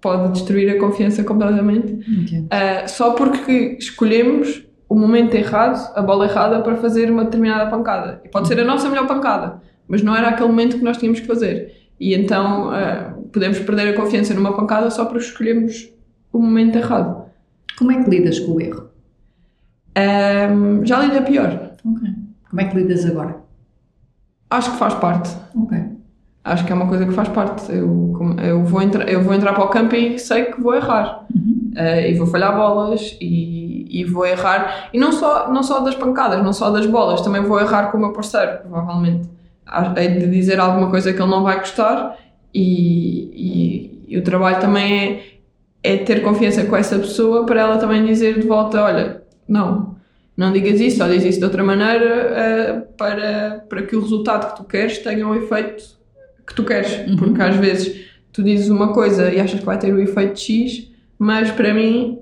pode 0.00 0.32
destruir 0.32 0.68
a 0.70 0.78
confiança 0.78 1.22
completamente, 1.22 1.92
uh, 1.92 2.88
só 2.88 3.12
porque 3.12 3.76
escolhemos 3.78 4.64
o 4.88 4.96
momento 4.96 5.34
errado, 5.34 5.92
a 5.94 6.02
bola 6.02 6.26
errada, 6.26 6.60
para 6.60 6.74
fazer 6.76 7.08
uma 7.08 7.24
determinada 7.24 7.70
pancada. 7.70 8.20
E 8.24 8.28
pode 8.28 8.48
ser 8.48 8.58
a 8.58 8.64
nossa 8.64 8.88
melhor 8.88 9.06
pancada, 9.06 9.62
mas 9.86 10.02
não 10.02 10.14
era 10.14 10.28
aquele 10.28 10.48
momento 10.48 10.76
que 10.76 10.84
nós 10.84 10.96
tínhamos 10.96 11.20
que 11.20 11.26
fazer. 11.26 11.83
E 12.04 12.14
então 12.14 12.68
uh, 12.68 13.22
podemos 13.32 13.58
perder 13.60 13.88
a 13.88 13.96
confiança 13.96 14.34
numa 14.34 14.54
pancada 14.54 14.90
só 14.90 15.06
porque 15.06 15.24
escolhemos 15.24 15.90
o 16.30 16.38
momento 16.38 16.76
errado. 16.76 17.24
Como 17.78 17.92
é 17.92 18.04
que 18.04 18.10
lidas 18.10 18.38
com 18.40 18.52
o 18.52 18.60
erro? 18.60 18.90
Um, 19.96 20.84
já 20.84 21.00
lidei 21.00 21.22
pior. 21.22 21.70
Ok. 21.82 22.10
Como 22.50 22.60
é 22.60 22.64
que 22.66 22.76
lidas 22.76 23.06
agora? 23.06 23.36
Acho 24.50 24.72
que 24.72 24.76
faz 24.76 24.92
parte. 24.92 25.34
Ok. 25.56 25.78
Acho 26.44 26.66
que 26.66 26.72
é 26.72 26.74
uma 26.74 26.88
coisa 26.88 27.06
que 27.06 27.12
faz 27.12 27.28
parte. 27.28 27.72
Eu, 27.72 28.36
eu, 28.44 28.62
vou, 28.64 28.82
entrar, 28.82 29.08
eu 29.08 29.22
vou 29.22 29.32
entrar 29.32 29.54
para 29.54 29.64
o 29.64 29.68
campo 29.68 29.96
e 29.96 30.18
sei 30.18 30.44
que 30.44 30.60
vou 30.60 30.74
errar. 30.74 31.24
Uhum. 31.34 31.72
Uh, 31.74 32.06
e 32.06 32.14
vou 32.18 32.26
falhar 32.26 32.54
bolas 32.54 33.16
e, 33.18 33.88
e, 33.90 34.04
vou 34.04 34.26
errar. 34.26 34.90
E 34.92 34.98
não 34.98 35.10
só, 35.10 35.50
não 35.50 35.62
só 35.62 35.80
das 35.80 35.94
pancadas, 35.94 36.44
não 36.44 36.52
só 36.52 36.70
das 36.70 36.84
bolas, 36.84 37.22
também 37.22 37.40
vou 37.40 37.58
errar 37.58 37.90
com 37.90 37.96
o 37.96 38.00
meu 38.00 38.12
parceiro, 38.12 38.58
provavelmente. 38.58 39.33
Hei 39.96 40.08
de 40.08 40.26
dizer 40.26 40.60
alguma 40.60 40.90
coisa 40.90 41.12
que 41.12 41.20
ele 41.20 41.30
não 41.30 41.42
vai 41.42 41.58
gostar 41.58 42.18
e, 42.52 44.04
e, 44.08 44.14
e 44.14 44.18
o 44.18 44.22
trabalho 44.22 44.60
também 44.60 45.04
é 45.04 45.34
é 45.84 45.98
ter 45.98 46.22
confiança 46.22 46.64
com 46.64 46.74
essa 46.74 46.98
pessoa 46.98 47.44
para 47.44 47.60
ela 47.60 47.76
também 47.76 48.04
dizer 48.06 48.40
de 48.40 48.46
volta: 48.46 48.82
olha, 48.82 49.22
não, 49.46 49.94
não 50.34 50.50
digas 50.50 50.80
isso, 50.80 50.96
só 50.96 51.06
diz 51.06 51.22
isso 51.22 51.38
de 51.38 51.44
outra 51.44 51.62
maneira 51.62 52.86
uh, 52.88 52.96
para, 52.96 53.66
para 53.68 53.82
que 53.82 53.94
o 53.94 54.00
resultado 54.00 54.50
que 54.50 54.56
tu 54.56 54.64
queres 54.64 54.98
tenha 54.98 55.28
o 55.28 55.34
efeito 55.34 55.84
que 56.46 56.54
tu 56.54 56.64
queres. 56.64 57.06
Uhum. 57.06 57.16
Porque 57.16 57.42
às 57.42 57.56
vezes 57.56 58.06
tu 58.32 58.42
dizes 58.42 58.70
uma 58.70 58.94
coisa 58.94 59.30
e 59.30 59.38
achas 59.38 59.60
que 59.60 59.66
vai 59.66 59.78
ter 59.78 59.92
o 59.92 60.00
efeito 60.00 60.40
X, 60.40 60.90
mas 61.18 61.50
para 61.50 61.74
mim 61.74 62.18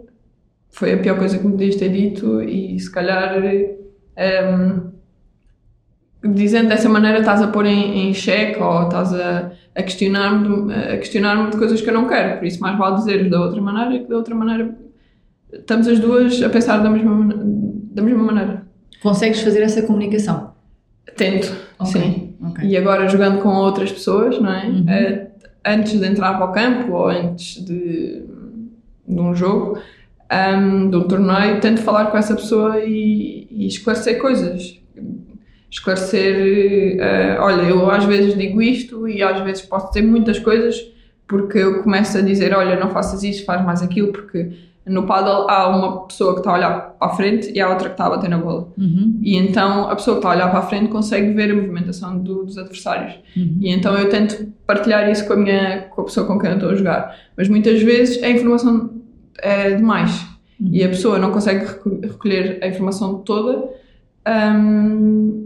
foi 0.69 0.95
a 0.95 0.99
pior 0.99 1.17
coisa 1.17 1.39
que 1.39 1.45
me 1.45 1.53
podias 1.53 1.77
ter 1.77 1.89
dito 1.89 2.43
e 2.43 2.79
se 2.81 2.91
calhar. 2.91 3.39
Um, 3.39 3.77
ehm, 4.17 4.93
dizendo 6.25 6.69
dessa 6.69 6.89
maneira 6.89 7.19
estás 7.19 7.43
a 7.43 7.49
pôr 7.49 7.67
em, 7.67 8.09
em 8.09 8.15
xeque 8.15 8.61
ou 8.61 8.85
estás 8.85 9.13
a, 9.13 9.53
a 9.75 9.83
questionar-me 9.83 10.73
a 10.73 10.97
questionar 10.99 11.51
de 11.51 11.57
coisas 11.57 11.81
que 11.81 11.89
eu 11.91 11.95
não 11.95 12.07
quero, 12.07 12.39
por 12.39 12.47
isso 12.47 12.61
mais 12.61 12.79
vale 12.79 12.97
dizer 12.97 13.29
da 13.29 13.41
outra 13.41 13.61
maneira 13.61 14.05
que 14.05 14.09
da 14.09 14.17
outra 14.17 14.35
maneira 14.35 14.77
estamos 15.53 15.89
as 15.89 15.99
duas 15.99 16.43
a 16.43 16.49
pensar 16.49 16.79
da 16.79 16.89
mesma, 16.89 17.35
da 17.93 18.03
mesma 18.03 18.23
maneira. 18.23 18.63
Consegues 19.03 19.43
fazer 19.43 19.63
essa 19.63 19.83
comunicação? 19.83 20.53
Tento, 21.17 21.53
okay. 21.79 21.93
sim. 21.93 22.35
Okay. 22.51 22.71
E 22.71 22.77
agora 22.77 23.09
jogando 23.09 23.43
com 23.43 23.49
outras 23.49 23.93
pessoas, 23.93 24.41
não 24.41 24.53
é? 24.53 24.67
Uhum. 24.67 24.83
Uh, 24.83 25.27
antes 25.65 25.99
de 25.99 26.07
entrar 26.07 26.35
para 26.35 26.47
o 26.47 26.53
campo 26.53 26.93
ou 26.93 27.09
antes 27.09 27.65
de, 27.65 28.25
de 29.07 29.21
um 29.21 29.35
jogo, 29.35 29.79
um, 30.33 30.89
de 30.89 30.97
um 30.97 31.03
torneio, 31.03 31.61
tento 31.61 31.83
falar 31.83 32.07
com 32.07 32.17
essa 32.17 32.35
pessoa 32.35 32.81
e, 32.81 33.47
e 33.51 33.67
esclarecer 33.67 34.21
coisas 34.21 34.82
esclarecer, 35.73 36.97
uh, 36.97 37.43
olha, 37.43 37.63
eu 37.63 37.91
às 37.91 38.05
vezes 38.05 38.37
digo 38.37 38.61
isto 38.61 39.09
e 39.09 39.23
às 39.23 39.41
vezes 39.41 39.63
posso 39.63 39.89
dizer 39.89 40.03
muitas 40.03 40.39
coisas 40.39 40.93
porque 41.27 41.57
eu 41.57 41.83
começo 41.83 42.19
a 42.19 42.21
dizer, 42.21 42.55
olha, 42.55 42.79
não 42.79 42.91
faças 42.91 43.23
isto, 43.23 43.47
faz 43.47 43.65
mais 43.65 43.81
aquilo, 43.81 44.13
porque 44.13 44.51
no 44.85 45.07
paddle 45.07 45.49
há 45.49 45.69
uma 45.69 46.07
pessoa 46.07 46.35
que 46.35 46.41
está 46.41 46.51
a 46.51 46.55
olhar 46.55 46.81
para 46.99 47.09
a 47.09 47.17
frente 47.17 47.51
e 47.55 47.61
há 47.61 47.71
outra 47.71 47.89
que 47.89 47.95
está 47.95 48.07
a 48.07 48.11
bater 48.11 48.29
na 48.29 48.37
bola. 48.37 48.69
Uhum. 48.77 49.19
E 49.23 49.39
então 49.39 49.89
a 49.89 49.97
pessoa 49.97 50.17
que 50.17 50.19
está 50.19 50.31
a 50.31 50.35
olhar 50.35 50.51
para 50.51 50.59
a 50.59 50.63
frente 50.63 50.89
consegue 50.91 51.33
ver 51.33 51.51
a 51.51 51.55
movimentação 51.55 52.19
do, 52.19 52.45
dos 52.45 52.59
adversários. 52.59 53.15
Uhum. 53.35 53.59
E 53.63 53.71
então 53.71 53.97
eu 53.97 54.11
tento 54.11 54.47
partilhar 54.67 55.11
isso 55.11 55.27
com 55.27 55.33
a, 55.33 55.37
minha, 55.37 55.83
com 55.89 56.03
a 56.03 56.05
pessoa 56.05 56.27
com 56.27 56.39
quem 56.39 56.51
eu 56.51 56.57
estou 56.57 56.71
a 56.71 56.75
jogar. 56.75 57.17
Mas 57.35 57.49
muitas 57.49 57.81
vezes 57.81 58.23
a 58.23 58.29
informação 58.29 58.91
é 59.39 59.71
demais 59.71 60.21
uhum. 60.61 60.69
e 60.71 60.85
a 60.85 60.89
pessoa 60.89 61.19
não 61.19 61.31
consegue 61.31 61.65
recolher 62.03 62.59
a 62.63 62.67
informação 62.67 63.21
toda. 63.21 63.71
Um, 64.29 65.45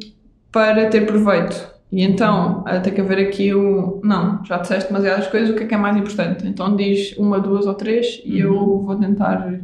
para 0.53 0.89
ter 0.89 1.07
proveito. 1.07 1.77
E 1.91 2.03
então 2.03 2.65
tem 2.83 2.93
que 2.93 3.01
haver 3.01 3.19
aqui 3.19 3.55
o. 3.55 4.01
Não, 4.03 4.45
já 4.45 4.59
disseste 4.59 4.89
demasiadas 4.89 5.29
coisas, 5.29 5.51
o 5.51 5.55
que 5.55 5.65
é 5.65 5.67
que 5.67 5.75
é 5.75 5.79
mais 5.79 5.97
importante? 5.97 6.47
Então 6.47 6.75
diz 6.75 7.17
uma, 7.17 7.39
duas 7.39 7.67
ou 7.67 7.75
três 7.75 8.21
e 8.25 8.43
uhum. 8.45 8.55
eu 8.55 8.83
vou 8.83 8.97
tentar, 8.97 9.55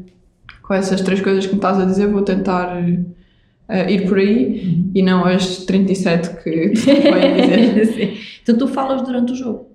com 0.63 0.75
essas 0.75 1.01
três 1.01 1.21
coisas 1.21 1.45
que 1.47 1.53
me 1.53 1.59
estás 1.59 1.81
a 1.81 1.85
dizer, 1.85 2.07
vou 2.07 2.23
tentar 2.23 2.77
uh, 2.77 3.91
ir 3.91 4.09
por 4.09 4.19
aí 4.19 4.63
Uhum. 4.65 4.91
e 4.95 5.03
não 5.03 5.25
as 5.25 5.65
37 5.65 6.31
que 6.43 6.51
tu 6.71 6.73
dizer. 6.75 7.87
Sim. 7.87 8.19
Então 8.43 8.57
tu 8.57 8.69
falas 8.69 9.03
durante 9.03 9.33
o 9.33 9.37
jogo? 9.37 9.67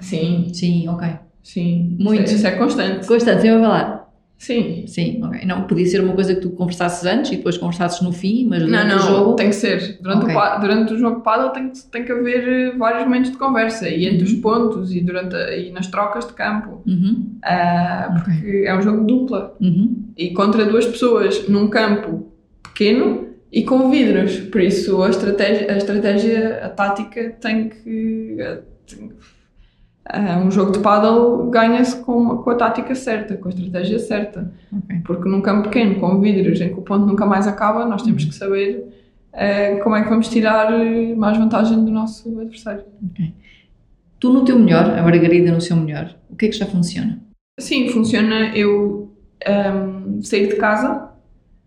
Sim, 0.00 0.50
Sim, 0.52 0.88
ok. 0.88 1.08
sim. 1.42 1.96
Muito. 1.98 2.24
Isso 2.30 2.46
é, 2.46 2.50
é 2.50 2.56
constante. 2.56 3.06
Constante, 3.06 3.42
sempre 3.42 3.56
a 3.58 3.60
falar? 3.60 3.97
Sim. 4.38 4.84
Sim, 4.86 5.20
ok. 5.24 5.44
Não, 5.44 5.62
podia 5.66 5.84
ser 5.84 6.00
uma 6.00 6.12
coisa 6.14 6.32
que 6.34 6.40
tu 6.40 6.50
conversasses 6.50 7.04
antes 7.04 7.32
e 7.32 7.36
depois 7.36 7.58
conversasses 7.58 8.00
no 8.02 8.12
fim, 8.12 8.46
mas 8.48 8.60
Não, 8.62 8.68
durante 8.68 8.88
não, 8.88 8.96
o 8.96 9.00
jogo... 9.00 9.34
tem 9.34 9.48
que 9.48 9.54
ser. 9.56 9.98
Durante, 10.00 10.24
Ok. 10.26 10.36
o, 10.36 10.60
durante 10.60 10.94
o 10.94 10.98
jogo 10.98 11.16
de 11.16 11.22
paddle 11.24 11.50
tem 11.50 11.70
que, 11.70 11.78
tem 11.90 12.04
que 12.04 12.12
haver 12.12 12.48
eh, 12.48 12.70
vários 12.78 13.02
momentos 13.04 13.32
de 13.32 13.36
conversa 13.36 13.88
e 13.88 14.06
entre 14.06 14.18
Uhum. 14.18 14.24
os 14.24 14.34
pontos 14.34 14.94
e, 14.94 15.00
durante 15.00 15.34
a- 15.34 15.56
e 15.56 15.72
nas 15.72 15.88
trocas 15.88 16.24
de 16.26 16.32
campo. 16.34 16.82
Uhum, 16.86 17.36
ok. 17.42 18.32
porque 18.34 18.62
é 18.64 18.76
um 18.78 18.80
jogo 18.80 19.04
dupla 19.04 19.56
Uhum. 19.60 20.04
e 20.16 20.30
contra 20.30 20.64
duas 20.64 20.86
pessoas 20.86 21.48
num 21.48 21.68
campo 21.68 22.32
pequeno 22.62 23.26
e 23.52 23.64
com 23.64 23.90
vidros. 23.90 24.38
Por 24.38 24.60
isso 24.60 25.02
a 25.02 25.10
estratégia, 25.10 25.72
a, 25.72 25.76
estratégia, 25.76 26.60
a 26.64 26.68
tática 26.68 27.30
tem 27.40 27.68
que. 27.70 28.36
eh, 28.38 28.60
tem- 28.86 29.10
um 30.44 30.50
jogo 30.50 30.72
de 30.72 30.78
paddle 30.78 31.50
ganha-se 31.50 31.96
com, 32.02 32.38
com 32.38 32.50
a 32.50 32.54
tática 32.54 32.94
certa, 32.94 33.36
com 33.36 33.48
a 33.48 33.52
estratégia 33.52 33.98
certa. 33.98 34.50
ok. 34.74 35.00
Porque 35.04 35.28
num 35.28 35.40
campo 35.42 35.64
pequeno, 35.64 35.96
com 36.00 36.18
vidros, 36.20 36.60
em 36.60 36.68
que 36.68 36.78
o 36.78 36.82
ponto 36.82 37.04
nunca 37.06 37.26
mais 37.26 37.46
acaba, 37.46 37.84
nós 37.84 38.02
temos 38.02 38.24
que 38.24 38.34
saber 38.34 38.84
eh, 39.32 39.76
como 39.76 39.94
é 39.96 40.02
que 40.02 40.08
vamos 40.08 40.28
tirar 40.28 40.72
eh, 40.72 41.14
mais 41.14 41.36
vantagem 41.36 41.84
do 41.84 41.90
nosso 41.90 42.40
adversário. 42.40 42.84
Tu 44.18 44.32
no 44.32 44.44
teu 44.44 44.58
melhor, 44.58 44.98
a 44.98 45.02
Margarida 45.02 45.52
no 45.52 45.60
seu 45.60 45.76
melhor, 45.76 46.14
o 46.30 46.34
que 46.36 46.46
é 46.46 46.48
que 46.48 46.56
já 46.56 46.66
funciona? 46.66 47.20
Sim, 47.60 47.88
funciona 47.90 48.56
eu 48.56 49.12
ehm, 49.46 50.20
sair 50.22 50.48
de 50.48 50.56
casa, 50.56 51.10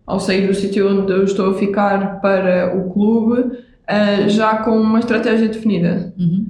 ou 0.08 0.20
sair 0.20 0.48
do 0.48 0.54
sítio 0.54 0.90
onde 0.90 1.12
eu 1.14 1.24
estou 1.24 1.52
a 1.52 1.54
ficar 1.54 2.20
para 2.22 2.76
o 2.76 2.92
clube, 2.92 3.58
eh, 3.88 4.28
já 4.30 4.58
com 4.58 4.72
uma 4.72 5.00
estratégia 5.00 5.48
definida, 5.48 6.14
Uhum. 6.18 6.48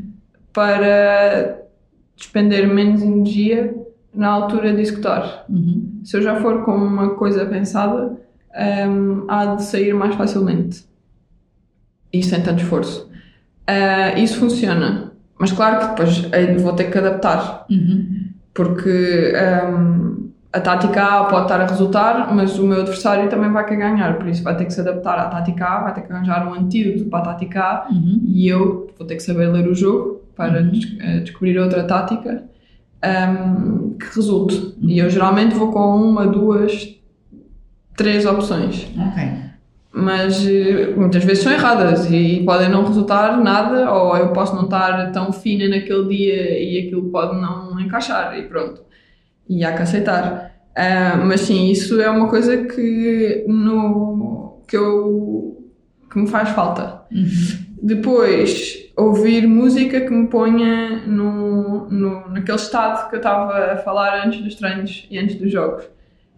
para 0.54 1.60
despender 2.22 2.68
menos 2.68 3.02
energia 3.02 3.76
na 4.14 4.28
altura 4.30 4.74
de 4.74 4.82
executar. 4.82 5.46
Uhum. 5.50 6.02
Se 6.04 6.18
eu 6.18 6.22
já 6.22 6.36
for 6.36 6.64
com 6.64 6.76
uma 6.76 7.16
coisa 7.16 7.46
pensada, 7.46 8.18
hum, 8.90 9.26
há 9.28 9.56
de 9.56 9.64
sair 9.64 9.94
mais 9.94 10.16
facilmente. 10.16 10.86
E 12.14 12.22
sem 12.22 12.42
tanto 12.42 12.62
esforço. 12.62 13.10
Ah, 13.66 14.18
isso 14.20 14.38
funciona. 14.38 15.12
Mas 15.40 15.52
claro 15.52 15.80
que 15.80 15.86
depois 15.88 16.10
de- 16.16 16.58
vou 16.62 16.74
ter 16.74 16.92
que 16.92 16.98
adaptar. 16.98 17.66
Uhum. 17.70 18.26
Porque 18.54 19.34
hum, 19.66 20.30
a 20.52 20.60
tática 20.60 21.02
A 21.04 21.24
pode 21.26 21.44
estar 21.44 21.62
a 21.62 21.66
resultar, 21.66 22.36
mas 22.36 22.60
o 22.60 22.68
meu 22.68 22.82
adversário 22.82 23.30
também 23.30 23.50
vai 23.50 23.64
querer 23.66 23.80
ganhar. 23.80 24.18
Por 24.18 24.28
isso 24.28 24.44
vai 24.44 24.56
ter 24.58 24.66
que 24.66 24.74
se 24.74 24.82
adaptar 24.82 25.18
à 25.18 25.26
tática 25.30 25.66
A, 25.66 25.84
vai 25.84 25.94
ter 25.94 26.02
que 26.02 26.12
arranjar 26.12 26.46
um 26.48 26.54
antídoto 26.54 27.10
para 27.10 27.20
a 27.20 27.34
tática 27.34 27.62
A. 27.64 27.88
Uhum. 27.90 28.22
E 28.26 28.48
eu 28.48 28.92
vou 28.98 29.08
ter 29.08 29.16
que 29.16 29.24
saber 29.24 29.48
ler 29.48 29.68
o 29.68 29.74
jogo 29.74 30.21
para 30.36 30.62
Uhum. 30.62 30.70
des- 30.70 30.98
eh, 31.00 31.20
descobrir 31.20 31.58
outra 31.60 31.84
tática 31.84 32.44
hum, 33.04 33.96
que 34.00 34.16
resulte. 34.16 34.76
E 34.82 35.00
eu 35.00 35.10
geralmente 35.10 35.56
vou 35.56 35.72
com 35.72 35.96
uma, 35.98 36.28
duas, 36.28 36.96
três 37.96 38.26
opções. 38.26 38.88
Ok. 38.98 39.24
Mas 39.94 40.46
eh, 40.48 40.94
muitas 40.96 41.24
vezes 41.24 41.44
são 41.44 41.52
erradas 41.52 42.10
e 42.10 42.42
podem 42.46 42.70
não 42.70 42.86
resultar 42.86 43.38
nada, 43.42 43.92
ou 43.94 44.16
eu 44.16 44.30
posso 44.32 44.56
não 44.56 44.64
estar 44.64 45.12
tão 45.12 45.34
fina 45.34 45.68
naquele 45.68 46.08
dia 46.08 46.60
e 46.64 46.86
aquilo 46.86 47.10
pode 47.10 47.40
não 47.42 47.80
encaixar 47.80 48.38
e 48.38 48.44
pronto. 48.44 48.82
E 49.50 49.66
há 49.66 49.74
que 49.74 49.82
aceitar. 49.82 50.52
Ah, 50.76 51.18
mas 51.26 51.42
sim, 51.42 51.70
isso 51.70 52.00
é 52.00 52.10
uma 52.10 52.30
coisa 52.30 52.56
que, 52.66 53.44
no, 53.50 54.62
que, 54.66 54.78
eu, 54.78 55.58
que 56.10 56.18
me 56.20 56.28
faz 56.28 56.50
falta. 56.50 57.02
Uhum. 57.12 57.26
Depois, 57.84 58.78
ouvir 58.96 59.48
música 59.48 60.02
que 60.02 60.10
me 60.10 60.28
ponha 60.28 61.06
no, 61.08 61.90
no, 61.90 62.30
naquele 62.30 62.58
estado 62.58 63.10
que 63.10 63.16
eu 63.16 63.20
estava 63.20 63.74
a 63.74 63.78
falar 63.78 64.26
antes 64.26 64.42
dos 64.42 64.56
treinos 64.56 65.08
e 65.10 65.18
antes 65.18 65.36
dos 65.36 65.52
jogos. 65.52 65.86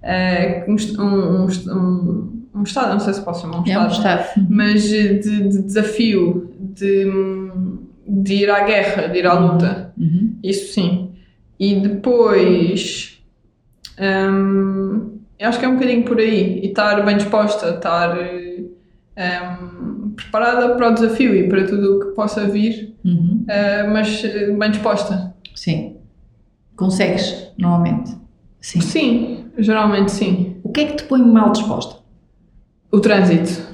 É, 0.01 0.65
um, 0.67 0.75
um, 1.01 1.47
um, 1.47 2.43
um 2.55 2.63
estado, 2.63 2.91
não 2.91 2.99
sei 2.99 3.13
se 3.13 3.21
posso 3.21 3.41
chamar 3.41 3.59
um 3.59 3.67
É 3.67 3.79
um 3.79 3.87
estado, 3.87 4.21
estado. 4.21 4.47
mas 4.49 4.83
de, 4.83 5.19
de 5.19 5.61
desafio, 5.63 6.53
de, 6.59 7.05
de 8.07 8.33
ir 8.33 8.49
à 8.49 8.61
guerra, 8.65 9.07
de 9.07 9.19
ir 9.19 9.25
à 9.25 9.33
luta. 9.33 9.93
Uhum. 9.97 10.35
Isso 10.43 10.73
sim. 10.73 11.11
E 11.59 11.75
depois. 11.79 13.21
eu 15.39 15.49
acho 15.49 15.59
que 15.59 15.65
é 15.65 15.67
um 15.69 15.75
bocadinho 15.75 16.03
por 16.03 16.19
aí. 16.19 16.59
E 16.63 16.67
estar 16.67 17.01
bem 17.05 17.15
disposta, 17.15 17.69
estar 17.69 18.17
hum, 18.17 19.92
preparada 20.15 20.75
para 20.75 20.89
o 20.91 20.93
desafio 20.93 21.35
e 21.35 21.47
para 21.49 21.65
tudo 21.65 21.97
o 21.97 21.99
que 21.99 22.05
possa 22.15 22.45
vir, 22.47 22.93
Uhum. 23.05 23.43
eh, 23.49 23.83
mas 23.87 24.23
eh, 24.23 24.51
bem 24.51 24.71
disposta. 24.71 25.33
Sim. 25.55 25.97
Consegues, 26.75 27.51
normalmente. 27.57 28.11
Sim. 28.61 28.81
Sim, 28.81 29.45
geralmente 29.57 30.11
sim. 30.11 30.55
O 30.63 30.69
que 30.71 30.81
é 30.81 30.85
que 30.85 30.95
te 30.97 31.03
põe 31.03 31.21
mal 31.21 31.51
disposta? 31.51 31.97
O 32.91 32.99
trânsito. 32.99 33.61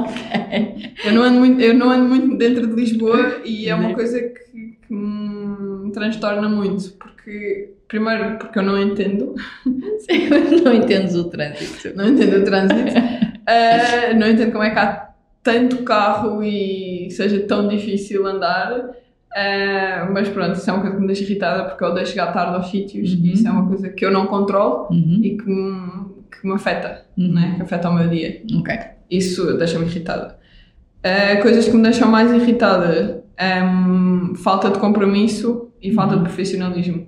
ok. 0.00 0.94
Eu 1.04 1.12
não 1.12 1.22
ando 1.22 1.38
muito, 1.38 1.60
eu 1.60 1.74
não 1.74 1.90
ando 1.90 2.08
muito 2.08 2.36
dentro 2.36 2.66
de 2.66 2.74
Lisboa 2.74 3.40
e 3.44 3.68
é 3.68 3.74
uma 3.74 3.88
Né? 3.88 3.94
coisa 3.94 4.20
que, 4.20 4.76
que 4.86 4.92
me 4.94 5.90
transtorna 5.92 6.48
muito. 6.48 6.90
Porque, 6.92 7.70
primeiro, 7.88 8.38
porque 8.38 8.58
eu 8.58 8.62
não 8.62 8.80
entendo. 8.80 9.34
Não 10.64 10.74
entendes 10.74 11.14
o 11.14 11.24
trânsito. 11.24 11.96
não 11.96 12.08
entendo 12.08 12.38
o 12.38 12.44
trânsito, 12.44 12.80
Ah, 13.46 14.14
não 14.14 14.28
entendo 14.28 14.52
como 14.52 14.64
é 14.64 14.70
que 14.70 14.78
há 14.78 15.08
tanto 15.42 15.82
carro 15.84 16.42
e 16.42 17.08
seja 17.10 17.40
tão 17.40 17.66
difícil 17.68 18.26
andar. 18.26 18.90
Ah, 19.34 20.08
mas 20.12 20.28
pronto, 20.28 20.54
isso 20.56 20.68
é 20.68 20.72
uma 20.72 20.80
coisa 20.82 20.96
que 20.96 21.00
me 21.02 21.06
deixa 21.06 21.22
irritada 21.24 21.64
porque 21.64 21.84
eu 21.84 21.88
odeio 21.88 22.06
chegar 22.06 22.32
tarde 22.32 22.56
aos 22.56 22.70
sítios 22.70 23.12
Uhum. 23.12 23.20
e 23.24 23.32
isso 23.32 23.46
é 23.46 23.50
uma 23.50 23.66
coisa 23.66 23.88
que 23.88 24.04
eu 24.04 24.10
não 24.10 24.26
controlo 24.26 24.88
Uhum. 24.90 25.20
e 25.22 25.36
que 25.36 25.48
me, 25.48 26.04
que 26.30 26.46
me 26.46 26.54
afeta, 26.54 27.02
Uhum. 27.16 27.32
né? 27.32 27.52
que 27.56 27.62
afeta 27.62 27.88
o 27.88 27.94
meu 27.94 28.08
dia. 28.08 28.42
Ok. 28.58 28.74
Isso 29.10 29.56
deixa-me 29.56 29.86
irritada. 29.86 30.36
Ah, 31.02 31.40
coisas 31.40 31.66
que 31.68 31.76
me 31.76 31.82
deixam 31.82 32.08
mais 32.10 32.30
irritada: 32.32 33.24
hum, 33.64 34.34
falta 34.36 34.70
de 34.70 34.78
compromisso 34.78 35.70
e 35.82 35.92
falta 35.92 36.16
de 36.16 36.22
profissionalismo. 36.22 37.06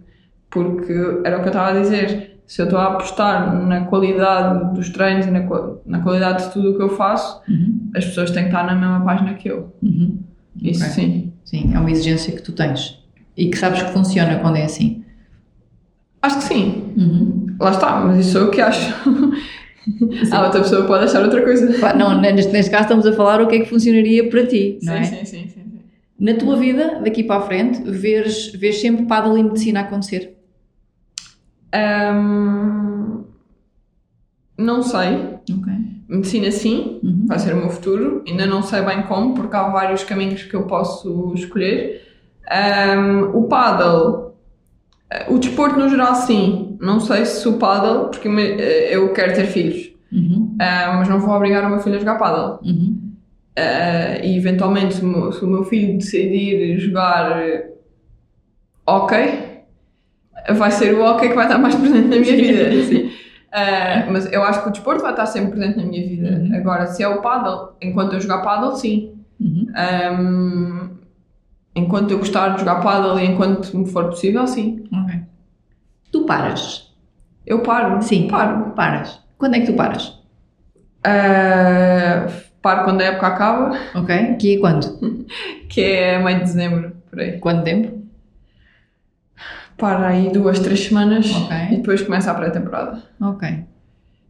Porque 0.51 0.93
era 1.25 1.39
o 1.39 1.41
que 1.41 1.47
eu 1.49 1.53
estava 1.53 1.71
a 1.71 1.81
dizer. 1.81 2.32
Se 2.53 2.61
eu 2.61 2.65
estou 2.65 2.79
a 2.79 2.89
apostar 2.89 3.65
na 3.67 3.81
qualidade 3.87 4.75
dos 4.75 4.91
treinos 4.91 5.25
e 5.25 5.31
na, 5.31 5.41
na 5.87 6.01
qualidade 6.01 6.45
de 6.45 6.53
tudo 6.53 6.73
o 6.73 6.77
que 6.77 6.83
eu 6.83 6.91
faço, 6.91 7.41
Uhum. 7.49 7.89
as 7.97 8.05
pessoas 8.05 8.31
têm 8.31 8.43
que 8.43 8.49
estar 8.51 8.67
na 8.67 8.75
mesma 8.75 9.03
página 9.03 9.33
que 9.33 9.49
eu. 9.49 9.73
Uhum. 9.83 10.19
Isso 10.61 10.83
Ok. 10.85 10.93
sim. 10.93 11.33
Sim, 11.47 11.71
é 11.75 11.79
uma 11.79 11.91
exigência 11.91 12.31
que 12.37 12.43
tu 12.43 12.53
tens. 12.53 13.03
E 13.39 13.47
que 13.49 13.57
sabes 13.57 13.83
que 13.83 13.91
funciona 13.93 14.39
quando 14.41 14.57
é 14.57 14.65
assim. 14.65 15.03
Acho 16.21 16.37
que 16.41 16.45
sim. 16.45 16.93
Uhum. 16.95 17.47
Lá 17.59 17.71
está, 17.71 18.01
mas 18.05 18.19
isso 18.19 18.33
sou 18.33 18.43
eu 18.43 18.51
que 18.51 18.61
acho. 18.61 18.95
a 20.31 20.45
outra 20.45 20.61
pessoa 20.61 20.85
pode 20.87 21.05
achar 21.05 21.23
outra 21.23 21.43
coisa. 21.43 21.73
Pá, 21.81 21.95
Não, 21.95 22.21
neste, 22.21 22.53
neste 22.53 22.71
caso 22.71 22.83
estamos 22.83 23.07
a 23.07 23.15
falar 23.15 23.41
o 23.41 23.47
que 23.47 23.55
é 23.57 23.59
que 23.61 23.65
funcionaria 23.71 24.29
para 24.29 24.47
ti, 24.47 24.79
não 24.83 24.93
sim, 24.93 24.99
é? 25.01 25.05
sim, 25.05 25.25
sim, 25.25 25.49
sim, 25.49 25.49
sim. 25.49 25.81
Na 26.21 26.35
tua 26.35 26.59
vida, 26.59 27.01
daqui 27.03 27.25
para 27.25 27.37
a 27.37 27.47
frente, 27.47 27.81
vês, 27.91 28.53
vês 28.53 28.79
sempre 28.79 29.07
paddle 29.07 29.39
e 29.39 29.43
medicina 29.43 29.81
acontecer? 29.81 30.37
Hum, 31.75 33.25
não 34.59 34.83
sei. 34.83 35.17
Ok. 35.51 35.73
Medicina 36.09 36.51
sim, 36.51 37.01
Uhum. 37.03 37.25
vai 37.27 37.39
ser 37.39 37.55
o 37.55 37.57
meu 37.57 37.71
futuro. 37.71 38.23
Ainda 38.29 38.45
não 38.47 38.63
sei 38.63 38.83
bem 38.83 39.03
como, 39.03 39.35
porque 39.35 39.57
há 39.57 39.69
vários 39.69 40.05
caminhos 40.05 40.43
que 40.43 40.55
eu 40.55 40.67
posso 40.67 41.33
escolher. 41.35 42.03
Ahm, 42.51 43.31
o 43.35 43.45
paddle, 43.45 44.35
o 45.29 45.39
desporto 45.39 45.79
no 45.79 45.89
geral 45.89 46.15
sim. 46.15 46.77
Não 46.81 47.01
sei 47.01 47.25
se 47.25 47.49
o 47.49 47.55
paddle, 47.59 48.09
porque 48.11 48.29
eh, 48.29 48.95
eu 48.95 49.13
quero 49.13 49.35
ter 49.35 49.47
filhos, 49.47 49.91
Uhum. 50.13 50.55
Mas 50.59 51.09
não 51.09 51.19
vou 51.19 51.35
obrigar 51.35 51.65
o 51.65 51.71
meu 51.71 51.81
filho 51.81 51.97
a 51.97 51.99
jogar 51.99 52.19
paddle. 52.19 52.59
Uhum. 52.63 53.13
Ah, 53.57 54.19
e 54.23 54.37
eventualmente, 54.37 54.97
se 54.97 55.03
o, 55.03 55.07
meu, 55.09 55.33
se 55.33 55.43
o 55.43 55.49
meu 55.49 55.65
filho 55.65 55.97
decidir 55.97 56.79
jogar 56.79 57.41
eh, 57.41 57.71
hockey, 58.87 59.52
vai 60.51 60.71
ser 60.71 60.95
o 60.95 61.05
hockey 61.05 61.29
que 61.29 61.35
vai 61.35 61.47
estar 61.47 61.59
mais 61.59 61.75
presente 61.75 62.09
na 62.09 62.17
minha 62.17 62.37
vida. 62.37 62.83
Sim. 62.85 63.11
Ah, 63.53 64.07
mas 64.11 64.33
eu 64.33 64.43
acho 64.43 64.63
que 64.63 64.69
o 64.69 64.73
desporto 64.73 65.03
vai 65.03 65.11
estar 65.11 65.27
sempre 65.27 65.51
presente 65.59 65.77
na 65.77 65.85
minha 65.85 66.09
vida. 66.09 66.29
Uhum. 66.31 66.57
Agora, 66.57 66.87
se 66.87 67.03
é 67.03 67.09
o 67.09 67.21
paddle, 67.21 67.75
enquanto 67.83 68.15
eu 68.15 68.21
jogar 68.21 68.39
paddle, 68.39 68.75
sim. 68.77 69.13
Uhum. 69.39 69.67
Ahm, 69.75 70.91
enquanto 71.77 72.13
eu 72.13 72.19
gostar 72.19 72.51
de 72.51 72.61
jogar 72.61 72.81
paddle 72.81 73.21
e 73.21 73.27
enquanto 73.27 73.77
me 73.77 73.87
for 73.87 74.07
possível, 74.07 74.47
sim. 74.47 74.85
Ok. 74.91 75.21
Tu 76.11 76.25
paras? 76.25 76.95
Eu 77.47 77.61
paro. 77.61 78.01
Sim. 78.01 78.27
Paro. 78.27 78.71
Paras. 78.71 79.21
Quando 79.37 79.57
é 79.57 79.61
que 79.61 79.67
tu 79.67 79.75
paras? 79.75 80.19
Ah, 81.05 82.27
paro 82.63 82.85
quando 82.85 83.03
a 83.03 83.05
época 83.05 83.27
acaba, 83.27 83.77
Ok. 83.95 84.37
Que 84.37 84.57
é 84.57 84.61
quando? 84.61 85.27
que 85.69 85.83
é 85.83 86.19
meio 86.19 86.39
de 86.39 86.45
dezembro, 86.45 86.93
por 87.11 87.21
aí. 87.21 87.39
Quanto 87.39 87.65
tempo? 87.65 88.02
Paro 89.83 90.05
aí 90.05 90.31
duas, 90.33 90.61
três 90.61 90.79
semanas 90.85 91.29
Ok. 91.35 91.57
e 91.73 91.77
depois 91.79 92.01
começa 92.03 92.31
a 92.31 92.35
pré-temporada. 92.35 93.03
Ok. 93.21 93.49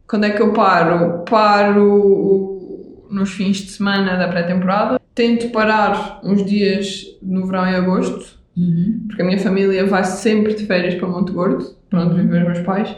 Quando 0.07 0.25
é 0.25 0.31
que 0.31 0.41
eu 0.41 0.51
paro? 0.51 1.23
Paro 1.29 3.05
nos 3.11 3.29
fins 3.31 3.57
de 3.57 3.69
semana 3.69 4.15
da 4.17 4.27
pré-temporada. 4.27 4.99
Tento 5.13 5.49
parar 5.49 6.19
uns 6.23 6.43
dias 6.43 7.03
no 7.21 7.45
verão 7.45 7.67
e 7.69 7.75
agosto, 7.75 8.41
Uhum. 8.57 9.03
porque 9.07 9.21
a 9.21 9.25
minha 9.25 9.37
família 9.39 9.85
vai 9.85 10.03
sempre 10.03 10.55
de 10.55 10.65
férias 10.65 10.95
para 10.95 11.07
Monte 11.07 11.31
Gordo, 11.31 11.63
para 11.87 12.01
onde 12.01 12.15
vivem 12.21 12.39
os 12.41 12.45
meus 12.47 12.59
pais. 12.61 12.95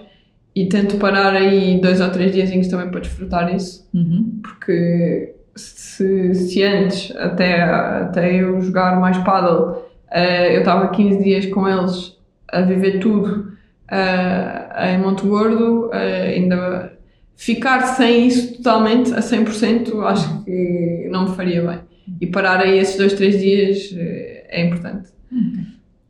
E 0.56 0.68
tento 0.70 0.96
parar 0.98 1.34
aí 1.34 1.82
dois 1.82 2.00
ou 2.00 2.10
três 2.10 2.32
diazinhos 2.34 2.70
também 2.70 2.90
para 2.90 3.02
desfrutar 3.02 3.54
isso. 3.54 3.86
Uhum. 3.94 4.40
porque 4.42 5.36
se, 5.58 6.34
se 6.34 6.64
antes, 6.64 7.14
até, 7.18 7.62
até 7.64 8.34
eu 8.42 8.62
jogar 8.62 8.98
mais 9.00 9.18
paddle, 9.20 9.84
eh, 10.10 10.56
eu 10.56 10.60
estava 10.60 10.88
15 10.90 11.22
dias 11.24 11.46
com 11.48 11.68
eles 11.68 12.15
a 12.48 12.62
viver 12.62 13.00
tudo 13.00 13.52
eh, 13.90 14.94
em 14.94 15.00
Monte 15.00 15.26
Gordo, 15.26 15.90
eh, 15.94 16.36
ainda 16.36 16.94
ficar 17.36 17.82
sem 17.82 18.28
isso 18.28 18.58
totalmente, 18.58 19.14
a 19.14 19.20
100%, 19.20 20.04
acho 20.06 20.44
que 20.44 21.08
não 21.12 21.30
me 21.30 21.36
faria 21.36 21.62
bem. 21.62 21.80
E 22.22 22.28
parar 22.28 22.60
aí 22.60 22.78
esses 22.78 22.98
dois, 22.98 23.14
três 23.14 23.40
dias 23.40 23.94
eh, 23.98 24.46
é 24.50 24.66
importante. 24.66 25.10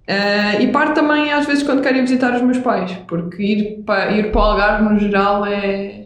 Eh, 0.07 0.61
e 0.61 0.67
paro 0.67 0.93
também 0.93 1.31
às 1.31 1.45
vezes 1.45 1.63
quando 1.63 1.81
quero 1.81 1.97
ir 1.97 2.01
visitar 2.01 2.35
os 2.35 2.41
meus 2.41 2.59
pais, 2.59 2.91
porque 3.07 3.41
ir 3.41 3.83
para, 3.85 4.11
ir 4.11 4.31
para 4.31 4.39
o 4.39 4.43
Algarve 4.43 4.93
no 4.93 4.99
geral 4.99 5.45
é. 5.45 6.03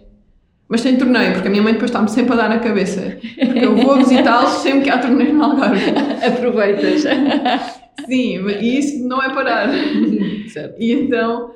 Mas 0.69 0.83
tem 0.83 0.97
torneio, 0.97 1.33
porque 1.33 1.47
a 1.47 1.51
minha 1.51 1.63
mãe 1.63 1.73
depois 1.73 1.89
está-me 1.89 2.09
sempre 2.09 2.33
a 2.33 2.35
dar 2.35 2.49
na 2.49 2.59
cabeça. 2.59 3.17
Porque 3.39 3.65
eu 3.65 3.75
vou 3.75 3.97
visitá-los 3.97 4.51
sempre 4.61 4.81
que 4.81 4.89
há 4.91 4.99
torneio 4.99 5.33
no 5.33 5.43
Algarve. 5.43 5.81
Aproveitas. 6.25 7.03
Sim, 8.05 8.47
e 8.47 8.77
isso 8.77 9.07
não 9.07 9.21
é 9.21 9.33
parar. 9.33 9.69
certo. 10.49 10.75
E 10.79 10.93
então 10.93 11.51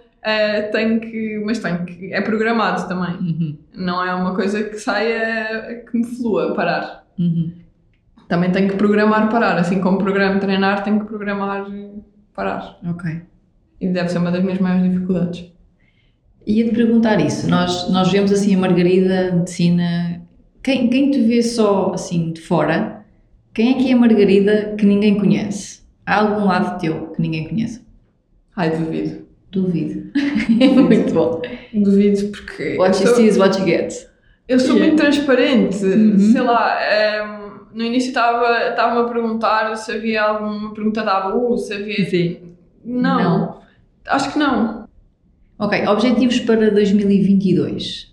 tenho 0.72 1.00
que. 1.00 1.42
Mas 1.46 1.60
tenho 1.60 1.86
que. 1.86 2.14
É 2.14 2.22
programado 2.22 2.88
também. 2.88 3.16
Uhum. 3.16 3.58
Não 3.76 4.04
é 4.04 4.14
uma 4.14 4.36
coisa 4.36 4.64
que 4.64 4.78
saia. 4.78 5.84
que 5.90 5.98
me 5.98 6.06
flua 6.06 6.54
parar. 6.54 7.06
Uhum. 7.20 7.52
Também 8.28 8.52
tenho 8.52 8.70
que 8.70 8.78
programar 8.78 9.30
parar. 9.30 9.58
Assim 9.58 9.80
como 9.82 9.98
programo 9.98 10.40
treinar, 10.40 10.84
tenho 10.84 11.00
que 11.02 11.06
programar 11.06 11.68
eh, 11.72 12.00
parar. 12.34 12.80
Ok. 12.90 13.22
E 13.80 13.88
deve 13.90 14.10
ser 14.10 14.20
uma 14.20 14.32
das 14.32 14.42
minhas 14.42 14.60
maiores 14.60 14.90
dificuldades. 14.90 15.52
Ia-te 16.46 16.72
perguntar 16.74 17.20
isso. 17.20 17.50
Nós, 17.50 17.90
nós 17.90 18.12
vemos 18.12 18.32
assim 18.32 18.56
a 18.56 18.58
Margarida, 18.58 19.32
medicina. 19.34 20.22
Quem, 20.62 20.90
quem 20.90 21.12
te 21.12 21.22
vê 21.22 21.44
só 21.44 21.92
assim 21.94 22.32
de 22.32 22.42
fora, 22.42 23.06
quem 23.54 23.72
é 23.72 23.74
que 23.78 23.92
é 23.92 23.94
a 23.94 23.98
Margarida 23.98 24.76
que 24.78 24.86
ninguém 24.86 25.18
conhece? 25.18 25.83
Há 26.06 26.16
algum 26.22 26.46
lado 26.46 26.80
teu 26.80 27.08
que 27.08 27.22
ninguém 27.22 27.48
conhece? 27.48 27.82
Ai, 28.56 28.70
duvido. 28.72 29.24
Duvido. 29.52 30.12
muito 30.88 31.14
bom. 31.14 31.42
Duvido 31.74 32.28
porque. 32.30 32.76
What 32.78 33.00
you 33.02 33.08
sou- 33.08 33.16
see 33.16 33.28
is 33.28 33.38
what 33.38 33.58
you 33.60 33.66
get. 33.66 33.94
Eu 34.48 34.60
sou 34.60 34.76
Yeah. 34.76 34.88
muito 34.92 35.02
transparente, 35.02 35.86
Uhum. 35.86 36.18
sei 36.20 36.42
lá. 36.42 36.78
ehm, 36.84 37.44
no 37.74 37.84
início 37.84 38.10
estava- 38.10 38.70
estava-me 38.70 39.02
a 39.08 39.12
perguntar 39.12 39.76
se 39.78 39.92
havia 39.92 40.22
alguma 40.24 40.74
pergunta 40.74 41.02
da 41.04 41.18
ABU, 41.20 41.58
se 41.58 41.74
havia. 41.74 42.06
Sim. 42.10 42.38
Não, 42.84 43.24
Não. 43.24 43.62
acho 44.08 44.34
que 44.34 44.38
não. 44.40 44.84
Ok, 45.58 45.88
objetivos 45.88 46.40
para 46.42 46.70
2022. 46.72 48.12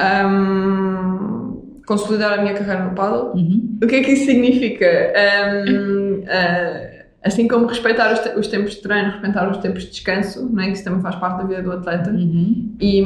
Ehm, 0.00 1.80
consolidar 1.86 2.38
a 2.38 2.42
minha 2.42 2.54
carreira 2.54 2.84
no 2.84 2.94
paddle. 2.94 3.32
Uhum. 3.34 3.78
O 3.82 3.86
que 3.86 3.96
é 3.96 4.02
que 4.02 4.12
isso 4.12 4.26
significa? 4.26 4.86
Ehm, 4.86 6.22
eh, 6.26 6.91
assim 7.24 7.46
como 7.48 7.66
respeitar 7.66 8.12
os, 8.12 8.18
te- 8.20 8.38
os 8.38 8.46
tempos 8.48 8.72
de 8.72 8.82
treino, 8.82 9.10
respeitar 9.12 9.50
os 9.50 9.58
tempos 9.58 9.84
de 9.84 9.90
descanso, 9.90 10.48
não 10.52 10.62
é? 10.62 10.66
que 10.66 10.72
isso 10.72 10.84
também 10.84 11.00
faz 11.00 11.16
parte 11.16 11.38
da 11.38 11.44
vida 11.44 11.62
do 11.62 11.72
atleta. 11.72 12.10
Uhum. 12.10 12.74
E, 12.80 13.02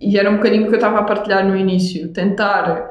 e 0.00 0.16
era 0.18 0.30
um 0.30 0.36
bocadinho 0.36 0.64
o 0.64 0.66
que 0.68 0.74
eu 0.74 0.78
estava 0.78 0.98
a 0.98 1.02
partilhar 1.04 1.46
no 1.46 1.56
início, 1.56 2.08
tentar 2.08 2.90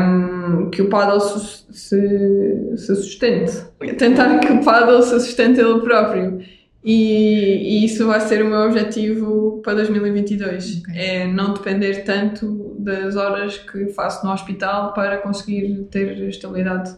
hum, 0.00 0.70
que 0.70 0.82
o 0.82 0.88
paddle 0.88 1.20
su- 1.20 1.66
se, 1.72 2.76
se 2.76 2.94
sustente, 2.96 3.52
tentar 3.98 4.38
que 4.38 4.52
o 4.52 4.64
paddle 4.64 5.02
se 5.02 5.18
sustente 5.20 5.60
ele 5.60 5.80
próprio. 5.80 6.38
E, 6.82 7.82
e 7.82 7.84
isso 7.84 8.06
vai 8.06 8.20
ser 8.20 8.42
o 8.42 8.46
meu 8.48 8.60
objetivo 8.60 9.60
para 9.62 9.74
2022. 9.74 10.80
Ok. 10.80 10.94
É 10.96 11.26
não 11.26 11.52
depender 11.52 12.04
tanto 12.04 12.74
das 12.78 13.16
horas 13.16 13.58
que 13.58 13.88
faço 13.88 14.24
no 14.24 14.32
hospital 14.32 14.94
para 14.94 15.18
conseguir 15.18 15.86
ter 15.90 16.18
estabilidade 16.28 16.96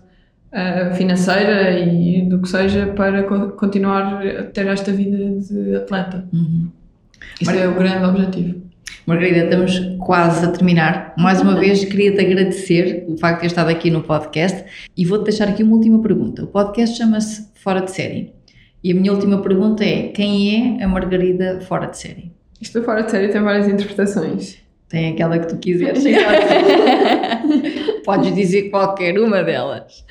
ah, 0.53 0.91
financeira 0.95 1.79
e 1.79 2.23
do 2.23 2.41
que 2.41 2.49
seja 2.49 2.87
para 2.89 3.23
co- 3.25 3.51
continuar 3.51 4.23
a 4.27 4.43
ter 4.45 4.67
esta 4.67 4.93
vida 4.93 5.17
de 5.41 5.77
atleta. 5.77 6.29
Uhum. 6.33 6.69
Isso 7.41 7.51
é 7.51 7.69
o 7.69 7.75
grande 7.75 8.05
objetivo. 8.05 8.63
Margarida, 9.07 9.45
estamos 9.45 9.81
quase 9.99 10.45
a 10.47 10.51
terminar. 10.53 11.13
Mais 11.19 11.41
uma 11.41 11.59
vez, 11.59 11.85
queria-te 11.85 12.21
agradecer 12.21 13.05
o 13.09 13.17
facto 13.19 13.37
de 13.37 13.41
ter 13.43 13.47
estado 13.49 13.69
aqui 13.71 13.91
no 13.91 14.03
podcast 14.03 14.65
e 14.97 15.05
vou-te 15.05 15.25
deixar 15.25 15.49
aqui 15.49 15.63
uma 15.65 15.75
última 15.75 16.01
pergunta. 16.01 16.45
O 16.45 16.47
podcast 16.47 16.97
chama-se 16.99 17.49
Fora 17.55 17.81
de 17.81 17.91
Série. 17.91 18.33
E 18.85 18.93
a 18.93 18.95
minha 18.95 19.13
última 19.13 19.41
pergunta 19.43 19.85
é: 19.85 20.09
quem 20.09 20.79
é 20.79 20.85
a 20.85 20.89
Margarida 20.89 21.61
fora 21.63 21.87
de 21.87 21.99
série? 21.99 22.33
Isto 22.61 22.79
do 22.81 22.85
fora 22.85 23.03
de 23.03 23.11
série 23.11 23.29
tem 23.29 23.41
várias 23.43 23.67
interpretações. 23.69 24.59
Tem 24.89 25.13
aquela 25.13 25.39
que 25.39 25.47
tu 25.49 25.57
quiseres. 25.57 26.05
Podes 28.05 28.35
dizer 28.35 28.71
qualquer 28.71 29.19
uma 29.19 29.43
delas. 29.43 30.05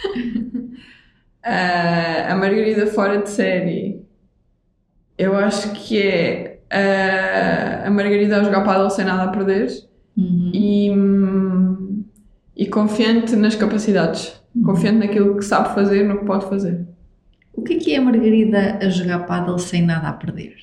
Ah, 1.44 2.28
a 2.34 2.36
Margarida 2.36 2.88
fora 2.88 3.22
de 3.22 3.30
série, 3.30 4.02
eu 5.18 5.36
acho 5.36 5.72
que 5.74 6.02
é 6.02 6.60
ah, 6.70 7.88
a 7.88 7.92
Margarida 7.92 8.38
a 8.38 8.44
jogar 8.44 8.64
paddle 8.64 8.90
sem 8.90 9.06
nada 9.06 9.24
a 9.24 9.28
perder 9.28 9.68
Uhum. 10.18 10.52
e, 10.54 10.92
e 12.64 12.68
confiante 12.68 13.36
nas 13.36 13.56
capacidades, 13.56 14.42
confiante 14.64 15.00
naquilo 15.00 15.38
que 15.38 15.46
sabe 15.46 15.74
fazer, 15.74 16.04
no 16.04 16.20
que 16.20 16.26
pode 16.26 16.46
fazer. 16.48 16.86
O 17.54 17.62
que 17.62 17.74
é 17.74 17.78
que 17.78 17.94
é 17.94 17.98
a 17.98 18.02
Margarida 18.02 18.80
a 18.82 18.90
jogar 18.90 19.20
paddle 19.26 19.58
sem 19.60 19.82
nada 19.82 20.10
a 20.10 20.14
perder? 20.14 20.56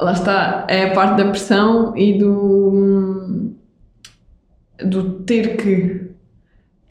Lá 0.00 0.12
está, 0.12 0.66
é 0.68 0.84
a 0.84 0.92
parte 0.94 1.22
da 1.22 1.28
pressão 1.28 1.96
e 1.96 2.18
do, 2.18 3.52
do 4.84 5.20
ter 5.20 5.56
que, 5.56 6.11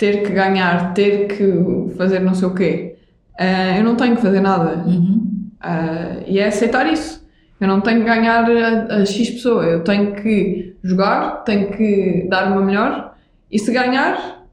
ter 0.01 0.23
que 0.23 0.33
ganhar, 0.33 0.95
ter 0.95 1.27
que 1.27 1.93
fazer 1.95 2.19
não 2.21 2.33
sei 2.33 2.47
o 2.47 2.55
quê. 2.55 2.95
Ah, 3.37 3.77
eu 3.77 3.83
não 3.83 3.95
tenho 3.95 4.15
que 4.15 4.21
fazer 4.23 4.41
nada. 4.41 4.83
Uhum. 4.83 5.47
Ah, 5.59 6.23
e 6.25 6.39
é 6.39 6.47
aceitar 6.47 6.91
isso. 6.91 7.23
Eu 7.59 7.67
não 7.67 7.81
tenho 7.81 7.99
que 7.99 8.05
ganhar 8.05 8.43
a, 8.49 8.95
a 8.95 9.05
X 9.05 9.29
pessoa, 9.29 9.63
eu 9.63 9.83
tenho 9.83 10.15
que 10.15 10.75
jogar, 10.83 11.43
tenho 11.43 11.71
que 11.71 12.25
dar 12.27 12.47
o 12.47 12.55
meu 12.55 12.65
melhor 12.65 13.15
e 13.51 13.59
se 13.59 13.71
ganhar, 13.71 14.43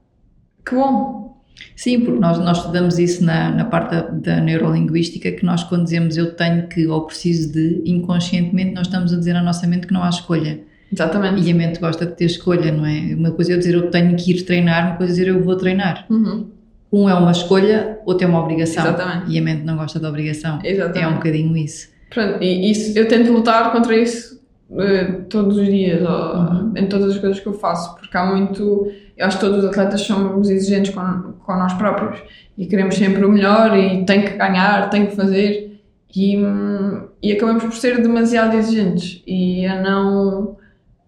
que 0.66 0.74
bom. 0.74 1.42
Sim, 1.74 2.00
porque 2.00 2.20
nós, 2.20 2.38
nós 2.38 2.58
estudamos 2.58 2.98
isso 2.98 3.24
na, 3.24 3.50
na 3.50 3.64
parte 3.64 3.92
da, 3.92 4.02
da 4.02 4.40
neurolinguística, 4.42 5.32
que 5.32 5.46
nós 5.46 5.64
quando 5.64 5.84
dizemos 5.84 6.18
eu 6.18 6.34
tenho 6.34 6.68
que 6.68 6.86
ou 6.86 7.06
preciso 7.06 7.50
de, 7.54 7.82
inconscientemente 7.86 8.74
nós 8.74 8.86
estamos 8.86 9.14
a 9.14 9.16
dizer 9.16 9.34
à 9.34 9.42
nossa 9.42 9.66
mente 9.66 9.86
que 9.86 9.94
não 9.94 10.02
há 10.02 10.10
escolha. 10.10 10.60
Exatamente. 10.92 11.42
E 11.42 11.52
a 11.52 11.54
mente 11.54 11.78
gosta 11.80 12.06
de 12.06 12.12
ter 12.12 12.24
escolha, 12.24 12.72
não 12.72 12.86
é? 12.86 13.14
Uma 13.14 13.30
coisa 13.30 13.52
é 13.52 13.54
eu 13.54 13.58
dizer 13.58 13.74
eu 13.74 13.90
tenho 13.90 14.16
que 14.16 14.32
ir 14.32 14.42
treinar, 14.42 14.88
uma 14.88 14.96
coisa 14.96 15.12
é 15.12 15.16
dizer 15.16 15.28
eu 15.28 15.42
vou 15.42 15.56
treinar. 15.56 16.06
Uhum. 16.10 16.46
Um 16.90 17.08
é 17.08 17.14
uma 17.14 17.30
escolha, 17.32 17.98
outro 18.06 18.26
é 18.26 18.28
uma 18.28 18.40
obrigação. 18.42 18.82
Exatamente. 18.84 19.30
E 19.30 19.38
a 19.38 19.42
mente 19.42 19.62
não 19.64 19.76
gosta 19.76 20.00
da 20.00 20.08
obrigação. 20.08 20.58
Exatamente. 20.64 21.04
É 21.04 21.08
um 21.08 21.14
bocadinho 21.14 21.56
isso. 21.56 21.88
Pronto, 22.10 22.42
e 22.42 22.70
isso, 22.70 22.98
eu 22.98 23.06
tento 23.06 23.30
lutar 23.30 23.70
contra 23.72 23.94
isso 23.94 24.40
eh, 24.78 25.04
todos 25.28 25.58
os 25.58 25.66
dias, 25.66 26.00
Uhum. 26.00 26.72
em 26.76 26.86
todas 26.86 27.12
as 27.12 27.18
coisas 27.18 27.38
que 27.40 27.46
eu 27.46 27.52
faço, 27.52 27.94
porque 27.96 28.16
há 28.16 28.24
muito. 28.24 28.90
Eu 29.16 29.26
acho 29.26 29.38
que 29.38 29.44
todos 29.44 29.58
os 29.58 29.64
atletas 29.66 30.00
somos 30.00 30.48
exigentes 30.48 30.94
com, 30.94 31.02
com 31.44 31.52
nós 31.54 31.74
próprios 31.74 32.20
e 32.56 32.66
queremos 32.66 32.94
sempre 32.94 33.24
o 33.24 33.28
melhor 33.30 33.76
e 33.76 34.04
tem 34.04 34.22
que 34.22 34.36
ganhar, 34.36 34.88
tem 34.90 35.06
que 35.06 35.16
fazer, 35.16 35.80
e, 36.14 36.36
hum, 36.38 37.08
e 37.22 37.32
acabamos 37.32 37.64
por 37.64 37.74
ser 37.74 38.00
demasiado 38.00 38.56
exigentes 38.56 39.22
e 39.26 39.66
a 39.66 39.80
não, 39.82 40.56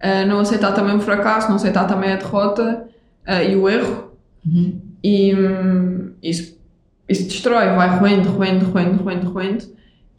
a 0.01 0.25
não 0.25 0.41
aceitar 0.41 0.73
também 0.73 0.97
o 0.97 1.01
fracasso, 1.01 1.49
não 1.49 1.57
aceitar 1.57 1.87
também 1.87 2.13
a 2.13 2.17
derrota 2.17 2.87
eh, 3.27 3.53
e 3.53 3.57
o 3.57 3.69
erro, 3.69 4.11
Uhum. 4.47 4.81
e 5.05 5.35
hum, 5.35 6.13
isso, 6.23 6.59
isso 7.07 7.25
destrói, 7.25 7.67
vai 7.77 7.99
roendo, 7.99 8.31
roendo, 8.31 8.65
roendo, 8.67 9.03
roendo, 9.03 9.31
roendo, 9.31 9.65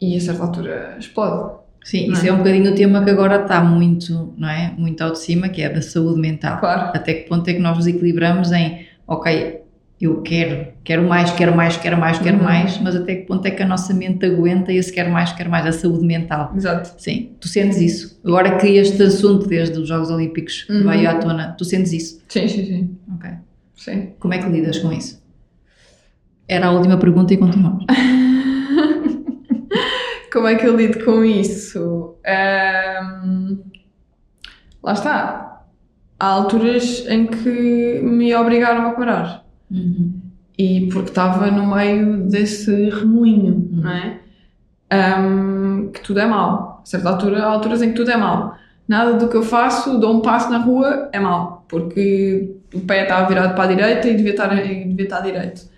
e 0.00 0.16
a 0.16 0.20
certa 0.20 0.42
altura 0.44 0.96
explode. 0.98 1.60
Sim, 1.84 2.06
Não 2.06 2.14
isso 2.14 2.24
é? 2.24 2.28
é 2.28 2.32
um 2.32 2.38
bocadinho 2.38 2.70
o 2.70 2.74
tema 2.76 3.02
que 3.02 3.10
agora 3.10 3.42
está 3.42 3.60
muito, 3.60 4.32
não 4.38 4.48
é? 4.48 4.72
Muito 4.78 5.02
ao 5.02 5.10
de 5.10 5.18
cima, 5.18 5.48
que 5.48 5.62
é 5.62 5.68
da 5.68 5.82
saúde 5.82 6.20
mental. 6.20 6.60
Claro. 6.60 6.92
Até 6.94 7.14
que 7.14 7.28
ponto 7.28 7.48
é 7.48 7.54
que 7.54 7.58
nós 7.58 7.76
nos 7.76 7.86
equilibramos 7.88 8.52
em, 8.52 8.86
ok, 9.06 9.61
eu 10.02 10.20
quero, 10.22 10.66
quero 10.82 11.08
mais, 11.08 11.30
quero 11.30 11.54
mais, 11.56 11.76
quero 11.76 11.96
mais, 11.96 12.18
quero 12.18 12.38
Uhum. 12.38 12.42
mais, 12.44 12.76
mas 12.80 12.96
até 12.96 13.14
que 13.14 13.26
ponto 13.26 13.46
é 13.46 13.52
que 13.52 13.62
a 13.62 13.66
nossa 13.66 13.94
mente 13.94 14.26
aguenta 14.26 14.72
esse 14.72 14.92
quero 14.92 15.10
mais, 15.12 15.32
quero 15.32 15.48
mais, 15.48 15.64
a 15.64 15.70
saúde 15.72 16.04
mental. 16.04 16.52
Exato. 16.56 17.00
Sim, 17.00 17.30
tu 17.40 17.46
sentes 17.46 17.78
isso. 17.80 18.20
Agora 18.24 18.56
que 18.58 18.66
este 18.66 19.00
assunto 19.02 19.46
desde 19.46 19.78
os 19.78 19.86
Jogos 19.88 20.10
Olímpicos 20.10 20.66
Uhum. 20.68 20.88
veio 20.88 21.08
à 21.08 21.14
tona, 21.14 21.54
tu 21.56 21.64
sentes 21.64 21.92
isso. 21.92 22.20
Sim, 22.28 22.48
sim, 22.48 22.64
sim. 22.66 22.96
Ok. 23.14 23.30
sim. 23.76 24.08
Como 24.18 24.34
é 24.34 24.38
que 24.38 24.48
lidas 24.48 24.78
com 24.78 24.92
isso? 24.92 25.22
Era 26.48 26.66
a 26.66 26.70
última 26.72 26.98
pergunta 26.98 27.32
e 27.32 27.36
continuamos. 27.36 27.84
Como 30.32 30.48
é 30.48 30.56
que 30.56 30.66
eu 30.66 30.76
lido 30.76 31.04
com 31.04 31.24
isso? 31.24 32.16
Ahm, 32.26 33.58
lá 34.82 34.92
está. 34.94 35.64
há 36.18 36.26
alturas 36.26 37.04
em 37.08 37.26
que 37.26 38.00
me 38.02 38.34
obrigaram 38.34 38.88
a 38.88 38.92
parar. 38.92 39.44
Uhum. 39.72 40.12
E 40.58 40.88
porque 40.92 41.08
estava 41.08 41.50
no 41.50 41.74
meio 41.74 42.28
desse 42.28 42.90
remoinho, 42.90 43.68
não 43.72 43.90
é? 43.90 44.20
Um, 44.92 45.88
que 45.88 46.00
tudo 46.02 46.20
é 46.20 46.26
mau. 46.26 46.80
A 46.82 46.86
certa 46.86 47.08
altura, 47.08 47.42
há 47.42 47.46
alturas 47.46 47.82
em 47.82 47.88
que 47.88 47.96
tudo 47.96 48.10
é 48.10 48.16
mau. 48.16 48.54
Nada 48.86 49.14
do 49.14 49.28
que 49.28 49.36
eu 49.36 49.42
faço, 49.42 49.98
dou 49.98 50.18
um 50.18 50.20
passo 50.20 50.50
na 50.50 50.58
rua, 50.58 51.08
é 51.12 51.18
mau. 51.18 51.64
Porque 51.68 52.56
o 52.74 52.80
pé 52.80 53.04
estava 53.04 53.26
virado 53.26 53.54
para 53.54 53.64
a 53.64 53.66
direita 53.68 54.08
e 54.08 54.16
devia 54.16 54.32
estar, 54.32 54.52
e 54.66 54.84
devia 54.84 55.04
estar 55.04 55.20
direito. 55.20 55.72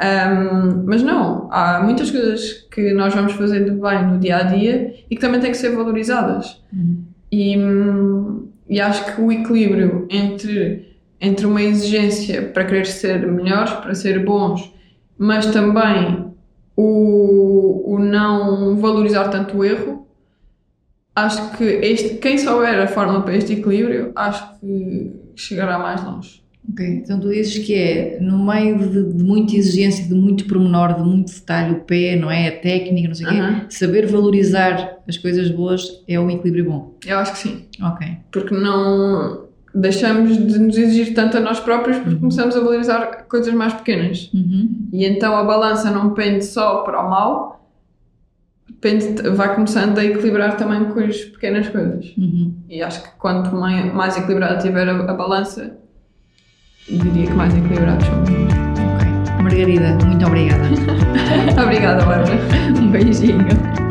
Um, 0.00 0.84
mas 0.86 1.02
não, 1.02 1.48
há 1.52 1.82
muitas 1.82 2.10
coisas 2.10 2.66
que 2.70 2.92
nós 2.94 3.14
vamos 3.14 3.32
fazendo 3.32 3.80
bem 3.80 4.06
no 4.06 4.18
dia 4.18 4.38
a 4.38 4.42
dia 4.44 4.94
e 5.10 5.14
que 5.14 5.20
também 5.20 5.40
têm 5.40 5.50
que 5.50 5.58
ser 5.58 5.70
valorizadas. 5.76 6.62
Uhum. 6.72 7.04
E, 7.30 7.58
hum, 7.58 8.48
e 8.68 8.80
acho 8.80 9.14
que 9.14 9.20
o 9.20 9.30
equilíbrio 9.30 10.06
entre, 10.10 10.89
entre 11.20 11.46
uma 11.46 11.62
exigência 11.62 12.42
para 12.42 12.64
querer 12.64 12.86
ser 12.86 13.26
melhores, 13.26 13.72
para 13.72 13.94
ser 13.94 14.24
bons, 14.24 14.72
mas 15.18 15.46
também 15.46 16.24
o, 16.74 17.94
o 17.94 17.98
não 17.98 18.78
valorizar 18.78 19.28
tanto 19.28 19.58
o 19.58 19.64
erro, 19.64 20.06
acho 21.14 21.56
que 21.56 21.64
este, 21.64 22.14
quem 22.16 22.38
souber 22.38 22.80
a 22.80 22.86
forma 22.86 23.20
para 23.22 23.36
este 23.36 23.52
equilíbrio, 23.52 24.12
acho 24.16 24.58
que 24.58 25.12
chegará 25.36 25.78
mais 25.78 26.02
longe. 26.02 26.40
Ok, 26.72 26.86
então 26.86 27.18
tu 27.18 27.30
dizes 27.30 27.66
que 27.66 27.74
é 27.74 28.18
no 28.20 28.44
meio 28.44 28.78
de, 28.78 29.12
de 29.12 29.24
muita 29.24 29.56
exigência, 29.56 30.06
de 30.06 30.14
muito 30.14 30.46
pormenor, 30.46 30.94
de 30.94 31.02
muito 31.02 31.32
detalhe, 31.32 31.72
o 31.72 31.80
pé, 31.80 32.16
não 32.16 32.30
é? 32.30 32.48
A 32.48 32.58
técnica, 32.60 33.08
não 33.08 33.14
sei 33.14 33.26
o 33.26 33.30
quê, 33.30 33.66
saber 33.70 34.06
valorizar 34.06 34.98
as 35.08 35.16
coisas 35.18 35.50
boas 35.50 36.02
é 36.06 36.20
um 36.20 36.30
equilíbrio 36.30 36.66
bom. 36.66 36.94
Eu 37.04 37.18
acho 37.18 37.32
que 37.32 37.38
sim. 37.38 37.64
Ok. 37.82 38.06
Porque 38.30 38.54
não 38.54 39.49
deixamos 39.74 40.36
de 40.36 40.58
nos 40.58 40.76
exigir 40.76 41.14
tanto 41.14 41.36
a 41.36 41.40
nós 41.40 41.60
próprios 41.60 41.98
porque 41.98 42.16
começamos 42.16 42.56
a 42.56 42.60
valorizar 42.60 43.24
coisas 43.28 43.52
mais 43.54 43.72
pequenas. 43.74 44.30
Uhum. 44.34 44.88
E 44.92 45.04
então 45.06 45.36
a 45.36 45.44
balança 45.44 45.90
não 45.90 46.10
pende 46.14 46.44
só 46.44 46.78
para 46.82 47.00
o 47.06 47.08
mal, 47.10 47.68
pende, 48.80 49.22
vai 49.30 49.54
começando 49.54 49.98
a 49.98 50.04
equilibrar 50.04 50.56
também 50.56 50.84
com 50.86 51.00
as 51.00 51.16
pequenas 51.18 51.68
coisas. 51.68 52.12
Uhum. 52.16 52.54
E 52.68 52.82
acho 52.82 53.02
que 53.02 53.10
quanto 53.18 53.54
mai- 53.54 53.92
mais 53.92 54.16
equilibrada 54.16 54.58
tiver 54.58 54.88
a, 54.88 54.92
a 54.96 55.14
balança, 55.14 55.76
diria 56.88 57.26
que 57.26 57.34
mais 57.34 57.54
equilibrados 57.56 58.06
somos. 58.06 58.30
Margarida, 59.42 59.96
muito 60.06 60.26
obrigada. 60.26 60.64
Obrigada, 61.62 62.04
Bárbara. 62.04 62.34
um 62.80 62.88
beijinho. 62.90 63.89